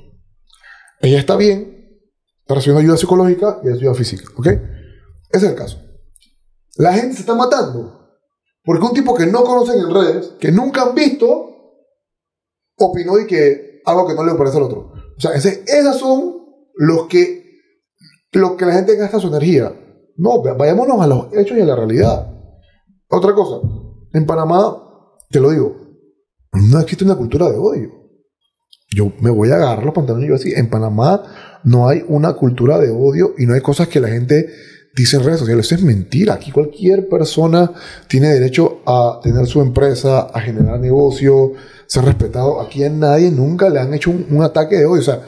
Ella 1.01 1.19
está 1.19 1.37
bien, 1.37 2.03
está 2.41 2.55
recibiendo 2.55 2.81
ayuda 2.81 2.99
psicológica 2.99 3.61
y 3.65 3.71
ayuda 3.71 3.95
física, 3.95 4.25
¿ok? 4.37 4.47
Ese 4.47 4.63
es 5.31 5.43
el 5.45 5.55
caso. 5.55 5.79
La 6.77 6.93
gente 6.93 7.15
se 7.15 7.21
está 7.21 7.35
matando 7.35 8.06
porque 8.67 8.85
un 8.85 8.95
tipo 8.95 9.15
que 9.15 9.27
no 9.27 9.45
conocen 9.45 9.79
en 9.79 9.95
redes, 9.95 10.35
que 10.41 10.51
nunca 10.51 10.83
han 10.83 10.95
visto, 10.97 11.53
opinó 12.77 13.17
y 13.21 13.27
que 13.27 13.81
algo 13.87 14.09
que 14.09 14.15
no 14.15 14.25
le 14.25 14.35
parece 14.35 14.57
al 14.57 14.65
otro. 14.65 14.93
O 15.17 15.21
sea, 15.21 15.31
ese, 15.35 15.63
esos 15.69 16.01
son 16.01 16.35
los 16.75 17.07
que, 17.07 17.61
los 18.33 18.57
que 18.57 18.67
la 18.67 18.73
gente 18.73 18.97
gasta 18.97 19.21
su 19.21 19.29
energía. 19.29 19.73
No, 20.17 20.43
vayámonos 20.43 21.01
a 21.01 21.07
los 21.07 21.33
hechos 21.33 21.57
y 21.57 21.61
a 21.61 21.65
la 21.65 21.77
realidad. 21.77 22.29
Otra 23.09 23.35
cosa, 23.35 23.61
en 24.13 24.27
Panamá, 24.27 24.83
te 25.31 25.39
lo 25.39 25.51
digo, 25.51 25.77
no 26.53 26.81
existe 26.81 27.05
una 27.05 27.15
cultura 27.15 27.49
de 27.49 27.59
odio. 27.59 27.91
Yo 28.91 29.13
me 29.21 29.31
voy 29.31 29.51
a 29.51 29.57
agarrar 29.57 29.85
los 29.85 29.95
pantalones 29.95 30.27
y 30.27 30.29
yo 30.31 30.35
así. 30.35 30.53
En 30.53 30.69
Panamá 30.69 31.23
no 31.63 31.89
hay 31.89 32.05
una 32.09 32.33
cultura 32.33 32.79
de 32.81 32.91
odio 32.91 33.35
y 33.39 33.47
no 33.47 33.55
hay 33.55 33.61
cosas 33.61 33.87
que 33.87 34.01
la 34.01 34.09
gente 34.09 34.49
dice 34.97 35.19
en 35.19 35.25
redes 35.25 35.41
sociales. 35.41 35.67
Eso 35.67 35.75
es 35.77 35.83
mentira. 35.83 36.35
Aquí 36.35 36.51
cualquier 36.51 37.09
persona 37.09 37.71
tiene 38.09 38.29
derecho 38.33 38.81
a 38.87 39.21
tener 39.23 39.47
su 39.47 39.61
empresa, 39.61 40.23
a 40.33 40.41
generar 40.41 40.81
negocio, 40.81 41.53
ser 41.87 42.05
respetado. 42.05 42.61
Aquí 42.61 42.83
a 42.83 42.91
nadie 42.91 43.31
nunca 43.31 43.69
le 43.69 43.79
han 43.79 43.93
hecho 43.95 44.11
un, 44.11 44.27
un 44.31 44.43
ataque 44.43 44.77
de 44.77 44.87
odio. 44.87 45.01
O 45.01 45.05
sea, 45.05 45.21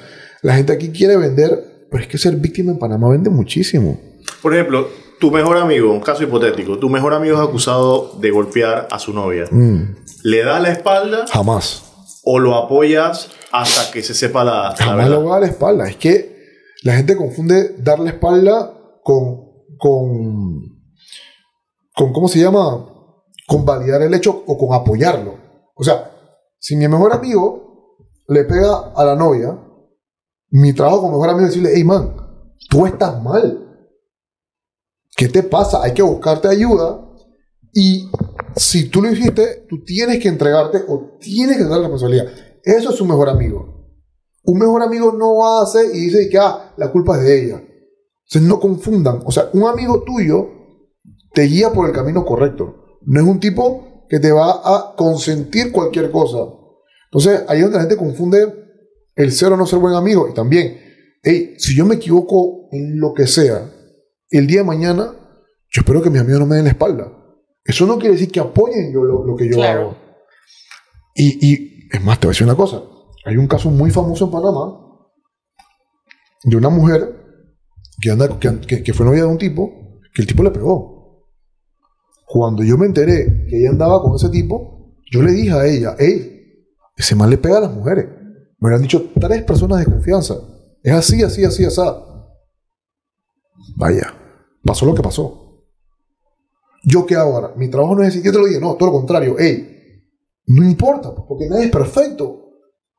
la 0.42 0.54
gente 0.54 0.72
aquí 0.72 0.88
quiere 0.90 1.16
vender, 1.16 1.86
pero 1.90 2.02
es 2.02 2.08
que 2.08 2.18
ser 2.18 2.34
víctima 2.36 2.72
en 2.72 2.78
Panamá 2.78 3.10
vende 3.10 3.30
muchísimo. 3.30 4.00
Por 4.42 4.54
ejemplo, 4.54 4.88
tu 5.20 5.30
mejor 5.30 5.56
amigo, 5.58 5.92
un 5.92 6.00
caso 6.00 6.22
hipotético, 6.22 6.78
tu 6.78 6.88
mejor 6.88 7.12
amigo 7.12 7.36
es 7.36 7.42
acusado 7.48 8.12
de 8.20 8.30
golpear 8.30 8.88
a 8.90 8.98
su 8.98 9.12
novia. 9.12 9.44
Mm, 9.50 9.96
¿Le 10.22 10.44
das 10.44 10.62
la 10.62 10.70
espalda 10.72 11.24
jamás. 11.30 11.82
o 12.24 12.38
lo 12.38 12.54
apoyas 12.56 13.28
hasta 13.52 13.90
que 13.92 14.02
se 14.02 14.14
sepa 14.14 14.44
la, 14.44 14.70
la 14.70 14.76
Jamás 14.76 14.96
verdad? 14.96 15.10
lo 15.10 15.20
voy 15.22 15.30
a 15.30 15.32
dar 15.34 15.40
la 15.42 15.46
espalda. 15.48 15.88
Es 15.88 15.96
que 15.96 16.38
la 16.84 16.94
gente 16.94 17.16
confunde 17.16 17.74
dar 17.78 17.98
la 17.98 18.10
espalda 18.10 18.72
con, 19.02 19.47
con, 19.78 20.82
con, 21.94 22.12
¿cómo 22.12 22.28
se 22.28 22.40
llama? 22.40 22.86
Con 23.46 23.64
validar 23.64 24.02
el 24.02 24.14
hecho 24.14 24.44
o 24.46 24.58
con 24.58 24.74
apoyarlo. 24.74 25.38
O 25.74 25.84
sea, 25.84 26.10
si 26.58 26.76
mi 26.76 26.88
mejor 26.88 27.12
amigo 27.12 27.96
le 28.28 28.44
pega 28.44 28.92
a 28.94 29.04
la 29.04 29.14
novia, 29.14 29.58
mi 30.50 30.72
trabajo 30.72 31.02
como 31.02 31.12
mejor 31.12 31.30
amigo 31.30 31.46
es 31.46 31.54
decirle, 31.54 31.72
hey 31.74 31.84
man, 31.84 32.14
tú 32.68 32.86
estás 32.86 33.22
mal. 33.22 33.64
¿Qué 35.16 35.28
te 35.28 35.42
pasa? 35.42 35.82
Hay 35.82 35.94
que 35.94 36.02
buscarte 36.02 36.48
ayuda 36.48 37.04
y 37.72 38.10
si 38.56 38.88
tú 38.88 39.02
lo 39.02 39.10
hiciste, 39.10 39.66
tú 39.68 39.84
tienes 39.84 40.20
que 40.20 40.28
entregarte 40.28 40.84
o 40.88 41.16
tienes 41.20 41.56
que 41.56 41.62
tener 41.62 41.78
la 41.78 41.88
responsabilidad. 41.88 42.26
Eso 42.62 42.90
es 42.90 43.00
un 43.00 43.08
mejor 43.08 43.28
amigo. 43.28 43.78
Un 44.44 44.58
mejor 44.58 44.82
amigo 44.82 45.12
no 45.12 45.36
va 45.36 45.60
a 45.60 45.62
hacer 45.64 45.86
y 45.94 46.00
dice 46.00 46.28
que 46.28 46.38
ah, 46.38 46.72
la 46.76 46.90
culpa 46.90 47.18
es 47.18 47.24
de 47.24 47.44
ella. 47.44 47.62
Entonces 48.30 48.48
no 48.48 48.60
confundan. 48.60 49.22
O 49.24 49.30
sea, 49.32 49.48
un 49.54 49.64
amigo 49.66 50.02
tuyo 50.04 50.48
te 51.32 51.42
guía 51.42 51.72
por 51.72 51.88
el 51.88 51.94
camino 51.94 52.24
correcto. 52.24 52.98
No 53.02 53.20
es 53.20 53.26
un 53.26 53.40
tipo 53.40 54.06
que 54.08 54.18
te 54.20 54.32
va 54.32 54.50
a 54.64 54.94
consentir 54.96 55.72
cualquier 55.72 56.10
cosa. 56.10 56.38
Entonces 57.10 57.44
ahí 57.48 57.58
es 57.58 57.62
donde 57.64 57.78
la 57.78 57.82
gente 57.84 57.96
confunde 57.96 58.52
el 59.16 59.32
ser 59.32 59.52
o 59.52 59.56
no 59.56 59.66
ser 59.66 59.78
buen 59.78 59.94
amigo. 59.94 60.28
Y 60.28 60.34
también, 60.34 60.78
hey, 61.22 61.54
si 61.58 61.74
yo 61.76 61.86
me 61.86 61.94
equivoco 61.96 62.68
en 62.72 63.00
lo 63.00 63.14
que 63.14 63.26
sea, 63.26 63.70
el 64.30 64.46
día 64.46 64.58
de 64.60 64.64
mañana, 64.66 65.12
yo 65.70 65.80
espero 65.80 66.02
que 66.02 66.10
mis 66.10 66.20
amigos 66.20 66.40
no 66.40 66.46
me 66.46 66.56
den 66.56 66.64
la 66.66 66.70
espalda. 66.72 67.10
Eso 67.64 67.86
no 67.86 67.98
quiere 67.98 68.14
decir 68.14 68.30
que 68.30 68.40
apoyen 68.40 68.92
yo 68.92 69.02
lo, 69.04 69.24
lo 69.24 69.36
que 69.36 69.46
yo 69.48 69.56
Claro. 69.56 69.80
hago. 69.80 69.96
Y, 71.14 71.46
y 71.46 71.88
es 71.92 72.02
más, 72.04 72.20
te 72.20 72.26
voy 72.26 72.32
a 72.32 72.34
decir 72.34 72.46
una 72.46 72.56
cosa. 72.56 72.82
Hay 73.24 73.36
un 73.36 73.46
caso 73.46 73.70
muy 73.70 73.90
famoso 73.90 74.26
en 74.26 74.30
Panamá 74.30 74.80
de 76.44 76.56
una 76.56 76.68
mujer 76.68 77.14
que, 78.00 78.10
anda, 78.10 78.38
que, 78.38 78.82
que- 78.82 78.92
fue 78.92 79.04
novia 79.06 79.22
de 79.22 79.28
un 79.28 79.38
tipo 79.38 80.00
que 80.14 80.22
el 80.22 80.28
tipo 80.28 80.42
le 80.42 80.50
pegó. 80.50 81.24
Cuando 82.26 82.62
yo 82.62 82.76
me 82.76 82.86
enteré 82.86 83.46
que 83.48 83.58
ella 83.58 83.70
andaba 83.70 84.02
con 84.02 84.14
ese 84.14 84.28
tipo, 84.28 84.94
yo 85.10 85.22
le 85.22 85.32
dije 85.32 85.52
a 85.52 85.66
ella, 85.66 85.96
hey, 85.98 86.64
ese 86.96 87.14
mal 87.14 87.30
le 87.30 87.38
pega 87.38 87.58
a 87.58 87.62
las 87.62 87.72
mujeres. 87.72 88.06
Me 88.58 88.70
lo 88.70 88.76
han 88.76 88.82
dicho 88.82 89.10
tres 89.18 89.42
personas 89.44 89.78
de 89.78 89.86
confianza. 89.86 90.34
Es 90.82 90.92
así, 90.92 91.22
así, 91.22 91.44
así, 91.44 91.64
así. 91.64 91.80
Vaya, 93.76 94.12
pasó 94.64 94.84
lo 94.86 94.94
que 94.94 95.02
pasó. 95.02 95.64
¿Yo 96.84 97.06
qué 97.06 97.14
hago 97.16 97.34
ahora? 97.34 97.54
Mi 97.56 97.68
trabajo 97.68 97.94
no 97.94 98.02
es 98.02 98.08
decir, 98.08 98.22
yo 98.24 98.32
te 98.32 98.38
lo 98.38 98.46
dije, 98.46 98.60
no, 98.60 98.74
todo 98.74 98.90
lo 98.90 98.98
contrario. 98.98 99.36
Hey, 99.38 100.02
no 100.46 100.64
importa, 100.64 101.14
porque 101.14 101.48
nadie 101.48 101.66
es 101.66 101.70
perfecto. 101.70 102.50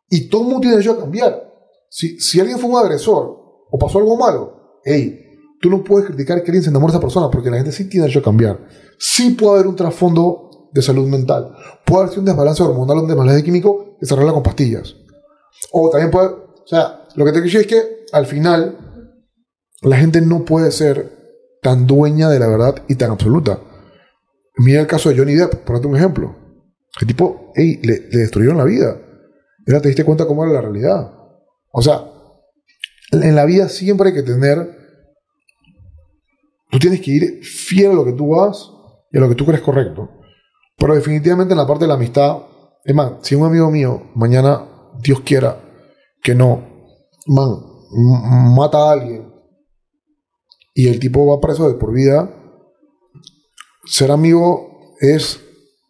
Y 0.10 0.28
todo 0.30 0.42
el 0.42 0.48
mundo 0.48 0.62
tiene 0.62 0.76
derecho 0.78 0.94
a 0.94 1.00
cambiar. 1.00 1.54
Si, 1.90 2.20
si 2.20 2.40
alguien 2.40 2.58
fue 2.60 2.70
un 2.70 2.78
agresor 2.78 3.38
o 3.70 3.78
pasó 3.80 4.00
algo 4.00 4.18
malo, 4.18 4.59
hey, 4.84 5.26
tú 5.62 5.70
no 5.70 5.84
puedes 5.84 6.08
criticar 6.08 6.42
que 6.42 6.52
alguien 6.52 6.64
se 6.64 6.70
enamore 6.70 6.92
de 6.92 6.98
esa 6.98 7.02
persona 7.02 7.30
porque 7.30 7.50
la 7.50 7.58
gente 7.58 7.72
sí 7.72 7.90
tiene 7.90 8.04
derecho 8.04 8.20
a 8.20 8.24
cambiar. 8.24 8.60
Sí 8.98 9.32
puede 9.32 9.56
haber 9.56 9.68
un 9.68 9.76
trasfondo 9.76 10.70
de 10.72 10.82
salud 10.82 11.08
mental. 11.08 11.56
Puede 11.86 12.06
haber 12.06 12.20
un 12.20 12.26
desbalance 12.26 12.64
hormonal 12.64 13.00
un 13.00 13.08
desbalance 13.08 13.44
químico 13.44 13.98
que 14.00 14.06
se 14.06 14.14
arregla 14.14 14.34
con 14.34 14.44
pastillas. 14.44 14.96
O 15.72 15.90
también 15.90 16.12
puede. 16.12 16.28
O 16.28 16.68
sea, 16.68 17.06
lo 17.16 17.26
que 17.26 17.32
te 17.32 17.42
quiero 17.42 17.60
decir 17.60 17.62
es 17.62 17.68
que 17.68 18.06
al 18.12 18.26
final 18.26 19.06
la 19.82 19.98
gente 19.98 20.22
no 20.22 20.46
puede 20.46 20.72
ser 20.72 21.18
tan 21.62 21.88
dueña 21.88 22.30
de 22.30 22.40
la 22.40 22.48
verdad 22.48 22.84
y 22.88 22.96
tan 22.96 23.12
absoluta. 23.12 23.60
Mira 24.58 24.82
el 24.82 24.88
caso 24.88 25.10
de 25.10 25.18
Johnny 25.18 25.36
Depp, 25.36 25.66
por 25.66 25.86
un 25.86 25.96
ejemplo. 25.96 26.36
El 27.00 27.08
tipo, 27.08 27.52
hey, 27.56 27.80
le, 27.84 28.08
le 28.12 28.20
destruyeron 28.20 28.58
la 28.58 28.66
vida. 28.66 28.98
Ahora 29.68 29.82
te 29.82 29.90
diste 29.90 30.04
cuenta 30.04 30.26
cómo 30.26 30.44
era 30.44 30.54
la 30.54 30.62
realidad. 30.62 31.12
O 31.72 31.82
sea, 31.82 32.04
en 33.12 33.36
la 33.36 33.46
vida 33.46 33.70
siempre 33.70 34.10
hay 34.10 34.16
que 34.16 34.24
tener 34.24 34.80
tú 36.70 36.80
tienes 36.80 37.02
que 37.02 37.12
ir 37.12 37.44
fiel 37.44 37.92
a 37.92 37.96
lo 37.96 38.06
que 38.06 38.14
tú 38.14 38.30
vas 38.30 38.72
y 39.12 39.18
a 39.18 39.22
lo 39.22 39.30
que 39.30 39.36
tú 39.36 39.46
crees 39.46 39.62
correcto. 39.62 40.10
Pero 40.78 40.96
definitivamente 40.96 41.54
en 41.54 41.58
la 41.58 41.68
parte 41.68 41.84
de 41.84 41.90
la 41.90 41.96
amistad, 41.96 42.38
es 42.84 42.96
más, 42.96 43.14
si 43.22 43.36
un 43.36 43.46
amigo 43.46 43.70
mío 43.70 44.12
mañana, 44.16 44.66
Dios 45.02 45.22
quiera, 45.22 45.60
que 46.22 46.36
no, 46.36 46.64
man, 47.28 47.50
mata 48.56 48.78
a 48.78 48.92
alguien 48.92 49.34
y 50.74 50.88
el 50.88 51.00
tipo 51.00 51.26
va 51.26 51.42
preso 51.42 51.68
de 51.68 51.76
por 51.76 51.94
vida, 51.94 52.34
ser 53.86 54.12
amigo 54.12 54.96
es 55.02 55.42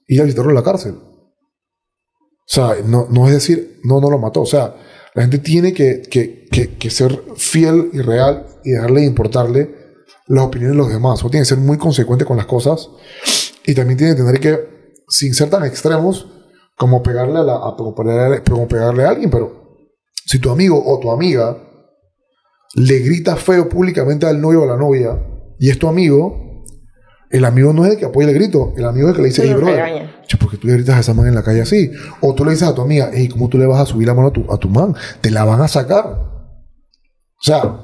ir 0.08 0.22
a 0.22 0.24
visitarlo 0.24 0.52
en 0.52 0.56
la 0.56 0.64
cárcel. 0.64 0.96
O 0.96 2.52
sea, 2.52 2.78
no, 2.84 3.08
no 3.12 3.28
es 3.28 3.34
decir, 3.34 3.80
no, 3.84 4.00
no 4.00 4.10
lo 4.10 4.18
mató. 4.18 4.42
O 4.42 4.46
sea, 4.46 4.76
la 5.16 5.24
gente 5.24 5.40
tiene 5.40 5.74
que, 5.74 6.02
que, 6.10 6.46
que, 6.52 6.76
que 6.78 6.90
ser 6.90 7.20
fiel 7.36 7.90
y 7.94 8.00
real 8.02 8.46
y 8.64 8.72
dejarle 8.72 9.02
de 9.02 9.08
importarle 9.08 9.76
las 10.28 10.44
opiniones 10.46 10.76
de 10.78 10.84
los 10.84 10.90
demás. 10.92 11.24
O 11.24 11.30
tiene 11.30 11.42
que 11.44 11.50
ser 11.50 11.58
muy 11.58 11.78
consecuente 11.78 12.26
con 12.26 12.38
las 12.38 12.46
cosas 12.46 12.90
y 13.66 13.74
también 13.74 13.98
tiene 13.98 14.16
que 14.16 14.22
tener 14.22 14.40
que, 14.40 14.60
sin 15.08 15.34
ser 15.34 15.50
tan 15.50 15.66
extremos, 15.66 16.28
como 16.78 17.02
pegarle 17.04 17.40
a, 17.40 17.44
la, 17.44 17.56
a- 17.56 17.76
como 17.78 17.94
pegarle, 17.96 18.42
como 18.44 18.68
pegarle 18.68 19.04
a 19.06 19.10
alguien, 19.10 19.30
pero 19.30 19.88
si 20.26 20.40
tu 20.40 20.50
amigo 20.52 20.82
o 20.86 21.00
tu 21.00 21.12
amiga 21.12 21.58
le 22.76 23.00
grita 23.00 23.36
feo 23.36 23.68
públicamente 23.68 24.26
al 24.28 24.40
novio 24.40 24.62
o 24.62 24.64
a 24.64 24.68
la 24.68 24.78
novia 24.78 25.20
y 25.60 25.70
es 25.72 25.80
tu 25.80 25.88
amigo, 25.88 26.64
el 27.32 27.46
amigo 27.46 27.74
no 27.74 27.86
es 27.86 27.94
el 27.94 27.98
que 28.00 28.06
apoya 28.06 28.30
el 28.30 28.36
grito, 28.36 28.74
el 28.78 28.86
amigo 28.86 29.08
es 29.08 29.12
el 29.12 29.16
que 29.18 29.22
le 29.24 29.28
dice, 29.30 29.42
hey, 29.44 29.50
brother, 29.58 29.80
regaña. 30.30 30.38
che, 30.38 30.38
¿por 30.38 30.50
qué 30.50 30.58
tú 30.58 30.68
le 30.68 30.74
gritas 30.74 30.96
a 30.96 31.00
esa 31.00 31.14
man 31.14 31.28
en 31.28 31.36
la 31.36 31.44
calle 31.44 31.62
así? 31.62 31.92
O 32.22 32.34
tú 32.34 32.46
le 32.46 32.52
dices 32.52 32.68
a 32.68 32.76
tu 32.76 32.82
amiga, 32.82 33.10
hey, 33.14 33.28
¿cómo 33.30 33.50
tú 33.50 33.58
le 33.58 33.66
vas 33.66 33.80
a 33.80 33.86
subir 33.86 34.08
la 34.08 34.14
mano 34.14 34.28
a 34.30 34.32
tu, 34.32 34.52
a 34.52 34.58
tu 34.58 34.70
man? 34.70 34.96
Te 35.22 35.32
la 35.32 35.44
van 35.46 35.62
a 35.62 35.68
sacar. 35.68 36.06
O 36.06 37.42
sea, 37.42 37.80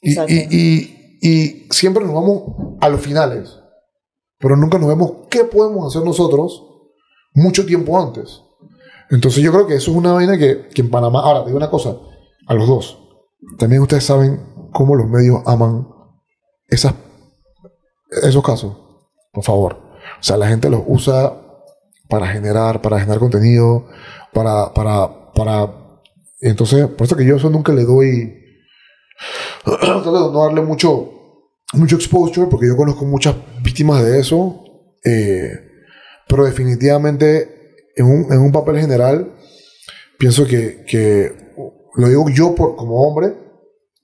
y, 0.00 0.18
y, 0.18 0.48
y, 0.50 1.18
y 1.20 1.68
siempre 1.70 2.04
nos 2.04 2.14
vamos 2.14 2.78
a 2.80 2.88
los 2.88 3.00
finales, 3.00 3.58
pero 4.38 4.56
nunca 4.56 4.78
nos 4.78 4.88
vemos 4.88 5.28
qué 5.30 5.44
podemos 5.44 5.86
hacer 5.86 6.06
nosotros 6.06 6.64
mucho 7.34 7.64
tiempo 7.66 8.00
antes. 8.00 8.42
Entonces 9.10 9.42
yo 9.42 9.52
creo 9.52 9.66
que 9.66 9.74
eso 9.74 9.90
es 9.90 9.96
una 9.96 10.12
vaina 10.12 10.38
que, 10.38 10.68
que 10.68 10.82
en 10.82 10.90
Panamá, 10.90 11.20
ahora 11.20 11.40
te 11.40 11.46
digo 11.46 11.58
una 11.58 11.70
cosa, 11.70 11.96
a 12.46 12.54
los 12.54 12.66
dos, 12.66 12.98
también 13.58 13.82
ustedes 13.82 14.04
saben 14.04 14.40
cómo 14.72 14.94
los 14.94 15.08
medios 15.08 15.42
aman 15.46 15.86
esas, 16.68 16.94
esos 18.22 18.42
casos, 18.42 18.76
por 19.32 19.44
favor. 19.44 19.74
O 20.18 20.22
sea, 20.22 20.36
la 20.36 20.48
gente 20.48 20.70
los 20.70 20.82
usa 20.86 21.41
para 22.12 22.26
generar, 22.26 22.82
para 22.82 23.00
generar 23.00 23.18
contenido, 23.18 23.86
para, 24.34 24.74
para, 24.74 25.32
para... 25.32 25.98
Entonces, 26.42 26.86
por 26.88 27.06
eso 27.06 27.16
que 27.16 27.24
yo 27.24 27.36
eso 27.36 27.48
nunca 27.48 27.72
le 27.72 27.84
doy... 27.84 28.34
trato 29.64 30.12
de 30.12 30.20
no 30.30 30.44
darle 30.44 30.60
mucho, 30.60 31.10
mucho 31.72 31.96
exposure, 31.96 32.48
porque 32.50 32.66
yo 32.66 32.76
conozco 32.76 33.06
muchas 33.06 33.34
víctimas 33.62 34.04
de 34.04 34.20
eso, 34.20 34.62
eh, 35.02 35.52
pero 36.28 36.44
definitivamente 36.44 37.76
en 37.96 38.04
un, 38.04 38.30
en 38.30 38.40
un 38.40 38.52
papel 38.52 38.78
general, 38.78 39.32
pienso 40.18 40.46
que, 40.46 40.84
que 40.86 41.32
lo 41.94 42.08
digo 42.08 42.28
yo 42.28 42.54
por, 42.54 42.76
como 42.76 43.08
hombre, 43.08 43.32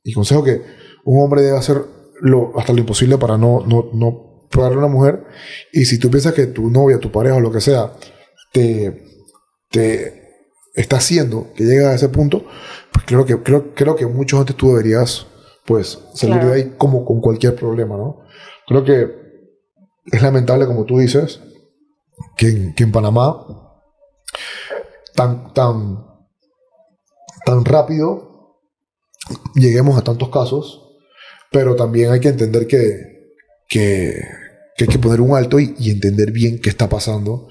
y 0.03 0.15
consejo 0.15 0.43
que 0.43 0.63
un 1.05 1.23
hombre 1.23 1.43
debe 1.43 1.59
hacer 1.59 1.85
lo, 2.23 2.59
hasta 2.59 2.73
lo 2.73 2.79
imposible 2.79 3.19
para 3.19 3.37
no, 3.37 3.67
no, 3.67 3.91
no 3.93 4.28
pegarle 4.51 4.76
a 4.76 4.78
una 4.78 4.88
mujer. 4.88 5.24
Y 5.72 5.84
si 5.84 5.99
tú 5.99 6.11
piensas 6.11 6.34
que 6.34 6.46
tu 6.46 6.70
novia, 6.70 6.99
tu 6.99 7.11
pareja 7.11 7.36
o 7.36 7.40
lo 7.40 7.53
que 7.53 7.61
sea, 7.61 7.92
te, 8.53 9.05
te 9.70 10.28
está 10.74 10.96
haciendo 10.96 11.53
que 11.55 11.64
llegue 11.64 11.84
a 11.84 11.94
ese 11.94 12.09
punto, 12.09 12.44
pues 12.92 13.05
creo 13.07 13.24
que, 13.24 13.42
creo, 13.42 13.74
creo 13.74 13.96
que 13.96 14.07
mucho 14.07 14.38
antes 14.38 14.57
tú 14.57 14.68
deberías 14.68 15.26
pues 15.64 15.99
salir 16.14 16.36
Claro. 16.36 16.49
de 16.49 16.55
ahí 16.55 16.74
como 16.78 17.05
con 17.05 17.20
cualquier 17.20 17.55
problema, 17.55 17.96
¿no? 17.96 18.22
Creo 18.66 18.84
que 18.84 19.11
es 20.11 20.22
lamentable, 20.22 20.66
como 20.66 20.84
tú 20.84 20.99
dices, 20.99 21.40
que 22.36 22.49
en, 22.49 22.74
que 22.74 22.84
en 22.84 22.92
Panamá 22.92 23.46
tan, 25.14 25.53
tan, 25.53 26.05
tan 27.44 27.64
rápido 27.64 28.61
lleguemos 29.55 29.99
a 29.99 30.05
tantos 30.05 30.30
casos, 30.30 30.96
pero 31.51 31.76
también 31.76 32.12
hay 32.12 32.20
que 32.20 32.28
entender 32.28 32.66
que, 32.66 33.34
que, 33.68 34.22
que 34.79 34.85
hay 34.85 34.89
que 34.89 34.99
poner 34.99 35.20
un 35.20 35.37
alto 35.37 35.59
y, 35.59 35.74
y 35.79 35.91
entender 35.91 36.31
bien 36.31 36.61
qué 36.61 36.70
está 36.70 36.89
pasando 36.89 37.49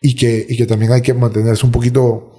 y 0.00 0.14
que, 0.14 0.46
y 0.48 0.56
que 0.56 0.66
también 0.66 0.92
hay 0.92 1.02
que 1.02 1.12
mantenerse 1.12 1.66
un 1.66 1.72
poquito 1.72 2.32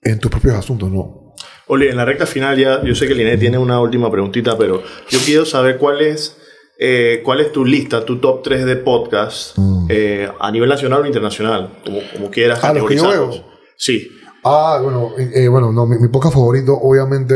en 0.00 0.18
tus 0.20 0.30
propios 0.30 0.54
asuntos, 0.54 0.90
¿no? 0.90 1.34
Oli, 1.66 1.88
en 1.88 1.96
la 1.96 2.04
recta 2.04 2.24
final 2.24 2.56
ya, 2.56 2.82
yo 2.84 2.94
sé 2.94 3.06
que 3.06 3.14
Linet 3.14 3.40
tiene 3.40 3.58
una 3.58 3.80
última 3.80 4.10
preguntita, 4.10 4.56
pero 4.56 4.82
yo 5.08 5.18
quiero 5.24 5.44
saber 5.44 5.76
cuál 5.76 6.00
es, 6.00 6.36
eh, 6.78 7.20
cuál 7.24 7.40
es 7.40 7.52
tu 7.52 7.64
lista, 7.64 8.04
tu 8.04 8.20
top 8.20 8.42
3 8.42 8.64
de 8.64 8.76
podcast 8.76 9.58
eh, 9.88 10.28
a 10.38 10.50
nivel 10.50 10.68
nacional 10.68 11.02
o 11.02 11.06
internacional, 11.06 11.80
como, 11.84 12.00
como 12.12 12.30
quieras 12.30 12.62
Mm. 12.62 12.66
Ah, 12.66 12.72
los 12.72 12.88
que 12.88 12.96
yo 12.96 13.08
veo. 13.08 13.44
Sí. 13.76 14.08
Ah, 14.44 14.80
bueno, 14.82 15.10
eh, 15.18 15.30
eh, 15.34 15.48
bueno 15.48 15.72
no, 15.72 15.86
mi, 15.86 15.98
mi 15.98 16.08
podcast 16.08 16.34
favorito 16.34 16.74
obviamente 16.74 17.34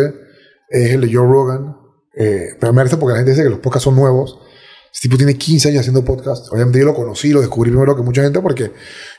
es 0.69 0.93
el 0.93 1.01
de 1.01 1.13
Joe 1.13 1.27
Rogan. 1.27 1.77
Eh, 2.17 2.51
pero 2.61 2.73
me 2.73 2.79
parece 2.79 2.97
porque 2.97 3.13
la 3.13 3.19
gente 3.19 3.33
dice 3.33 3.43
que 3.43 3.51
los 3.51 3.59
podcasts 3.59 3.85
son 3.85 3.97
nuevos. 3.97 4.39
Este 4.95 5.09
tipo 5.09 5.17
tiene 5.17 5.37
15 5.37 5.71
años 5.71 5.81
haciendo 5.81 6.05
podcast. 6.05 6.53
Obviamente 6.53 6.79
yo 6.79 6.85
lo 6.85 6.95
conocí, 6.95 7.31
lo 7.31 7.41
descubrí 7.41 7.71
primero 7.71 7.97
que 7.97 8.03
mucha 8.03 8.23
gente 8.23 8.41
porque 8.41 8.71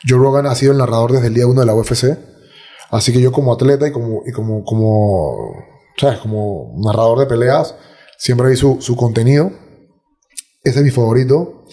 Joe 0.08 0.18
Rogan 0.18 0.46
ha 0.46 0.56
sido 0.56 0.72
el 0.72 0.78
narrador 0.78 1.12
desde 1.12 1.28
el 1.28 1.34
día 1.34 1.48
1 1.48 1.60
de 1.60 1.66
la 1.66 1.76
UFC. 1.76 2.18
Así 2.92 3.12
que 3.12 3.20
yo 3.20 3.34
como 3.34 3.54
atleta 3.54 3.86
y 3.86 3.92
como, 3.92 4.24
como, 4.34 4.64
como, 4.64 5.64
¿sabes? 5.98 6.20
Como 6.20 6.74
narrador 6.82 7.20
de 7.20 7.26
peleas, 7.26 7.76
siempre 8.18 8.50
vi 8.50 8.56
su, 8.56 8.78
su 8.80 8.96
contenido. 8.96 9.52
Ese 10.64 10.80
es 10.80 10.86
mi 10.86 10.92
favorito. 10.92 11.66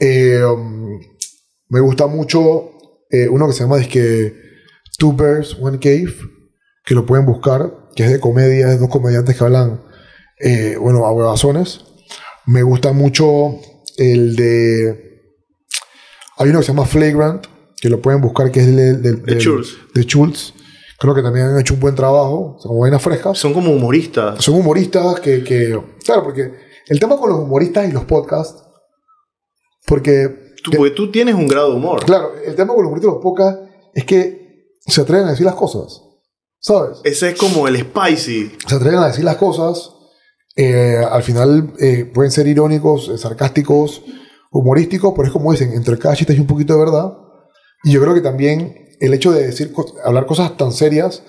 Eh, 0.00 0.42
um, 0.44 0.98
me 1.68 1.80
gusta 1.80 2.08
mucho 2.08 2.70
eh, 3.10 3.28
uno 3.28 3.46
que 3.46 3.52
se 3.52 3.60
llama 3.60 3.80
que 3.80 4.34
Two 4.98 5.14
Bears, 5.14 5.56
One 5.60 5.78
Cave, 5.78 6.14
que 6.84 6.94
lo 6.94 7.06
pueden 7.06 7.26
buscar, 7.26 7.90
que 7.94 8.04
es 8.04 8.10
de 8.10 8.20
comedia, 8.20 8.72
es 8.72 8.80
dos 8.80 8.90
comediantes 8.90 9.36
que 9.36 9.44
hablan, 9.44 9.82
eh, 10.40 10.76
bueno, 10.80 11.06
a 11.06 11.12
huevazones. 11.12 11.84
Me 12.46 12.62
gusta 12.62 12.92
mucho 12.92 13.58
el 13.96 14.36
de... 14.36 15.22
Hay 16.38 16.50
uno 16.50 16.60
que 16.60 16.64
se 16.66 16.72
llama 16.72 16.86
Flagrant, 16.86 17.46
que 17.80 17.88
lo 17.88 18.00
pueden 18.00 18.20
buscar, 18.20 18.50
que 18.50 18.60
es 18.60 18.66
el 18.66 19.02
De 19.02 19.38
Schultz. 19.38 19.76
de 19.94 20.02
Schultz. 20.02 20.52
Creo 20.98 21.14
que 21.14 21.22
también 21.22 21.46
han 21.46 21.60
hecho 21.60 21.74
un 21.74 21.80
buen 21.80 21.94
trabajo, 21.94 22.56
son 22.60 22.78
vainas 22.78 23.02
frescas. 23.02 23.38
Son 23.38 23.52
como 23.52 23.70
humoristas. 23.72 24.42
Son 24.42 24.54
humoristas 24.54 25.20
que, 25.20 25.42
que... 25.44 25.78
Claro, 26.04 26.22
porque 26.22 26.52
el 26.88 27.00
tema 27.00 27.16
con 27.18 27.30
los 27.30 27.40
humoristas 27.40 27.88
y 27.88 27.92
los 27.92 28.04
podcasts, 28.04 28.62
porque... 29.86 30.54
Tú, 30.62 30.70
porque 30.76 30.94
tú 30.94 31.10
tienes 31.10 31.34
un 31.34 31.46
grado 31.46 31.70
de 31.70 31.76
humor. 31.76 32.04
Claro, 32.04 32.32
el 32.44 32.54
tema 32.54 32.74
con 32.74 32.82
los 32.82 32.88
humoristas 32.88 33.10
y 33.10 33.14
los 33.14 33.22
podcasts 33.22 33.60
es 33.94 34.04
que 34.04 34.76
se 34.86 35.00
atreven 35.00 35.26
a 35.26 35.30
decir 35.30 35.44
las 35.46 35.54
cosas, 35.54 36.02
¿sabes? 36.60 36.98
Ese 37.04 37.30
es 37.30 37.38
como 37.38 37.68
el 37.68 37.76
spicy. 37.78 38.52
se 38.66 38.74
atreven 38.74 39.00
a 39.00 39.08
decir 39.08 39.24
las 39.24 39.36
cosas. 39.36 39.92
Eh, 40.56 40.96
al 41.10 41.22
final 41.22 41.72
eh, 41.78 42.04
pueden 42.12 42.30
ser 42.32 42.46
irónicos, 42.46 43.08
eh, 43.08 43.18
sarcásticos, 43.18 44.02
humorísticos, 44.50 45.12
pero 45.14 45.26
es 45.28 45.32
como 45.32 45.52
dicen, 45.52 45.72
entre 45.74 45.98
cada 45.98 46.14
chiste 46.16 46.32
hay 46.32 46.40
un 46.40 46.46
poquito 46.46 46.72
de 46.74 46.78
verdad. 46.80 47.12
Y 47.84 47.92
yo 47.92 48.00
creo 48.00 48.14
que 48.14 48.20
también 48.22 48.86
el 49.00 49.12
hecho 49.14 49.32
de 49.32 49.46
decir, 49.46 49.72
hablar 50.04 50.26
cosas 50.26 50.56
tan 50.56 50.72
serias 50.72 51.22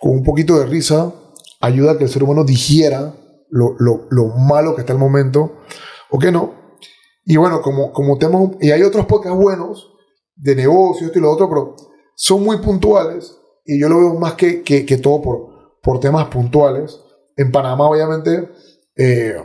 con 0.00 0.10
un 0.12 0.24
poquito 0.24 0.58
de 0.58 0.66
risa 0.66 1.12
ayuda 1.60 1.92
a 1.92 1.98
que 1.98 2.04
el 2.04 2.10
ser 2.10 2.24
humano 2.24 2.42
digiera 2.44 3.14
lo, 3.50 3.76
lo- 3.78 4.06
lo 4.10 4.26
malo 4.28 4.74
que 4.74 4.80
está 4.80 4.92
el 4.92 4.98
momento 4.98 5.58
o 6.10 6.18
que 6.18 6.32
no. 6.32 6.54
Y 7.24 7.36
bueno, 7.36 7.62
como, 7.62 7.92
como 7.92 8.18
temas, 8.18 8.50
y 8.60 8.72
hay 8.72 8.82
otros 8.82 9.06
podcasts 9.06 9.38
buenos 9.38 9.92
de 10.34 10.56
negocios, 10.56 11.06
esto 11.06 11.18
y 11.20 11.22
lo 11.22 11.30
otro, 11.30 11.48
pero 11.48 11.76
son 12.16 12.42
muy 12.42 12.56
puntuales 12.58 13.36
y 13.64 13.80
yo 13.80 13.88
lo 13.88 13.98
veo 14.00 14.14
más 14.14 14.34
que, 14.34 14.62
que, 14.62 14.84
que 14.84 14.96
todo 14.96 15.22
por, 15.22 15.78
por 15.82 16.00
temas 16.00 16.26
puntuales. 16.26 16.98
En 17.36 17.52
Panamá, 17.52 17.88
obviamente, 17.88 18.50
eh, 18.96 19.36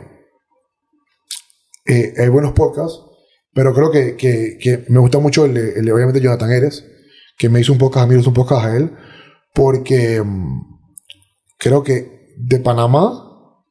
eh, 1.86 2.14
hay 2.18 2.28
buenos 2.28 2.52
podcasts, 2.52 3.00
pero 3.54 3.72
creo 3.74 3.90
que, 3.90 4.16
que, 4.16 4.58
que 4.60 4.84
me 4.88 4.98
gusta 5.00 5.18
mucho 5.18 5.44
el 5.44 5.54
de, 5.54 5.72
el 5.78 5.84
de, 5.86 5.92
obviamente, 5.92 6.20
Jonathan 6.20 6.50
Eres, 6.52 6.84
que 7.38 7.48
me 7.48 7.60
hizo 7.60 7.72
un 7.72 7.78
podcast 7.78 8.04
a 8.04 8.06
mí, 8.06 8.18
hizo 8.18 8.28
un 8.30 8.34
podcast 8.34 8.66
a 8.66 8.76
él, 8.76 8.92
porque 9.54 10.22
mm, 10.22 10.60
creo 11.58 11.82
que 11.82 12.34
de 12.38 12.58
Panamá, 12.60 13.24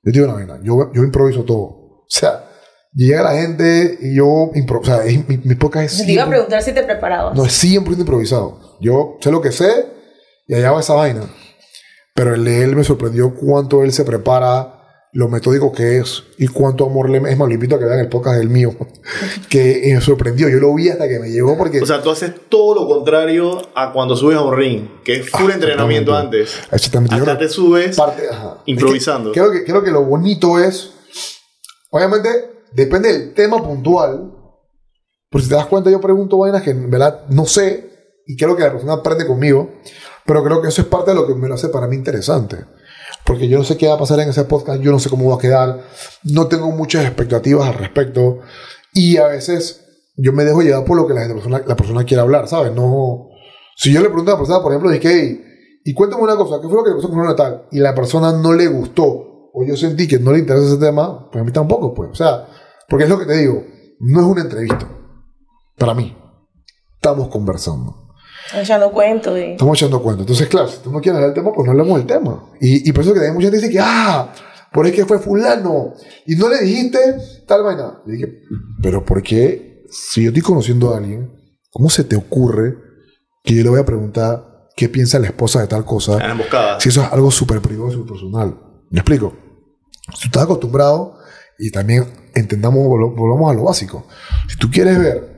yo 0.04 0.12
digo 0.12 0.26
una 0.26 0.34
vaina, 0.36 0.60
yo, 0.64 0.92
yo 0.94 1.04
improviso 1.04 1.44
todo. 1.44 1.64
O 1.64 2.06
sea, 2.10 2.50
llega 2.94 3.22
la 3.24 3.34
gente 3.40 3.98
y 4.02 4.16
yo 4.16 4.52
improviso. 4.56 4.94
O 4.94 4.96
sea, 4.98 5.06
es- 5.06 5.28
mi, 5.28 5.38
mi 5.44 5.56
podcast 5.56 5.86
es 6.00 6.06
Te 6.06 6.12
iba 6.12 6.24
a 6.24 6.28
100%, 6.28 6.30
preguntar 6.30 6.62
si 6.64 6.74
te 6.74 6.84
preparabas. 6.84 7.36
no, 7.38 7.46
es 7.46 7.64
100% 7.64 8.00
improvisado. 8.00 8.78
Yo 8.82 9.18
sé 9.22 9.32
lo 9.32 9.42
que 9.42 9.52
sé 9.52 9.86
y 10.48 10.54
allá 10.56 10.72
va 10.72 10.80
esa 10.80 10.94
vaina. 10.96 11.22
Pero 12.16 12.34
el 12.34 12.44
de 12.46 12.64
él 12.64 12.76
me 12.76 12.84
sorprendió 12.84 13.36
cuánto 13.36 13.84
él 13.84 13.92
se 13.94 14.04
prepara, 14.04 14.77
lo 15.18 15.28
metódico 15.30 15.72
que 15.72 15.98
es 15.98 16.26
y 16.38 16.46
cuánto 16.48 16.86
amor 16.86 17.10
le... 17.10 17.18
Es 17.18 17.36
más, 17.40 17.48
lo 17.48 17.54
invito 17.56 17.76
a 17.76 17.80
que 17.80 17.86
vean 17.86 17.98
el 17.98 18.08
podcast 18.08 18.38
del 18.38 18.50
mío. 18.50 18.76
que 19.50 19.92
me 19.96 20.00
sorprendió. 20.00 20.48
Yo 20.48 20.60
lo 20.60 20.76
vi 20.76 20.90
hasta 20.90 21.08
que 21.08 21.18
me 21.18 21.32
llegó 21.32 21.58
porque... 21.58 21.82
O 21.82 21.88
sea, 21.88 22.04
tú 22.04 22.12
haces 22.12 22.34
todo 22.50 22.76
lo 22.76 22.88
contrario 22.88 23.60
a 23.74 23.92
cuando 23.94 24.16
subes 24.16 24.38
a 24.38 24.44
un 24.44 24.56
ring, 24.56 25.02
que 25.04 25.16
es 25.22 25.30
full 25.32 25.50
Ah, 25.50 25.56
entrenamiento 25.56 26.16
antes. 26.16 26.60
Exactamente. 26.72 27.18
Yo 27.18 27.24
creo- 27.24 27.36
te 27.40 27.50
subes 27.50 27.98
parte, 27.98 28.28
improvisando. 28.68 29.32
Es 29.32 29.34
que 29.34 29.40
creo, 29.40 29.52
que, 29.52 29.64
creo 29.64 29.84
que 29.84 29.90
lo 29.90 30.04
bonito 30.04 30.60
es, 30.60 30.92
obviamente, 31.90 32.30
depende 32.74 33.12
del 33.12 33.34
tema 33.34 33.58
puntual. 33.58 34.32
Por 35.32 35.42
si 35.42 35.50
te 35.50 35.56
das 35.56 35.66
cuenta, 35.66 35.90
yo 35.90 36.00
pregunto 36.00 36.38
vainas 36.38 36.62
que 36.62 36.70
en 36.70 36.92
verdad 36.92 37.26
no 37.30 37.48
sé 37.48 37.90
y 38.28 38.38
creo 38.38 38.56
que 38.56 38.62
la 38.62 38.72
persona 38.72 38.94
aprende 38.94 39.26
conmigo, 39.26 39.72
pero 40.28 40.44
creo 40.44 40.62
que 40.62 40.68
eso 40.68 40.84
es 40.84 40.88
parte 40.88 41.10
de 41.10 41.16
lo 41.16 41.26
que 41.26 41.34
me 41.34 41.48
lo 41.48 41.56
hace 41.56 41.70
para 41.70 41.88
mí 41.88 41.96
interesante. 41.96 42.58
Porque 43.28 43.50
yo 43.50 43.58
no 43.58 43.66
sé 43.66 43.76
qué 43.78 43.88
va 43.88 43.96
a 43.96 44.00
pasar 44.00 44.22
en 44.22 44.30
ese 44.30 44.46
podcast, 44.46 44.82
yo 44.82 44.92
no 44.92 45.00
sé 45.00 45.10
cómo 45.10 45.30
va 45.30 45.36
a 45.36 45.40
quedar, 45.40 45.82
no 46.24 46.48
tengo 46.48 46.72
muchas 46.72 47.06
expectativas 47.06 47.68
al 47.68 47.74
respecto 47.74 48.40
y 48.94 49.18
a 49.18 49.28
veces 49.28 49.86
yo 50.16 50.32
me 50.32 50.46
dejo 50.46 50.62
llevar 50.62 50.86
por 50.86 50.96
lo 50.96 51.06
que 51.06 51.14
la, 51.14 51.28
persona, 51.28 51.62
la 51.66 51.76
persona 51.76 52.06
quiere 52.06 52.22
hablar, 52.22 52.48
¿sabes? 52.48 52.74
No, 52.74 53.28
si 53.76 53.92
yo 53.92 54.02
le 54.02 54.08
pregunto 54.08 54.32
a 54.32 54.36
la 54.36 54.40
persona, 54.40 54.64
por 54.64 54.72
ejemplo, 54.72 54.90
dije, 54.90 55.10
hey, 55.12 55.44
y 55.84 55.94
cuéntame 55.94 56.24
una 56.24 56.38
cosa, 56.38 56.60
¿qué 56.62 56.68
fue 56.68 56.78
lo 56.78 56.84
que 56.84 56.90
le 56.92 56.96
pasó 56.96 57.10
con 57.10 57.20
una 57.20 57.36
tal? 57.36 57.68
Y 57.72 57.80
la 57.80 57.94
persona 57.94 58.32
no 58.32 58.54
le 58.54 58.68
gustó, 58.68 59.04
o 59.54 59.64
yo 59.66 59.76
sentí 59.76 60.08
que 60.08 60.20
no 60.20 60.32
le 60.32 60.40
interesa 60.40 60.68
ese 60.68 60.78
tema, 60.78 61.30
pues 61.30 61.42
a 61.42 61.46
mí 61.46 61.52
tampoco, 61.52 61.94
pues. 61.94 62.12
O 62.12 62.16
sea, 62.16 62.48
porque 62.88 63.04
es 63.04 63.10
lo 63.10 63.20
que 63.20 63.26
te 63.26 63.38
digo, 63.38 63.64
no 64.00 64.22
es 64.22 64.26
una 64.26 64.42
entrevista. 64.42 64.88
Para 65.78 65.94
mí. 65.94 66.16
Estamos 66.96 67.28
conversando. 67.28 68.07
Estamos 68.48 68.64
echando 68.66 68.92
cuentos. 68.92 69.38
Y... 69.38 69.42
Estamos 69.52 69.78
echando 69.78 70.02
cuentos. 70.02 70.24
Entonces, 70.24 70.48
claro, 70.48 70.68
si 70.68 70.80
tú 70.80 70.92
no 70.92 71.00
quieres 71.00 71.18
hablar 71.18 71.34
del 71.34 71.44
tema, 71.44 71.54
pues 71.54 71.66
no 71.66 71.72
hablemos 71.72 71.98
del 72.00 72.08
tema. 72.08 72.44
Y, 72.60 72.90
y 72.90 72.92
por 72.94 73.04
eso 73.04 73.14
que 73.14 73.20
hay 73.20 73.32
mucha 73.32 73.46
gente 73.46 73.58
que 73.60 73.68
dice 73.68 73.74
que, 73.74 73.80
ah, 73.82 74.34
por 74.74 74.88
es 74.88 74.94
que 74.94 75.06
fue 75.06 75.20
fulano. 75.20 75.94
Y 76.26 76.36
no 76.36 76.50
le 76.50 76.60
dijiste 76.62 77.00
tal 77.48 77.64
vaina. 77.64 78.02
Le 78.06 78.14
dije, 78.14 78.34
pero 78.82 79.06
¿por 79.06 79.22
qué? 79.22 79.84
Si 79.90 80.24
yo 80.24 80.30
estoy 80.30 80.42
conociendo 80.44 80.94
a 80.94 80.98
alguien, 80.98 81.32
¿cómo 81.72 81.90
se 81.90 82.04
te 82.04 82.16
ocurre 82.16 82.76
que 83.44 83.56
yo 83.56 83.64
le 83.64 83.70
voy 83.70 83.80
a 83.80 83.86
preguntar 83.86 84.68
qué 84.76 84.90
piensa 84.90 85.20
la 85.20 85.28
esposa 85.28 85.62
de 85.62 85.68
tal 85.68 85.86
cosa? 85.86 86.18
En 86.24 86.32
emboscada. 86.32 86.80
Si 86.80 86.90
eso 86.90 87.02
es 87.04 87.12
algo 87.12 87.32
súper 87.32 87.62
privado 87.62 87.90
y 87.90 87.94
súper 87.94 88.14
personal. 88.14 88.58
¿Me 88.90 89.00
explico? 89.00 89.34
Si 90.14 90.22
tú 90.24 90.26
estás 90.28 90.44
acostumbrado 90.44 91.18
y 91.60 91.72
también 91.72 92.06
entendamos, 92.36 92.80
vol- 92.86 93.16
volvamos 93.16 93.52
a 93.52 93.54
lo 93.54 93.64
básico. 93.64 94.06
Si 94.48 94.58
tú 94.58 94.70
quieres 94.72 94.98
ver 95.00 95.36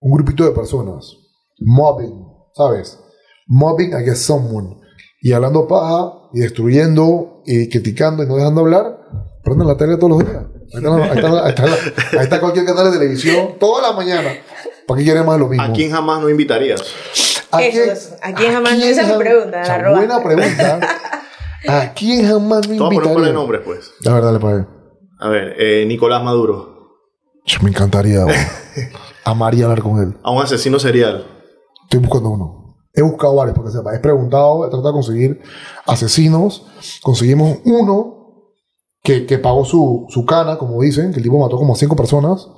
un 0.00 0.12
grupito 0.12 0.44
de 0.44 0.50
personas 0.50 1.16
mobbing, 1.58 2.25
¿sabes? 2.56 2.98
Mobbing 3.46 3.94
against 3.94 4.22
someone 4.26 4.76
y 5.20 5.32
hablando 5.32 5.66
paja 5.68 6.12
y 6.32 6.40
destruyendo 6.40 7.42
y 7.46 7.68
criticando 7.68 8.22
y 8.22 8.26
no 8.26 8.36
dejando 8.36 8.62
hablar, 8.62 8.98
prenden 9.44 9.66
la 9.68 9.76
tele 9.76 9.96
todos 9.96 10.10
los 10.18 10.18
días. 10.28 10.42
Ahí 10.74 10.78
está, 10.82 10.90
la- 10.90 11.04
ahí 11.04 11.10
está 11.16 11.28
la- 11.28 11.42
ahí 11.44 11.48
está 11.50 11.66
la- 11.66 12.18
ahí 12.18 12.24
está 12.24 12.40
cualquier 12.40 12.64
canal 12.66 12.86
de 12.90 12.98
televisión 12.98 13.50
toda 13.58 13.82
la 13.90 13.92
mañana. 13.96 14.30
¿Para 14.86 14.98
qué 14.98 15.04
quieren 15.04 15.24
más 15.26 15.34
de 15.36 15.40
lo 15.40 15.48
mismo? 15.48 15.64
¿A 15.64 15.72
quién 15.72 15.90
jamás 15.90 16.20
no 16.20 16.28
invitarías? 16.30 16.80
¿A 17.52 17.62
Eso, 17.62 17.72
quién- 17.78 17.90
eso. 17.90 18.16
¿A 18.22 18.32
quién 18.34 18.52
jamás 18.52 18.78
no? 18.78 18.84
Esa 18.84 19.02
es 19.02 19.08
mi 19.08 19.18
pregunta, 19.18 19.62
la 19.82 19.90
buena 19.92 20.22
pregunta. 20.22 20.80
¿A 21.68 21.92
quién 21.94 22.26
jamás 22.26 22.68
me 22.68 22.76
Te 22.76 22.82
voy 22.82 22.86
a 22.86 22.88
poner 22.88 22.92
un 22.92 23.02
par 23.02 23.04
de 23.04 23.10
invitaría? 23.12 23.32
nombres, 23.32 23.60
pues. 23.64 23.90
La 24.02 24.12
verdad, 24.14 24.32
le 24.32 24.38
pagué. 24.40 24.64
A 25.18 25.28
ver, 25.28 25.54
eh, 25.58 25.84
Nicolás 25.86 26.22
Maduro. 26.22 26.76
Yo 27.44 27.58
me 27.62 27.70
encantaría. 27.70 28.24
Amaría 29.24 29.64
hablar 29.64 29.82
con 29.82 30.00
él. 30.02 30.16
A 30.22 30.30
un 30.30 30.42
asesino 30.42 30.78
serial. 30.78 31.26
Estoy 31.86 32.00
buscando 32.00 32.30
uno. 32.30 32.76
He 32.92 33.02
buscado 33.02 33.34
varios, 33.34 33.54
porque 33.54 33.70
sepa. 33.70 33.94
He 33.94 34.00
preguntado, 34.00 34.66
he 34.66 34.70
tratado 34.70 34.88
de 34.88 34.94
conseguir 34.94 35.40
asesinos. 35.86 36.66
Conseguimos 37.02 37.58
uno 37.64 38.52
que, 39.02 39.24
que 39.24 39.38
pagó 39.38 39.64
su, 39.64 40.06
su 40.08 40.24
cana, 40.24 40.58
como 40.58 40.82
dicen, 40.82 41.12
que 41.12 41.18
el 41.18 41.22
tipo 41.22 41.38
mató 41.38 41.56
como 41.56 41.74
a 41.74 41.76
cinco 41.76 41.94
personas. 41.94 42.48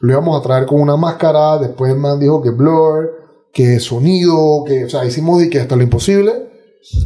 Lo 0.00 0.12
íbamos 0.12 0.38
a 0.38 0.42
traer 0.42 0.66
con 0.66 0.80
una 0.80 0.96
máscara. 0.96 1.58
Después 1.58 1.92
el 1.92 1.98
man 1.98 2.20
dijo 2.20 2.42
que 2.42 2.50
blur, 2.50 3.10
que 3.52 3.80
sonido, 3.80 4.64
que, 4.66 4.84
o 4.84 4.90
sea, 4.90 5.04
hicimos 5.06 5.40
de 5.40 5.48
que 5.48 5.60
hasta 5.60 5.76
lo 5.76 5.82
imposible. 5.82 6.50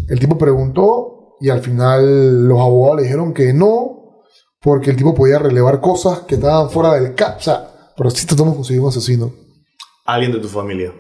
El 0.09 0.19
tipo 0.19 0.37
preguntó 0.37 1.37
y 1.41 1.51
al 1.51 1.61
final 1.61 2.49
los 2.49 2.59
abogados 2.59 2.97
le 2.97 3.03
dijeron 3.05 3.33
que 3.33 3.53
no, 3.53 4.23
porque 4.61 4.91
el 4.91 4.97
tipo 4.97 5.15
podía 5.15 5.39
relevar 5.39 5.81
cosas 5.81 6.21
que 6.21 6.35
estaban 6.35 6.71
fuera 6.71 6.95
del 6.95 7.15
cap. 7.15 7.39
Sea, 7.41 7.93
pero 7.97 8.11
sí 8.11 8.27
tratamos 8.27 8.55
de 8.55 8.57
conseguir 8.57 8.83
un 8.83 8.89
asesino. 8.89 9.31
Alguien 10.05 10.33
de 10.33 10.39
tu 10.39 10.49
familia. 10.49 10.93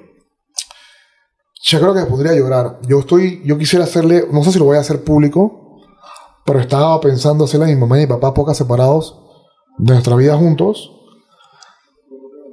Yo 1.63 1.81
creo 1.81 1.95
que 1.95 2.01
me 2.01 2.07
pondría 2.07 2.33
a 2.33 2.37
llorar. 2.37 2.79
Yo 2.87 3.01
estoy, 3.01 3.43
yo 3.45 3.59
quisiera 3.59 3.85
hacerle, 3.85 4.27
no 4.31 4.45
sé 4.45 4.53
si 4.53 4.59
lo 4.59 4.65
voy 4.65 4.77
a 4.77 4.81
hacer 4.81 5.03
público, 5.03 5.81
pero 6.45 6.61
estaba 6.61 7.01
pensando 7.01 7.45
hacerle 7.45 7.67
a 7.67 7.69
mi 7.69 7.77
mamá 7.77 7.99
y 7.99 8.03
mi 8.03 8.07
papá 8.07 8.33
pocas 8.33 8.57
separados 8.57 9.21
de 9.77 9.93
nuestra 9.93 10.17
vida 10.17 10.37
juntos 10.37 10.93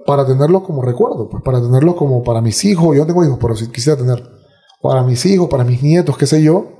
para 0.05 0.25
tenerlos 0.25 0.63
como 0.63 0.81
recuerdo, 0.81 1.29
pues 1.29 1.43
para 1.43 1.61
tenerlos 1.61 1.95
como 1.95 2.23
para 2.23 2.41
mis 2.41 2.63
hijos. 2.65 2.95
Yo 2.95 3.01
no 3.01 3.07
tengo 3.07 3.23
hijos, 3.23 3.39
pero 3.41 3.55
si 3.55 3.71
quisiera 3.71 3.97
tener 3.97 4.23
para 4.81 5.03
mis 5.03 5.25
hijos, 5.25 5.49
para 5.49 5.63
mis 5.63 5.81
nietos, 5.81 6.17
qué 6.17 6.27
sé 6.27 6.43
yo, 6.43 6.75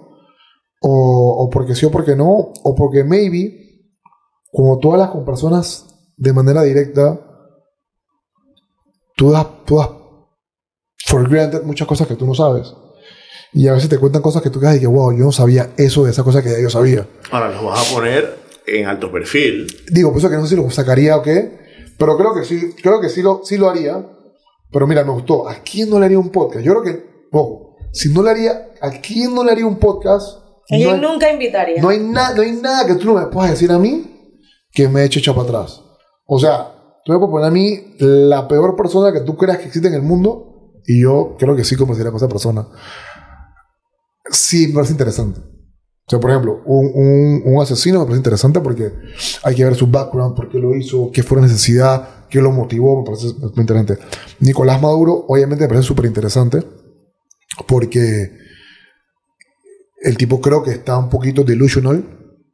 o, 0.82 1.50
porque 1.52 1.74
sí 1.74 1.86
o 1.86 1.92
porque 1.92 2.16
no, 2.16 2.28
o 2.64 2.76
porque 2.76 3.04
maybe, 3.04 3.92
como 4.52 4.80
hablas 4.92 5.10
con 5.10 5.26
personas 5.26 5.88
de 6.18 6.34
manera 6.34 6.62
directa, 6.62 7.20
tú 9.16 9.32
das, 9.32 9.48
tú 9.66 9.78
das 9.78 9.90
for 11.06 11.28
granted 11.30 11.64
muchas 11.64 11.88
cosas 11.88 12.08
que 12.08 12.16
tú 12.16 12.26
no 12.26 12.34
sabes. 12.34 12.74
Y 13.54 13.68
a 13.68 13.74
veces 13.74 13.90
te 13.90 13.98
cuentan 13.98 14.22
cosas 14.22 14.42
que 14.42 14.50
tú 14.50 14.60
quedas 14.60 14.76
y 14.78 14.80
que, 14.82 14.88
wow, 14.88 15.12
yo 15.14 15.24
no 15.26 15.32
sabía 15.32 15.70
eso 15.78 16.04
de 16.04 16.12
esa 16.12 16.24
cosa 16.24 16.44
que 16.44 16.50
ya 16.50 16.60
yo 16.60 16.70
sabía. 16.70 17.08
Ahora 17.32 17.52
los 17.52 17.64
vas 17.64 17.90
a 17.90 17.96
poner 17.96 18.36
en 18.68 18.86
alto 18.86 19.12
perfil. 19.12 19.68
Digo, 19.90 20.10
por 20.10 20.20
eso 20.20 20.30
que 20.30 20.36
no 20.36 20.44
sé 20.46 20.56
si 20.56 20.62
lo 20.62 20.70
sacaría 20.70 21.16
o 21.16 21.22
qué, 21.22 21.58
pero 21.98 22.18
creo 22.18 22.34
que 22.34 22.44
sí, 22.44 22.74
creo 22.82 23.00
que 23.00 23.08
sí 23.10 23.22
lo, 23.22 23.42
sí 23.46 23.58
lo 23.58 23.70
haría. 23.70 24.06
Pero 24.72 24.88
mira, 24.88 25.06
me 25.06 25.12
gustó. 25.12 25.48
¿A 25.48 25.56
quién 25.64 25.90
no 25.90 26.00
le 26.00 26.06
haría 26.06 26.20
un 26.20 26.30
podcast? 26.32 26.66
Yo 26.66 26.74
creo 26.74 26.84
que, 26.84 27.28
ojo, 27.32 27.78
si 27.94 28.12
no 28.14 28.22
le 28.24 28.32
haría, 28.32 28.72
¿a 28.82 28.92
quién 29.00 29.34
no 29.34 29.44
le 29.44 29.52
haría 29.52 29.66
un 29.66 29.78
podcast? 29.78 30.40
Yo 30.70 30.90
No 30.90 30.96
hay, 30.96 31.00
nunca 31.02 31.32
invitaría. 31.32 31.82
no 31.82 31.90
hay, 31.90 32.00
na- 32.00 32.34
no 32.34 32.42
hay 32.42 32.52
nada 32.54 32.86
que 32.88 32.96
tú 32.96 33.06
no 33.06 33.14
me 33.14 33.28
puedas 33.28 33.52
decir 33.52 33.72
a 33.72 33.78
mí 33.80 34.34
que 34.74 34.90
me 34.90 35.06
eche 35.06 35.20
echado 35.20 35.38
para 35.38 35.60
atrás. 35.60 35.82
O 36.26 36.40
sea, 36.40 36.74
tú 37.06 37.14
me 37.14 37.20
puedes 37.20 37.32
poner 37.32 37.48
a 37.48 37.52
mí 37.52 37.96
la 38.00 38.48
peor 38.50 38.76
persona 38.76 39.14
que 39.14 39.22
tú 39.22 39.38
creas 39.38 39.60
que 39.60 39.66
existe 39.68 39.88
en 39.88 39.94
el 39.94 40.02
mundo 40.02 40.55
y 40.88 41.02
yo 41.02 41.36
creo 41.40 41.56
que 41.56 41.64
sí 41.64 41.76
conversaría 41.76 42.12
con 42.12 42.18
esa 42.18 42.28
persona. 42.30 42.68
Sí, 44.32 44.68
me 44.68 44.74
parece 44.76 44.94
interesante. 44.94 45.40
O 45.40 46.10
sea, 46.10 46.20
por 46.20 46.30
ejemplo, 46.30 46.62
un, 46.66 47.42
un- 47.46 47.62
asesino 47.62 48.00
me 48.00 48.06
parece 48.06 48.20
interesante 48.20 48.60
porque 48.60 48.92
hay 49.44 49.56
que 49.56 49.64
ver 49.66 49.76
su 49.76 49.88
background, 49.88 50.36
por 50.36 50.50
qué 50.50 50.60
lo 50.60 50.76
hizo, 50.76 51.10
qué 51.12 51.24
fue 51.24 51.38
la 51.38 51.44
necesidad, 51.48 52.28
qué 52.30 52.42
lo 52.42 52.52
motivó, 52.52 53.00
me 53.00 53.06
parece 53.06 53.34
muy 53.40 53.62
interesante. 53.62 53.98
Nicolás 54.40 54.82
Maduro, 54.82 55.26
obviamente, 55.28 55.64
me 55.64 55.68
parece 55.70 55.88
súper 55.88 56.06
interesante 56.06 56.64
porque 57.68 58.38
el 60.04 60.18
tipo 60.18 60.42
creo 60.42 60.62
que 60.64 60.72
está 60.72 60.98
un 60.98 61.10
poquito 61.10 61.44
delusional. 61.44 62.04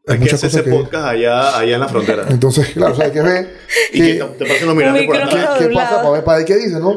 Hay 0.07 0.19
que 0.19 0.33
hacer 0.33 0.49
ese 0.49 0.63
que- 0.63 0.71
podcast 0.71 1.05
allá, 1.05 1.57
allá 1.57 1.73
en 1.75 1.79
la 1.79 1.87
frontera. 1.87 2.25
Entonces, 2.29 2.69
claro, 2.69 2.93
o 2.93 2.95
sea, 2.95 3.05
hay 3.05 3.11
que 3.11 3.21
ver 3.21 3.53
y 3.93 3.99
que 3.99 4.17
qué, 4.17 4.23
te, 4.39 4.45
pasen 4.45 4.67
los 4.67 4.75
migrantes 4.75 5.05
por 5.05 5.15
atrás. 5.17 5.49
qué 5.57 5.63
doblado. 5.65 5.73
pasa 5.89 6.01
para 6.01 6.09
ver, 6.11 6.23
para 6.23 6.37
ver 6.39 6.47
qué 6.47 6.55
dice, 6.57 6.79
¿no? 6.79 6.91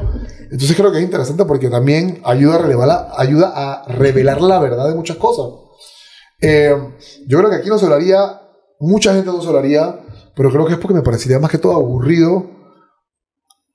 Entonces 0.50 0.76
creo 0.76 0.90
que 0.92 0.98
es 0.98 1.05
interesante 1.05 1.44
porque 1.44 1.68
también 1.68 2.20
ayuda 2.24 2.55
a, 2.57 2.59
relevar 2.59 2.88
la- 2.88 3.12
ayuda 3.16 3.52
a 3.55 3.84
revelar 3.92 4.40
la 4.40 4.59
verdad 4.59 4.88
de 4.88 4.94
muchas 4.94 5.16
cosas. 5.18 5.46
Eh, 6.40 6.74
yo 7.26 7.38
creo 7.38 7.50
que 7.50 7.57
aquí 7.57 7.68
no 7.68 7.78
se 7.78 7.84
hablaría, 7.86 8.40
mucha 8.80 9.12
gente 9.14 9.30
no 9.30 9.40
se 9.42 9.48
hablaría, 9.48 10.00
pero 10.36 10.50
creo 10.50 10.66
que 10.66 10.72
es 10.74 10.78
porque 10.78 10.94
me 10.94 11.02
parecería 11.02 11.38
más 11.38 11.50
que 11.50 11.59
todo 11.59 11.72
aburrido. 11.74 12.50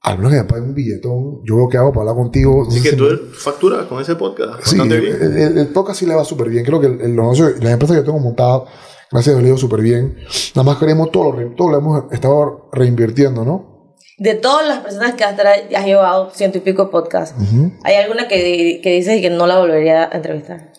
Al 0.02 0.18
menos 0.18 0.32
que 0.32 0.38
me 0.38 0.44
paguen 0.46 0.64
un 0.70 0.74
billetón, 0.76 1.42
yo 1.46 1.58
veo 1.58 1.68
qué 1.70 1.78
hago 1.78 1.90
para 1.92 2.02
hablar 2.12 2.16
contigo. 2.24 2.64
no 2.64 2.70
Así 2.70 2.78
sé 2.80 2.84
que 2.84 2.90
si 2.92 2.96
tú 2.96 3.04
me- 3.04 3.18
facturas 3.34 3.86
con 3.86 4.02
ese 4.02 4.16
podcast 4.16 4.64
Sí, 4.66 4.80
bien. 4.80 4.92
el, 5.22 5.38
el- 5.38 5.58
el 5.58 5.68
podcast 5.68 6.00
sí 6.00 6.06
le 6.06 6.16
va 6.16 6.24
súper 6.24 6.50
bien. 6.50 6.64
Creo 6.64 6.80
que 6.80 6.88
el, 6.88 7.02
el 7.02 7.16
negocio, 7.16 7.50
la 7.60 7.72
empresa 7.72 7.94
que 7.94 8.00
yo 8.00 8.06
tengo 8.06 8.20
montada, 8.20 8.64
gracias 9.12 9.36
a 9.36 9.40
Dios, 9.40 9.42
le 9.42 9.48
ha 9.48 9.50
ido 9.50 9.58
súper 9.58 9.82
bien. 9.82 10.18
Nada 10.56 10.64
más 10.64 10.78
queremos 10.78 11.12
todo 11.12 11.26
lo, 11.26 11.32
re- 11.34 11.50
todo 11.56 11.70
lo 11.70 11.78
hemos 11.78 12.12
estado 12.14 12.70
reinvirtiendo, 12.72 13.44
¿no? 13.46 13.96
De 14.18 14.34
todas 14.36 14.68
las 14.68 14.80
personas 14.80 15.14
que 15.16 15.24
has, 15.24 15.40
has 15.40 15.86
llevado 15.86 16.32
ciento 16.32 16.58
y 16.58 16.62
pico 16.62 16.86
de 16.86 16.92
podcasts, 16.92 17.36
Ujú. 17.42 17.72
¿hay 17.84 17.96
alguna 17.96 18.28
que, 18.28 18.82
que 18.84 18.92
dices 18.92 19.22
que 19.22 19.30
no 19.30 19.48
la 19.48 19.60
volvería 19.60 20.04
a 20.12 20.16
entrevistar? 20.18 20.74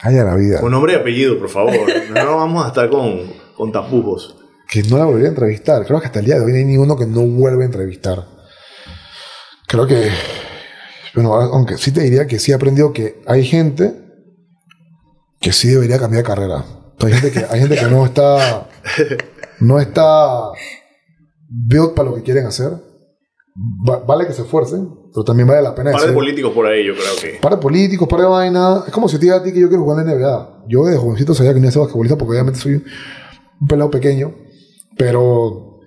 Ay, 0.00 0.18
a 0.18 0.24
la 0.24 0.34
vida. 0.34 0.60
Con 0.60 0.72
nombre 0.72 0.94
y 0.94 0.96
apellido, 0.96 1.38
por 1.38 1.48
favor. 1.48 1.74
No 2.12 2.36
vamos 2.36 2.64
a 2.64 2.68
estar 2.68 2.90
con, 2.90 3.32
con 3.56 3.70
tapujos. 3.70 4.36
Que 4.68 4.82
no 4.82 4.98
la 4.98 5.04
volvería 5.04 5.28
a 5.28 5.30
entrevistar. 5.30 5.84
Creo 5.86 6.00
que 6.00 6.06
hasta 6.06 6.18
el 6.18 6.24
día 6.26 6.34
de 6.36 6.44
hoy 6.44 6.50
no 6.52 6.58
hay 6.58 6.64
ninguno 6.64 6.96
que 6.96 7.06
no 7.06 7.20
vuelve 7.22 7.62
a 7.62 7.66
entrevistar. 7.66 8.26
Creo 9.68 9.86
que. 9.86 10.10
Bueno, 11.14 11.34
aunque 11.34 11.76
sí 11.76 11.92
te 11.92 12.00
diría 12.00 12.26
que 12.26 12.38
sí 12.40 12.50
he 12.50 12.54
aprendido 12.54 12.92
que 12.92 13.20
hay 13.26 13.44
gente 13.44 14.01
que 15.42 15.52
sí 15.52 15.68
debería 15.68 15.98
cambiar 15.98 16.22
de 16.22 16.28
carrera. 16.28 16.64
Hay 17.00 17.12
gente 17.12 17.30
que, 17.32 17.44
hay 17.50 17.60
gente 17.60 17.76
que 17.76 17.86
no 17.86 18.06
está. 18.06 18.68
No 19.60 19.78
está 19.80 20.50
built 21.48 21.94
para 21.94 22.08
lo 22.10 22.14
que 22.16 22.22
quieren 22.22 22.46
hacer. 22.46 22.72
Va- 23.88 23.98
vale 23.98 24.26
que 24.26 24.32
se 24.32 24.42
esfuercen, 24.42 24.88
pero 25.12 25.24
también 25.24 25.46
vale 25.46 25.60
la 25.62 25.74
pena 25.74 25.90
Un 25.90 25.96
par 25.98 26.06
de 26.06 26.12
políticos 26.14 26.52
por 26.54 26.66
ahí, 26.66 26.86
yo 26.86 26.94
creo 26.94 27.16
que. 27.20 27.38
Par 27.38 27.52
de 27.52 27.58
políticos, 27.58 28.08
par 28.08 28.20
de 28.20 28.26
vaina. 28.26 28.82
Es 28.86 28.92
como 28.92 29.08
si 29.08 29.16
te 29.18 29.26
diga 29.26 29.36
a 29.36 29.42
ti 29.42 29.52
que 29.52 29.60
yo 29.60 29.68
quiero 29.68 29.82
jugar 29.84 30.00
en 30.00 30.06
la 30.06 30.14
NBA. 30.14 30.64
Yo 30.68 30.84
de 30.84 30.96
jovencito 30.96 31.34
sabía 31.34 31.52
que 31.52 31.60
no 31.60 31.64
iba 31.64 31.68
a 31.68 31.72
ser 31.72 31.80
basquetbolista 31.82 32.16
porque 32.16 32.32
obviamente 32.32 32.58
soy 32.60 32.74
un 33.60 33.66
pelado 33.68 33.90
pequeño. 33.90 34.34
Pero. 34.96 35.80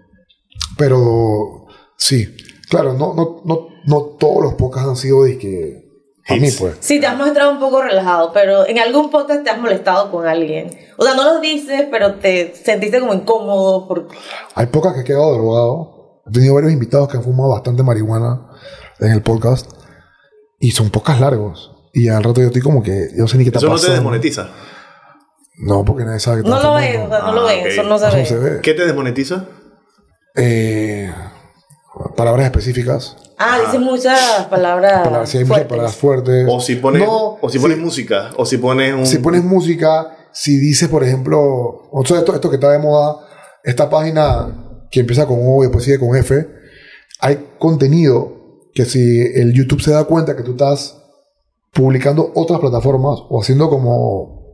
Pero. 0.77 1.65
Sí. 1.97 2.35
Claro, 2.69 2.93
no, 2.93 3.13
no, 3.13 3.41
no, 3.45 3.67
no 3.85 4.01
todos 4.19 4.43
los 4.43 4.53
podcasts 4.55 4.89
han 4.89 4.95
sido 4.97 5.23
de 5.23 5.37
que 5.37 5.84
A 6.27 6.33
mí, 6.35 6.47
Hits. 6.47 6.57
pues. 6.59 6.77
Sí, 6.79 6.99
te 6.99 7.05
has 7.07 7.15
mostrado 7.17 7.51
un 7.51 7.59
poco 7.59 7.81
relajado, 7.83 8.31
pero 8.33 8.67
en 8.67 8.79
algún 8.79 9.09
podcast 9.11 9.43
te 9.43 9.49
has 9.51 9.59
molestado 9.59 10.09
con 10.11 10.25
alguien. 10.27 10.69
O 10.97 11.03
sea, 11.05 11.13
no 11.13 11.23
lo 11.23 11.39
dices, 11.39 11.85
pero 11.91 12.15
te 12.15 12.53
sentiste 12.55 12.99
como 12.99 13.13
incómodo 13.13 13.87
por... 13.87 14.07
Hay 14.55 14.65
pocas 14.67 14.93
que 14.95 15.01
he 15.01 15.03
quedado 15.03 15.33
drogado. 15.33 16.21
He 16.27 16.31
tenido 16.31 16.55
varios 16.55 16.71
invitados 16.73 17.07
que 17.09 17.17
han 17.17 17.23
fumado 17.23 17.51
bastante 17.51 17.83
marihuana 17.83 18.47
en 18.99 19.11
el 19.11 19.21
podcast. 19.21 19.71
Y 20.59 20.71
son 20.71 20.89
pocas 20.89 21.19
largos. 21.19 21.71
Y 21.93 22.09
al 22.09 22.23
rato 22.23 22.41
yo 22.41 22.47
estoy 22.47 22.61
como 22.61 22.81
que, 22.81 23.09
yo 23.15 23.21
no 23.21 23.27
sé 23.27 23.37
ni 23.37 23.43
qué 23.43 23.49
está 23.49 23.59
Eso 23.59 23.67
no 23.67 23.73
te 23.75 23.81
pasando. 23.81 23.95
desmonetiza. 23.95 24.49
No, 25.57 25.85
porque 25.85 26.03
nadie 26.05 26.19
sabe 26.19 26.41
que 26.43 26.49
No 26.49 26.59
lo 26.61 26.73
ven, 26.73 27.03
o 27.03 27.09
sea, 27.09 27.19
no 27.19 27.25
Ah, 27.27 27.31
lo 27.33 27.43
ven, 27.45 27.59
ok. 27.61 27.65
eso 27.67 27.83
no 27.83 27.97
se 27.99 28.07
Eso 28.07 28.15
ve. 28.15 28.21
no 28.21 28.25
se 28.27 28.35
ve. 28.39 28.61
¿Qué 28.61 28.73
te 28.73 28.85
desmonetiza? 28.85 29.45
Eh, 30.35 31.13
palabras 32.17 32.45
específicas. 32.45 33.15
Ah, 33.37 33.59
dices 33.65 33.79
muchas 33.81 34.45
palabras 34.49 35.05
hay 35.05 35.11
muchas 35.11 35.47
fuertes. 35.47 35.67
palabras 35.67 35.95
fuertes. 35.95 36.47
O 36.49 36.59
si 36.59 36.75
pones, 36.75 37.05
No, 37.05 37.37
o 37.41 37.49
si 37.49 37.59
pones 37.59 37.77
sí. 37.77 37.83
música, 37.83 38.31
o 38.37 38.45
si 38.45 38.57
pones 38.57 38.93
un... 38.93 39.05
Si 39.05 39.17
pones 39.17 39.43
música, 39.43 40.15
si 40.31 40.57
dices, 40.57 40.87
por 40.87 41.03
ejemplo, 41.03 41.39
o 41.91 42.03
sea, 42.05 42.19
esto, 42.19 42.33
esto 42.33 42.49
que 42.49 42.55
está 42.55 42.71
de 42.71 42.79
moda, 42.79 43.17
esta 43.63 43.89
página 43.89 44.85
que 44.89 45.01
empieza 45.01 45.25
con 45.25 45.39
O 45.41 45.59
y 45.63 45.67
después 45.67 45.83
sigue 45.83 45.99
con 45.99 46.15
F, 46.15 46.47
hay 47.19 47.49
contenido 47.59 48.33
que 48.73 48.85
si 48.85 49.21
el 49.21 49.53
YouTube 49.53 49.81
se 49.81 49.91
da 49.91 50.03
cuenta 50.05 50.35
que 50.35 50.43
tú 50.43 50.51
estás 50.51 51.01
publicando 51.73 52.31
otras 52.35 52.59
plataformas 52.59 53.19
o 53.29 53.41
haciendo 53.41 53.69
como 53.69 54.53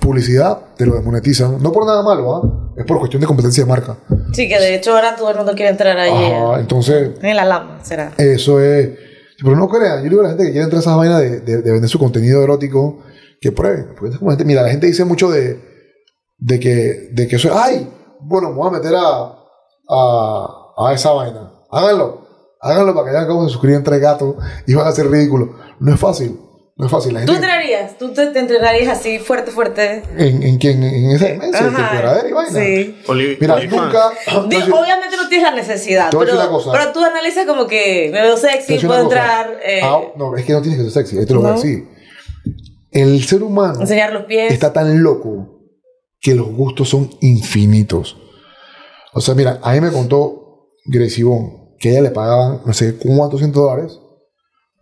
publicidad, 0.00 0.74
te 0.76 0.86
lo 0.86 0.94
desmonetizan. 0.94 1.62
No 1.62 1.72
por 1.72 1.86
nada 1.86 2.02
malo, 2.02 2.36
¿ah? 2.36 2.65
Es 2.76 2.84
por 2.84 2.98
cuestión 2.98 3.20
de 3.20 3.26
competencia 3.26 3.64
de 3.64 3.68
marca. 3.70 3.96
Sí, 4.32 4.48
que 4.48 4.58
de 4.58 4.74
hecho 4.74 4.94
ahora 4.94 5.16
todo 5.16 5.30
el 5.30 5.36
mundo 5.36 5.52
quiere 5.54 5.70
entrar 5.70 5.96
ahí. 5.98 6.10
Ajá, 6.32 6.60
entonces, 6.60 7.10
En 7.22 7.36
la 7.36 7.44
lama, 7.44 7.78
será. 7.82 8.12
eso 8.18 8.60
es. 8.60 8.90
Pero 9.42 9.54
no 9.56 9.68
crean, 9.68 10.02
yo 10.02 10.08
digo 10.10 10.20
a 10.20 10.24
la 10.24 10.28
gente 10.30 10.44
que 10.44 10.50
quiere 10.52 10.64
entrar 10.64 10.78
a 10.78 10.80
esas 10.82 10.96
vainas 10.96 11.20
de, 11.20 11.40
de- 11.40 11.62
de 11.62 11.72
vender 11.72 11.88
su 11.90 11.98
contenido 11.98 12.42
erótico, 12.42 13.00
que 13.40 13.52
prueben. 13.52 13.94
Porque 13.98 14.14
es 14.14 14.18
como 14.18 14.30
gente- 14.30 14.44
mira, 14.44 14.62
la 14.62 14.70
gente 14.70 14.86
dice 14.86 15.04
mucho 15.04 15.30
de, 15.30 15.60
de 16.38 16.60
que, 16.60 17.08
de 17.12 17.28
que 17.28 17.36
eso 17.36 17.48
es, 17.48 17.54
ay, 17.54 17.88
bueno, 18.20 18.48
me 18.50 18.56
voy 18.56 18.68
a 18.68 18.72
meter 18.78 18.94
a, 18.94 19.34
a, 19.88 20.74
a 20.78 20.92
esa 20.94 21.12
vaina. 21.12 21.52
Háganlo, 21.70 22.26
háganlo 22.60 22.94
para 22.94 23.04
que 23.10 23.16
hayan 23.16 23.26
cabo 23.28 23.44
de 23.44 23.50
suscribir 23.50 23.76
entre 23.76 23.98
gatos 23.98 24.36
y 24.66 24.74
van 24.74 24.86
a 24.86 24.92
ser 24.92 25.08
ridículos. 25.10 25.50
No 25.80 25.92
es 25.92 26.00
fácil, 26.00 26.38
no 26.76 26.86
es 26.86 26.92
fácil. 26.92 27.14
La 27.14 27.24
¿Tú 27.24 27.32
gente, 27.32 27.46
entrarías? 27.46 27.96
¿Tú 27.98 28.12
te, 28.12 28.26
te 28.26 28.38
entrenarías 28.38 28.98
así 28.98 29.18
fuerte, 29.18 29.50
fuerte? 29.50 30.02
en, 30.18 30.42
en, 30.42 30.58
quién? 30.58 30.82
en 30.82 31.10
esa 31.10 31.26
demencia, 31.26 31.66
en 31.66 32.28
y 32.28 32.32
vaina. 32.32 32.60
Sí. 32.60 32.98
Oli- 33.06 33.38
Mira, 33.40 33.56
nunca. 33.64 34.10
Di- 34.48 34.56
obviamente 34.72 35.16
no 35.16 35.28
tienes 35.28 35.42
la 35.42 35.54
necesidad, 35.54 36.10
Te 36.10 36.16
voy 36.16 36.24
a 36.26 36.26
pero, 36.28 36.38
decir 36.38 36.50
una 36.50 36.58
cosa. 36.58 36.72
pero 36.72 36.92
tú 36.92 37.02
analizas 37.04 37.46
como 37.46 37.66
que 37.66 38.10
me 38.12 38.20
veo 38.20 38.36
sexy, 38.36 38.78
puedo 38.86 39.02
entrar, 39.04 39.58
eh, 39.64 39.80
Ah, 39.82 40.00
no, 40.16 40.36
es 40.36 40.44
que 40.44 40.52
no 40.52 40.60
tienes 40.60 40.78
que 40.78 40.84
ser 40.90 40.92
sexy, 41.04 41.18
ahí 41.18 41.26
te 41.26 41.32
lo 41.34 41.40
voy 41.40 41.50
a 41.50 41.54
decir. 41.54 41.88
El 42.90 43.24
ser 43.24 43.42
humano 43.42 43.80
enseñar 43.80 44.12
los 44.12 44.24
pies. 44.24 44.52
está 44.52 44.72
tan 44.72 45.02
loco 45.02 45.60
que 46.20 46.34
los 46.34 46.46
gustos 46.48 46.88
son 46.90 47.10
infinitos. 47.20 48.16
O 49.14 49.20
sea, 49.20 49.34
mira, 49.34 49.60
a 49.62 49.72
mí 49.72 49.80
me 49.80 49.90
contó 49.90 50.68
Gracie 50.84 51.24
Bond 51.24 51.76
que 51.78 51.90
ella 51.90 52.00
le 52.02 52.10
pagaban 52.10 52.60
no 52.66 52.72
sé 52.72 52.96
cuántos 52.96 53.40
cientos 53.40 53.62
dólares 53.62 53.98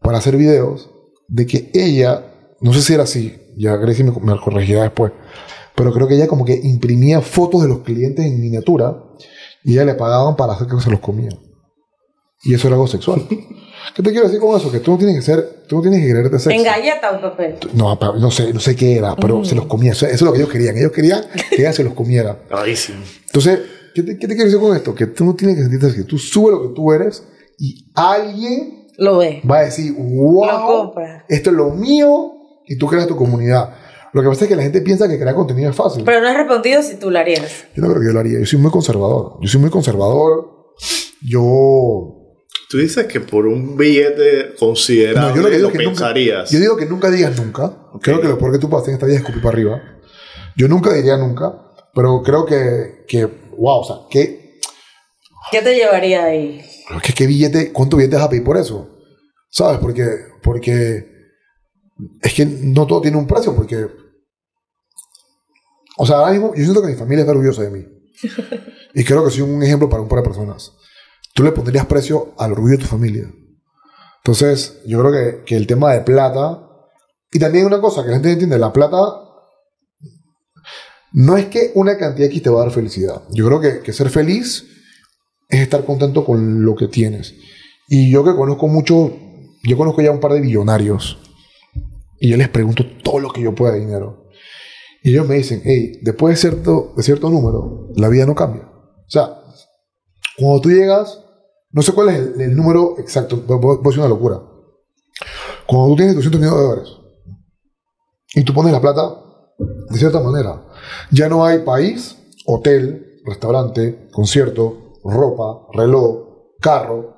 para 0.01 0.19
hacer 0.19 0.37
videos 0.37 0.91
de 1.29 1.47
que 1.47 1.71
ella, 1.75 2.25
no 2.61 2.73
sé 2.73 2.83
si 2.83 2.95
era 2.95 3.05
así, 3.05 3.37
ya 3.57 3.77
Gracie 3.77 4.05
me, 4.05 4.13
me 4.21 4.39
corregirá 4.41 4.83
después, 4.83 5.13
pero 5.75 5.93
creo 5.93 6.07
que 6.07 6.15
ella 6.15 6.27
como 6.27 6.45
que 6.45 6.59
imprimía 6.63 7.21
fotos 7.21 7.63
de 7.63 7.69
los 7.69 7.81
clientes 7.81 8.25
en 8.25 8.41
miniatura 8.41 8.97
y 9.65 9.73
ella 9.73 9.85
le 9.85 9.95
pagaban 9.95 10.37
para 10.37 10.53
hacer 10.53 10.69
que 10.69 10.81
se 10.81 10.91
los 10.91 11.01
comían. 11.01 11.39
Y 12.45 12.55
eso 12.55 12.69
era 12.69 12.77
algo 12.77 12.87
sexual. 12.87 13.27
¿Qué 13.95 14.03
te 14.03 14.11
quiero 14.11 14.27
decir 14.27 14.41
con 14.41 14.57
eso? 14.57 14.71
Que 14.71 14.81
tú 14.81 14.93
no 14.93 14.99
tienes 14.99 15.17
que 15.17 15.23
ser, 15.23 15.65
tú 15.69 15.77
no 15.77 15.83
tienes 15.83 16.01
que 16.01 16.11
creerte 16.11 16.39
sexy. 16.39 16.59
en 16.59 16.65
galleta 16.65 17.11
o 17.11 17.21
papel. 17.21 17.57
No, 17.75 17.95
no 17.95 18.31
sé, 18.31 18.53
no 18.53 18.61
sé 18.61 18.77
qué 18.77 18.97
era, 18.97 19.17
pero 19.17 19.45
se 19.45 19.55
los 19.55 19.67
comía. 19.67 19.93
Eso, 19.93 20.07
eso 20.07 20.15
es 20.15 20.23
lo 20.23 20.33
que 20.33 20.39
ellos 20.39 20.51
querían. 20.51 20.77
Ellos 20.77 20.93
querían 20.93 21.23
que 21.51 21.63
ella 21.63 21.73
se 21.73 21.85
los 21.85 21.95
comiera. 21.95 22.39
Carísimo. 22.49 22.99
Entonces, 23.27 23.61
¿qué 23.95 24.03
te, 24.03 24.19
qué 24.19 24.27
te 24.27 24.35
quiero 24.35 24.45
decir 24.45 24.61
con 24.61 24.77
esto? 24.77 24.95
Que 24.95 25.07
tú 25.07 25.25
no 25.25 25.35
tienes 25.35 25.57
que 25.57 25.63
sentirte 25.63 25.87
así. 25.87 26.05
Tú 26.05 26.19
sube 26.19 26.53
lo 26.53 26.63
que 26.63 26.75
tú 26.75 26.93
eres 26.93 27.25
y 27.59 27.91
alguien 27.95 28.84
Lo 28.99 29.19
ve. 29.19 29.43
va 29.51 29.59
a 29.59 29.65
decir, 29.65 29.93
Lo 29.93 30.03
wow, 30.05 30.67
compra. 30.67 31.25
esto 31.29 31.51
es 31.51 31.57
lo 31.57 31.71
mío 31.71 32.33
y 32.67 32.77
tú 32.79 32.87
creas 32.87 33.07
tu 33.07 33.17
comunidad. 33.17 33.75
Lo 34.13 34.23
que 34.23 34.29
pasa 34.29 34.45
es 34.45 34.49
que 34.49 34.57
la 34.57 34.63
gente 34.63 34.81
piensa 34.81 35.09
que 35.09 35.19
crear 35.19 35.35
contenido 35.35 35.71
es 35.71 35.77
fácil. 35.77 36.05
Pero 36.05 36.21
no 36.21 36.29
has 36.29 36.37
respondido 36.37 36.83
si 36.83 36.97
tú 36.97 37.11
lo 37.11 37.19
harías. 37.19 37.65
Yo 37.75 37.83
no 37.83 37.89
creo 37.89 38.01
que 38.01 38.07
yo 38.07 38.13
lo 38.13 38.21
haría. 38.21 38.39
Yo 38.39 38.47
soy 38.47 38.61
muy 38.61 38.71
conservador. 38.71 39.39
Yo 39.41 39.49
soy 39.49 39.61
muy 39.61 39.71
conservador. 39.71 40.73
Yo 41.29 42.21
Tú 42.71 42.79
dices 42.79 43.07
que 43.07 43.21
por 43.21 43.47
un 43.47 43.77
billete 43.77 44.55
considerable 44.59 45.31
No, 45.31 45.37
yo 45.37 45.43
lo 45.43 45.49
que 45.49 45.57
digo 45.57 45.69
lo 45.69 45.73
que 45.73 45.79
nunca, 45.85 45.91
pensarías. 45.91 46.51
yo 46.51 46.59
digo 46.61 46.77
que 46.77 46.87
nunca 46.87 47.11
digas 47.11 47.37
nunca. 47.39 47.73
Creo 48.01 48.21
que 48.21 48.29
lo 48.29 48.39
peor 48.39 48.53
que 48.53 48.59
tú 48.59 48.69
puedes 48.69 48.83
hacer 48.83 48.93
en 48.93 48.95
esta 48.97 49.07
vida 49.07 49.17
es 49.17 49.21
escupir 49.23 49.43
para 49.43 49.55
arriba. 49.55 49.83
Yo 50.57 50.69
nunca 50.69 50.93
diría 50.93 51.17
nunca, 51.17 51.53
pero 51.95 52.23
creo 52.23 52.45
que, 52.47 53.05
que 53.07 53.27
wow, 53.57 53.81
o 53.81 53.85
sea, 53.85 53.97
¿qué, 54.11 54.44
¿Qué 55.55 55.63
te 55.63 55.77
llevaría 55.77 56.25
ahí? 56.25 56.61
qué, 57.01 57.13
qué 57.13 57.29
billete, 57.29 57.73
cuánto 57.73 57.97
billete 57.97 58.17
vas 58.17 58.25
a 58.25 58.29
pedir 58.29 58.43
por 58.43 58.57
eso? 58.57 58.91
¿Sabes? 59.49 59.79
Porque, 59.79 60.05
porque 60.43 61.07
es 62.21 62.35
que 62.35 62.45
no 62.45 62.89
todo 62.89 63.03
tiene 63.03 63.17
un 63.17 63.29
precio, 63.29 63.55
porque, 63.55 63.87
o 65.97 66.05
sea, 66.05 66.17
ahora 66.17 66.33
mismo 66.33 66.53
yo 66.57 66.65
siento 66.65 66.83
que 66.83 66.89
mi 66.89 66.97
familia 66.97 67.21
está 67.21 67.31
orgullosa 67.31 67.63
de 67.63 67.71
mí. 67.71 67.87
Y 68.97 69.05
creo 69.05 69.25
que 69.25 69.31
soy 69.31 69.43
un 69.43 69.63
ejemplo 69.63 69.89
para 69.89 70.03
un 70.03 70.09
par 70.09 70.21
de 70.21 70.25
personas. 70.25 70.73
Tú 71.35 71.43
le 71.45 71.53
pondrías 71.53 71.87
precio 71.87 72.33
al 72.39 72.53
orgullo 72.53 72.77
de 72.77 72.83
tu 72.85 72.89
familia. 72.89 73.29
Entonces, 74.19 74.81
yo 74.87 75.01
creo 75.01 75.13
que, 75.13 75.45
que 75.45 75.57
el 75.57 75.67
tema 75.67 75.93
de 75.93 76.01
plata. 76.01 76.69
Y 77.33 77.41
también 77.41 77.67
una 77.67 77.81
cosa 77.81 78.03
que 78.03 78.11
la 78.11 78.15
gente 78.15 78.31
entiende: 78.31 78.57
la 78.57 78.73
plata 78.73 79.21
no 81.13 81.37
es 81.37 81.47
que 81.47 81.73
una 81.75 81.99
cantidad 81.99 82.29
X 82.29 82.43
te 82.43 82.51
va 82.51 82.61
a 82.61 82.65
dar 82.67 82.73
felicidad. 82.73 83.23
Yo 83.31 83.47
creo 83.47 83.61
que, 83.61 83.81
que 83.81 83.93
ser 83.93 84.11
feliz 84.11 84.74
es 85.49 85.61
estar 85.61 85.85
contento 85.85 86.25
con 86.25 86.65
lo 86.65 86.75
que 86.75 86.89
tienes. 86.89 87.35
Y 87.89 88.11
yo 88.11 88.25
que 88.25 88.35
conozco 88.35 88.67
mucho, 88.69 89.13
yo 89.63 89.77
conozco 89.77 90.03
ya 90.03 90.11
un 90.11 90.21
par 90.21 90.33
de 90.33 90.41
billonarios. 90.41 91.19
Y 92.19 92.31
yo 92.31 92.37
les 92.37 92.49
pregunto 92.49 92.85
todo 93.03 93.19
lo 93.19 93.31
que 93.31 93.43
yo 93.43 93.55
pueda 93.55 93.75
dinero. 93.75 94.29
Y 95.03 95.11
ellos 95.11 95.29
me 95.29 95.35
dicen, 95.35 95.61
hey, 95.65 95.99
después 96.03 96.35
de 96.35 96.41
cierto, 96.41 96.95
de 96.97 97.03
cierto 97.03 97.29
número, 97.29 97.89
la 97.97 98.09
vida 98.09 98.25
no 98.25 98.35
cambia. 98.35 98.63
O 98.63 99.11
sea, 99.11 99.39
cuando 100.39 100.63
tú 100.63 100.71
llegas, 100.71 101.21
no 101.71 101.83
sé 101.83 101.93
cuál 101.93 102.09
es 102.09 102.17
el, 102.39 102.57
número 102.57 102.95
exacto, 102.99 103.37
voy 103.37 103.77
a 103.77 103.83
decir 103.83 104.01
una 104.01 104.09
locura. 104.09 104.41
Cuando 105.67 105.89
tú 105.89 105.97
tienes 105.97 106.15
200 106.15 106.41
millones 106.41 106.63
dólares 106.63 106.89
y 108.35 108.45
tú 108.45 108.55
pones 108.55 108.73
la 108.73 108.81
plata 108.81 109.03
de 109.91 109.99
cierta 109.99 110.21
manera, 110.21 110.63
ya 111.11 111.29
no 111.29 111.45
hay 111.45 111.59
país, 111.59 112.17
hotel, 112.47 113.21
restaurante, 113.25 114.09
concierto, 114.11 114.84
ropa, 115.05 115.67
reloj, 115.73 116.57
carro, 116.61 117.15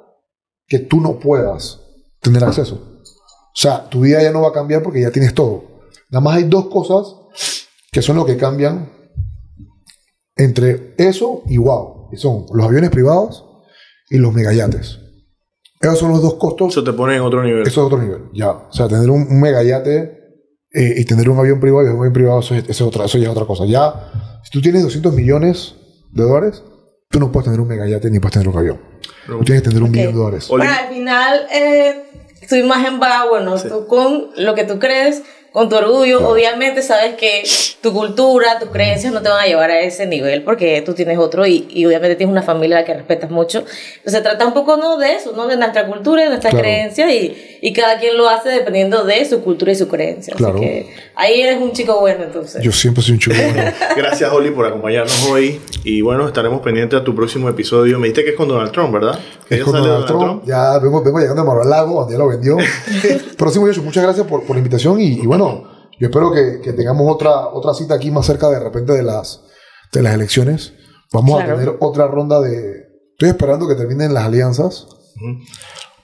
que 0.67 0.81
tú 0.81 1.01
no 1.01 1.19
puedas 1.19 1.81
tener 2.21 2.45
acceso. 2.45 2.75
O 2.75 3.59
sea, 3.59 3.89
tu 3.89 4.01
vida 4.01 4.23
ya 4.23 4.33
no 4.33 4.43
va 4.43 4.49
a 4.49 4.53
cambiar 4.53 4.83
porque 4.83 5.01
ya 5.01 5.11
tienes 5.11 5.35
todo. 5.35 5.65
Nada 6.11 6.23
más 6.23 6.37
hay 6.37 6.45
dos 6.45 6.67
cosas 6.67 7.17
que 7.91 8.03
son 8.03 8.17
lo 8.17 8.27
que 8.27 8.37
cambian 8.37 8.91
entre 10.37 10.95
eso 10.99 11.43
y 11.47 11.57
wow. 11.57 12.11
Y 12.13 12.17
son 12.17 12.47
los 12.53 12.67
aviones 12.67 12.91
privados 12.91 13.45
y 14.11 14.19
los 14.19 14.35
megayates. 14.35 14.99
Esos 15.81 15.99
son 15.99 16.11
los 16.11 16.23
dos 16.23 16.35
costos. 16.35 16.73
Eso 16.73 16.85
te 16.85 16.93
pone 16.93 17.17
en 17.17 17.23
otro 17.23 17.43
nivel. 17.43 17.63
Eso 17.63 17.81
es 17.81 17.87
otro 17.87 18.03
nivel, 18.03 18.31
ya. 18.35 18.51
O 18.51 18.73
sea, 18.73 18.89
tener 18.89 19.11
un, 19.11 19.23
un 19.23 19.41
megayate 19.41 20.27
eh, 20.73 20.95
y 20.99 21.05
tener 21.05 21.31
un 21.31 21.39
avión 21.39 21.61
privado 21.61 21.87
y 21.87 21.91
un 21.91 21.99
avión 21.99 22.13
privado, 22.13 22.41
eso, 22.41 22.55
es, 22.55 22.65
eso, 22.65 22.71
es 22.71 22.81
otra, 22.83 23.05
eso 23.05 23.19
ya 23.19 23.25
es 23.25 23.31
otra 23.31 23.47
cosa. 23.47 23.65
Ya, 23.67 24.41
si 24.45 24.51
tú 24.51 24.61
tienes 24.61 24.83
200 24.83 25.15
millones 25.15 25.75
de 26.13 26.23
dólares, 26.23 26.63
tú 27.09 27.21
no 27.21 27.33
puedes 27.33 27.47
tener 27.47 27.61
un 27.61 27.69
megayate 27.69 28.11
ni 28.11 28.19
puedes 28.19 28.35
tener 28.35 28.49
un 28.49 28.59
avión. 28.59 28.81
No. 29.29 29.39
Tú 29.39 29.45
tienes 29.45 29.63
que 29.63 29.69
tener 29.69 29.83
un 29.83 29.91
millón 29.91 30.13
de 30.13 30.19
dólares. 30.19 30.49
Bueno, 30.49 30.65
al 30.65 30.89
final, 30.89 31.47
eh, 31.53 32.05
tu 32.49 32.55
imagen 32.55 33.01
va, 33.01 33.29
bueno, 33.29 33.61
tú 33.61 33.87
con 33.87 34.29
lo 34.37 34.55
que 34.55 34.65
tú 34.65 34.79
crees, 34.79 35.23
con 35.57 35.71
tu 35.71 35.77
orgullo. 35.77 36.29
Obviamente 36.29 36.83
sabes 36.83 37.15
que 37.15 37.43
tu 37.81 37.91
cultura, 37.91 38.59
tus 38.59 38.69
creencias 38.69 39.11
no 39.11 39.23
te 39.23 39.31
van 39.31 39.41
a 39.43 39.47
llevar 39.47 39.71
a 39.71 39.81
ese 39.81 40.05
nivel 40.05 40.43
porque 40.43 40.83
tú 40.85 40.93
tienes 40.93 41.17
otro 41.19 41.47
y, 41.47 41.67
y 41.71 41.87
obviamente 41.87 42.15
tienes 42.15 42.31
una 42.31 42.43
familia 42.43 42.77
a 42.77 42.81
la 42.81 42.85
que 42.87 42.93
respetas 42.93 43.31
mucho. 43.31 43.61
Entonces 43.61 44.13
se 44.13 44.21
trata 44.21 44.47
un 44.47 44.53
poco 44.53 44.77
¿no? 44.77 44.99
de 44.99 45.15
eso, 45.15 45.33
¿no? 45.35 45.47
de 45.47 45.57
nuestra 45.57 45.87
cultura 45.87 46.21
y 46.21 46.25
de 46.25 46.29
nuestras 46.29 46.51
Claro. 46.53 46.63
creencias 46.63 47.11
y, 47.11 47.35
y 47.63 47.73
cada 47.73 47.99
quien 47.99 48.19
lo 48.19 48.29
hace 48.29 48.51
dependiendo 48.51 49.05
de 49.05 49.25
su 49.25 49.41
cultura 49.43 49.73
y 49.73 49.77
su 49.77 49.89
creencia. 49.89 50.35
Claro. 50.37 50.57
Así 50.57 50.67
que 50.67 50.95
ahí 51.15 51.41
eres 51.41 51.59
un 51.59 51.73
chico 51.73 52.01
bueno 52.01 52.25
entonces. 52.25 52.63
Yo 52.63 52.71
siempre 52.71 53.03
soy 53.03 53.15
un 53.15 53.21
chico 53.21 53.37
bueno. 53.43 53.73
Gracias, 53.97 54.31
Oli, 54.31 54.51
por 54.51 54.67
acompañarnos 54.67 55.27
hoy. 55.31 55.59
Y 55.85 56.03
bueno, 56.03 56.27
estaremos 56.27 56.61
pendientes 56.61 57.01
a 57.01 57.03
tu 57.03 57.15
próximo 57.15 57.49
episodio. 57.49 57.99
Me 57.99 58.09
dijiste 58.09 58.25
que 58.25 58.31
es 58.33 58.37
con 58.37 58.47
Donald 58.49 58.73
Trump, 58.73 58.93
¿verdad? 58.93 59.19
Que 59.49 59.55
Es 59.55 59.65
con 59.65 59.73
sale 59.73 59.89
Donald 59.89 60.07
Trump. 60.07 60.43
Ya 60.45 60.79
vengo, 60.81 61.03
vengo 61.03 61.19
llegando 61.19 61.41
a 61.41 61.45
Mar-a-Lago, 61.47 62.01
donde 62.01 62.13
ya 62.13 62.19
lo 62.19 62.29
vendió. 62.29 62.59
Pero 63.39 63.51
sí, 63.51 63.59
muchachos, 63.59 63.83
muchas 63.85 64.03
gracias 64.03 64.27
por, 64.27 64.43
por 64.45 64.55
la 64.55 64.59
invitación. 64.59 65.01
Y, 65.01 65.21
y 65.21 65.27
bueno, 65.27 65.46
yo 65.99 66.07
espero 66.09 66.33
que, 66.33 66.61
que 66.61 66.73
tengamos 66.73 67.11
otra, 67.13 67.49
otra 67.49 67.73
cita 67.75 67.95
aquí 67.95 68.11
más 68.11 68.27
cerca 68.27 68.49
de 68.51 68.61
repente 68.61 68.93
de 68.93 69.03
las, 69.03 69.43
de 69.93 70.03
las 70.03 70.15
elecciones. 70.15 70.73
Vamos 71.13 71.37
Claro. 71.37 71.55
a 71.55 71.59
tener 71.59 71.77
otra 71.81 72.07
ronda 72.09 72.41
de. 72.41 72.85
Estoy 73.13 73.29
esperando 73.31 73.67
que 73.69 73.75
terminen 73.75 74.13
las 74.13 74.25
alianzas. 74.25 74.87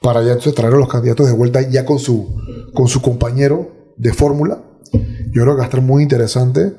Para 0.00 0.22
ya 0.22 0.28
entonces 0.32 0.54
traer 0.54 0.74
a 0.74 0.78
los 0.78 0.88
candidatos 0.88 1.26
de 1.26 1.32
vuelta 1.32 1.60
ya 1.62 1.84
con 1.84 1.98
su, 1.98 2.34
con 2.74 2.88
su 2.88 3.02
compañero 3.02 3.92
de 3.96 4.12
fórmula. 4.12 4.62
Yo 4.92 5.42
creo 5.42 5.54
que 5.54 5.58
va 5.58 5.62
a 5.62 5.66
estar 5.66 5.80
muy 5.82 6.02
interesante 6.02 6.72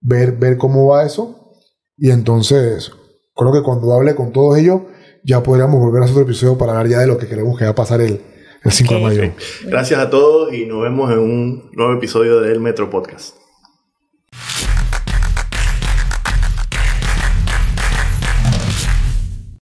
ver, 0.00 0.32
ver 0.32 0.56
cómo 0.58 0.86
va 0.86 1.04
eso. 1.04 1.54
Y 1.96 2.10
entonces, 2.10 2.92
creo 3.34 3.52
que 3.52 3.62
cuando 3.62 3.92
hable 3.94 4.14
con 4.14 4.32
todos 4.32 4.56
ellos, 4.58 4.82
ya 5.24 5.42
podríamos 5.42 5.80
volver 5.80 6.02
a 6.02 6.04
hacer 6.04 6.16
otro 6.16 6.24
episodio 6.24 6.56
para 6.56 6.72
hablar 6.72 6.88
ya 6.88 6.98
de 7.00 7.06
lo 7.08 7.18
que 7.18 7.26
queremos 7.26 7.58
que 7.58 7.64
va 7.64 7.70
a 7.72 7.74
pasar 7.74 8.00
el, 8.00 8.20
el 8.64 8.72
5 8.72 8.94
de 8.94 9.00
mayo. 9.00 9.32
Gracias 9.64 10.00
a 10.00 10.10
todos 10.10 10.52
y 10.52 10.66
nos 10.66 10.82
vemos 10.82 11.10
en 11.12 11.18
un 11.18 11.70
nuevo 11.72 11.94
episodio 11.94 12.40
del 12.40 12.60
Metro 12.60 12.90
Podcast. 12.90 13.36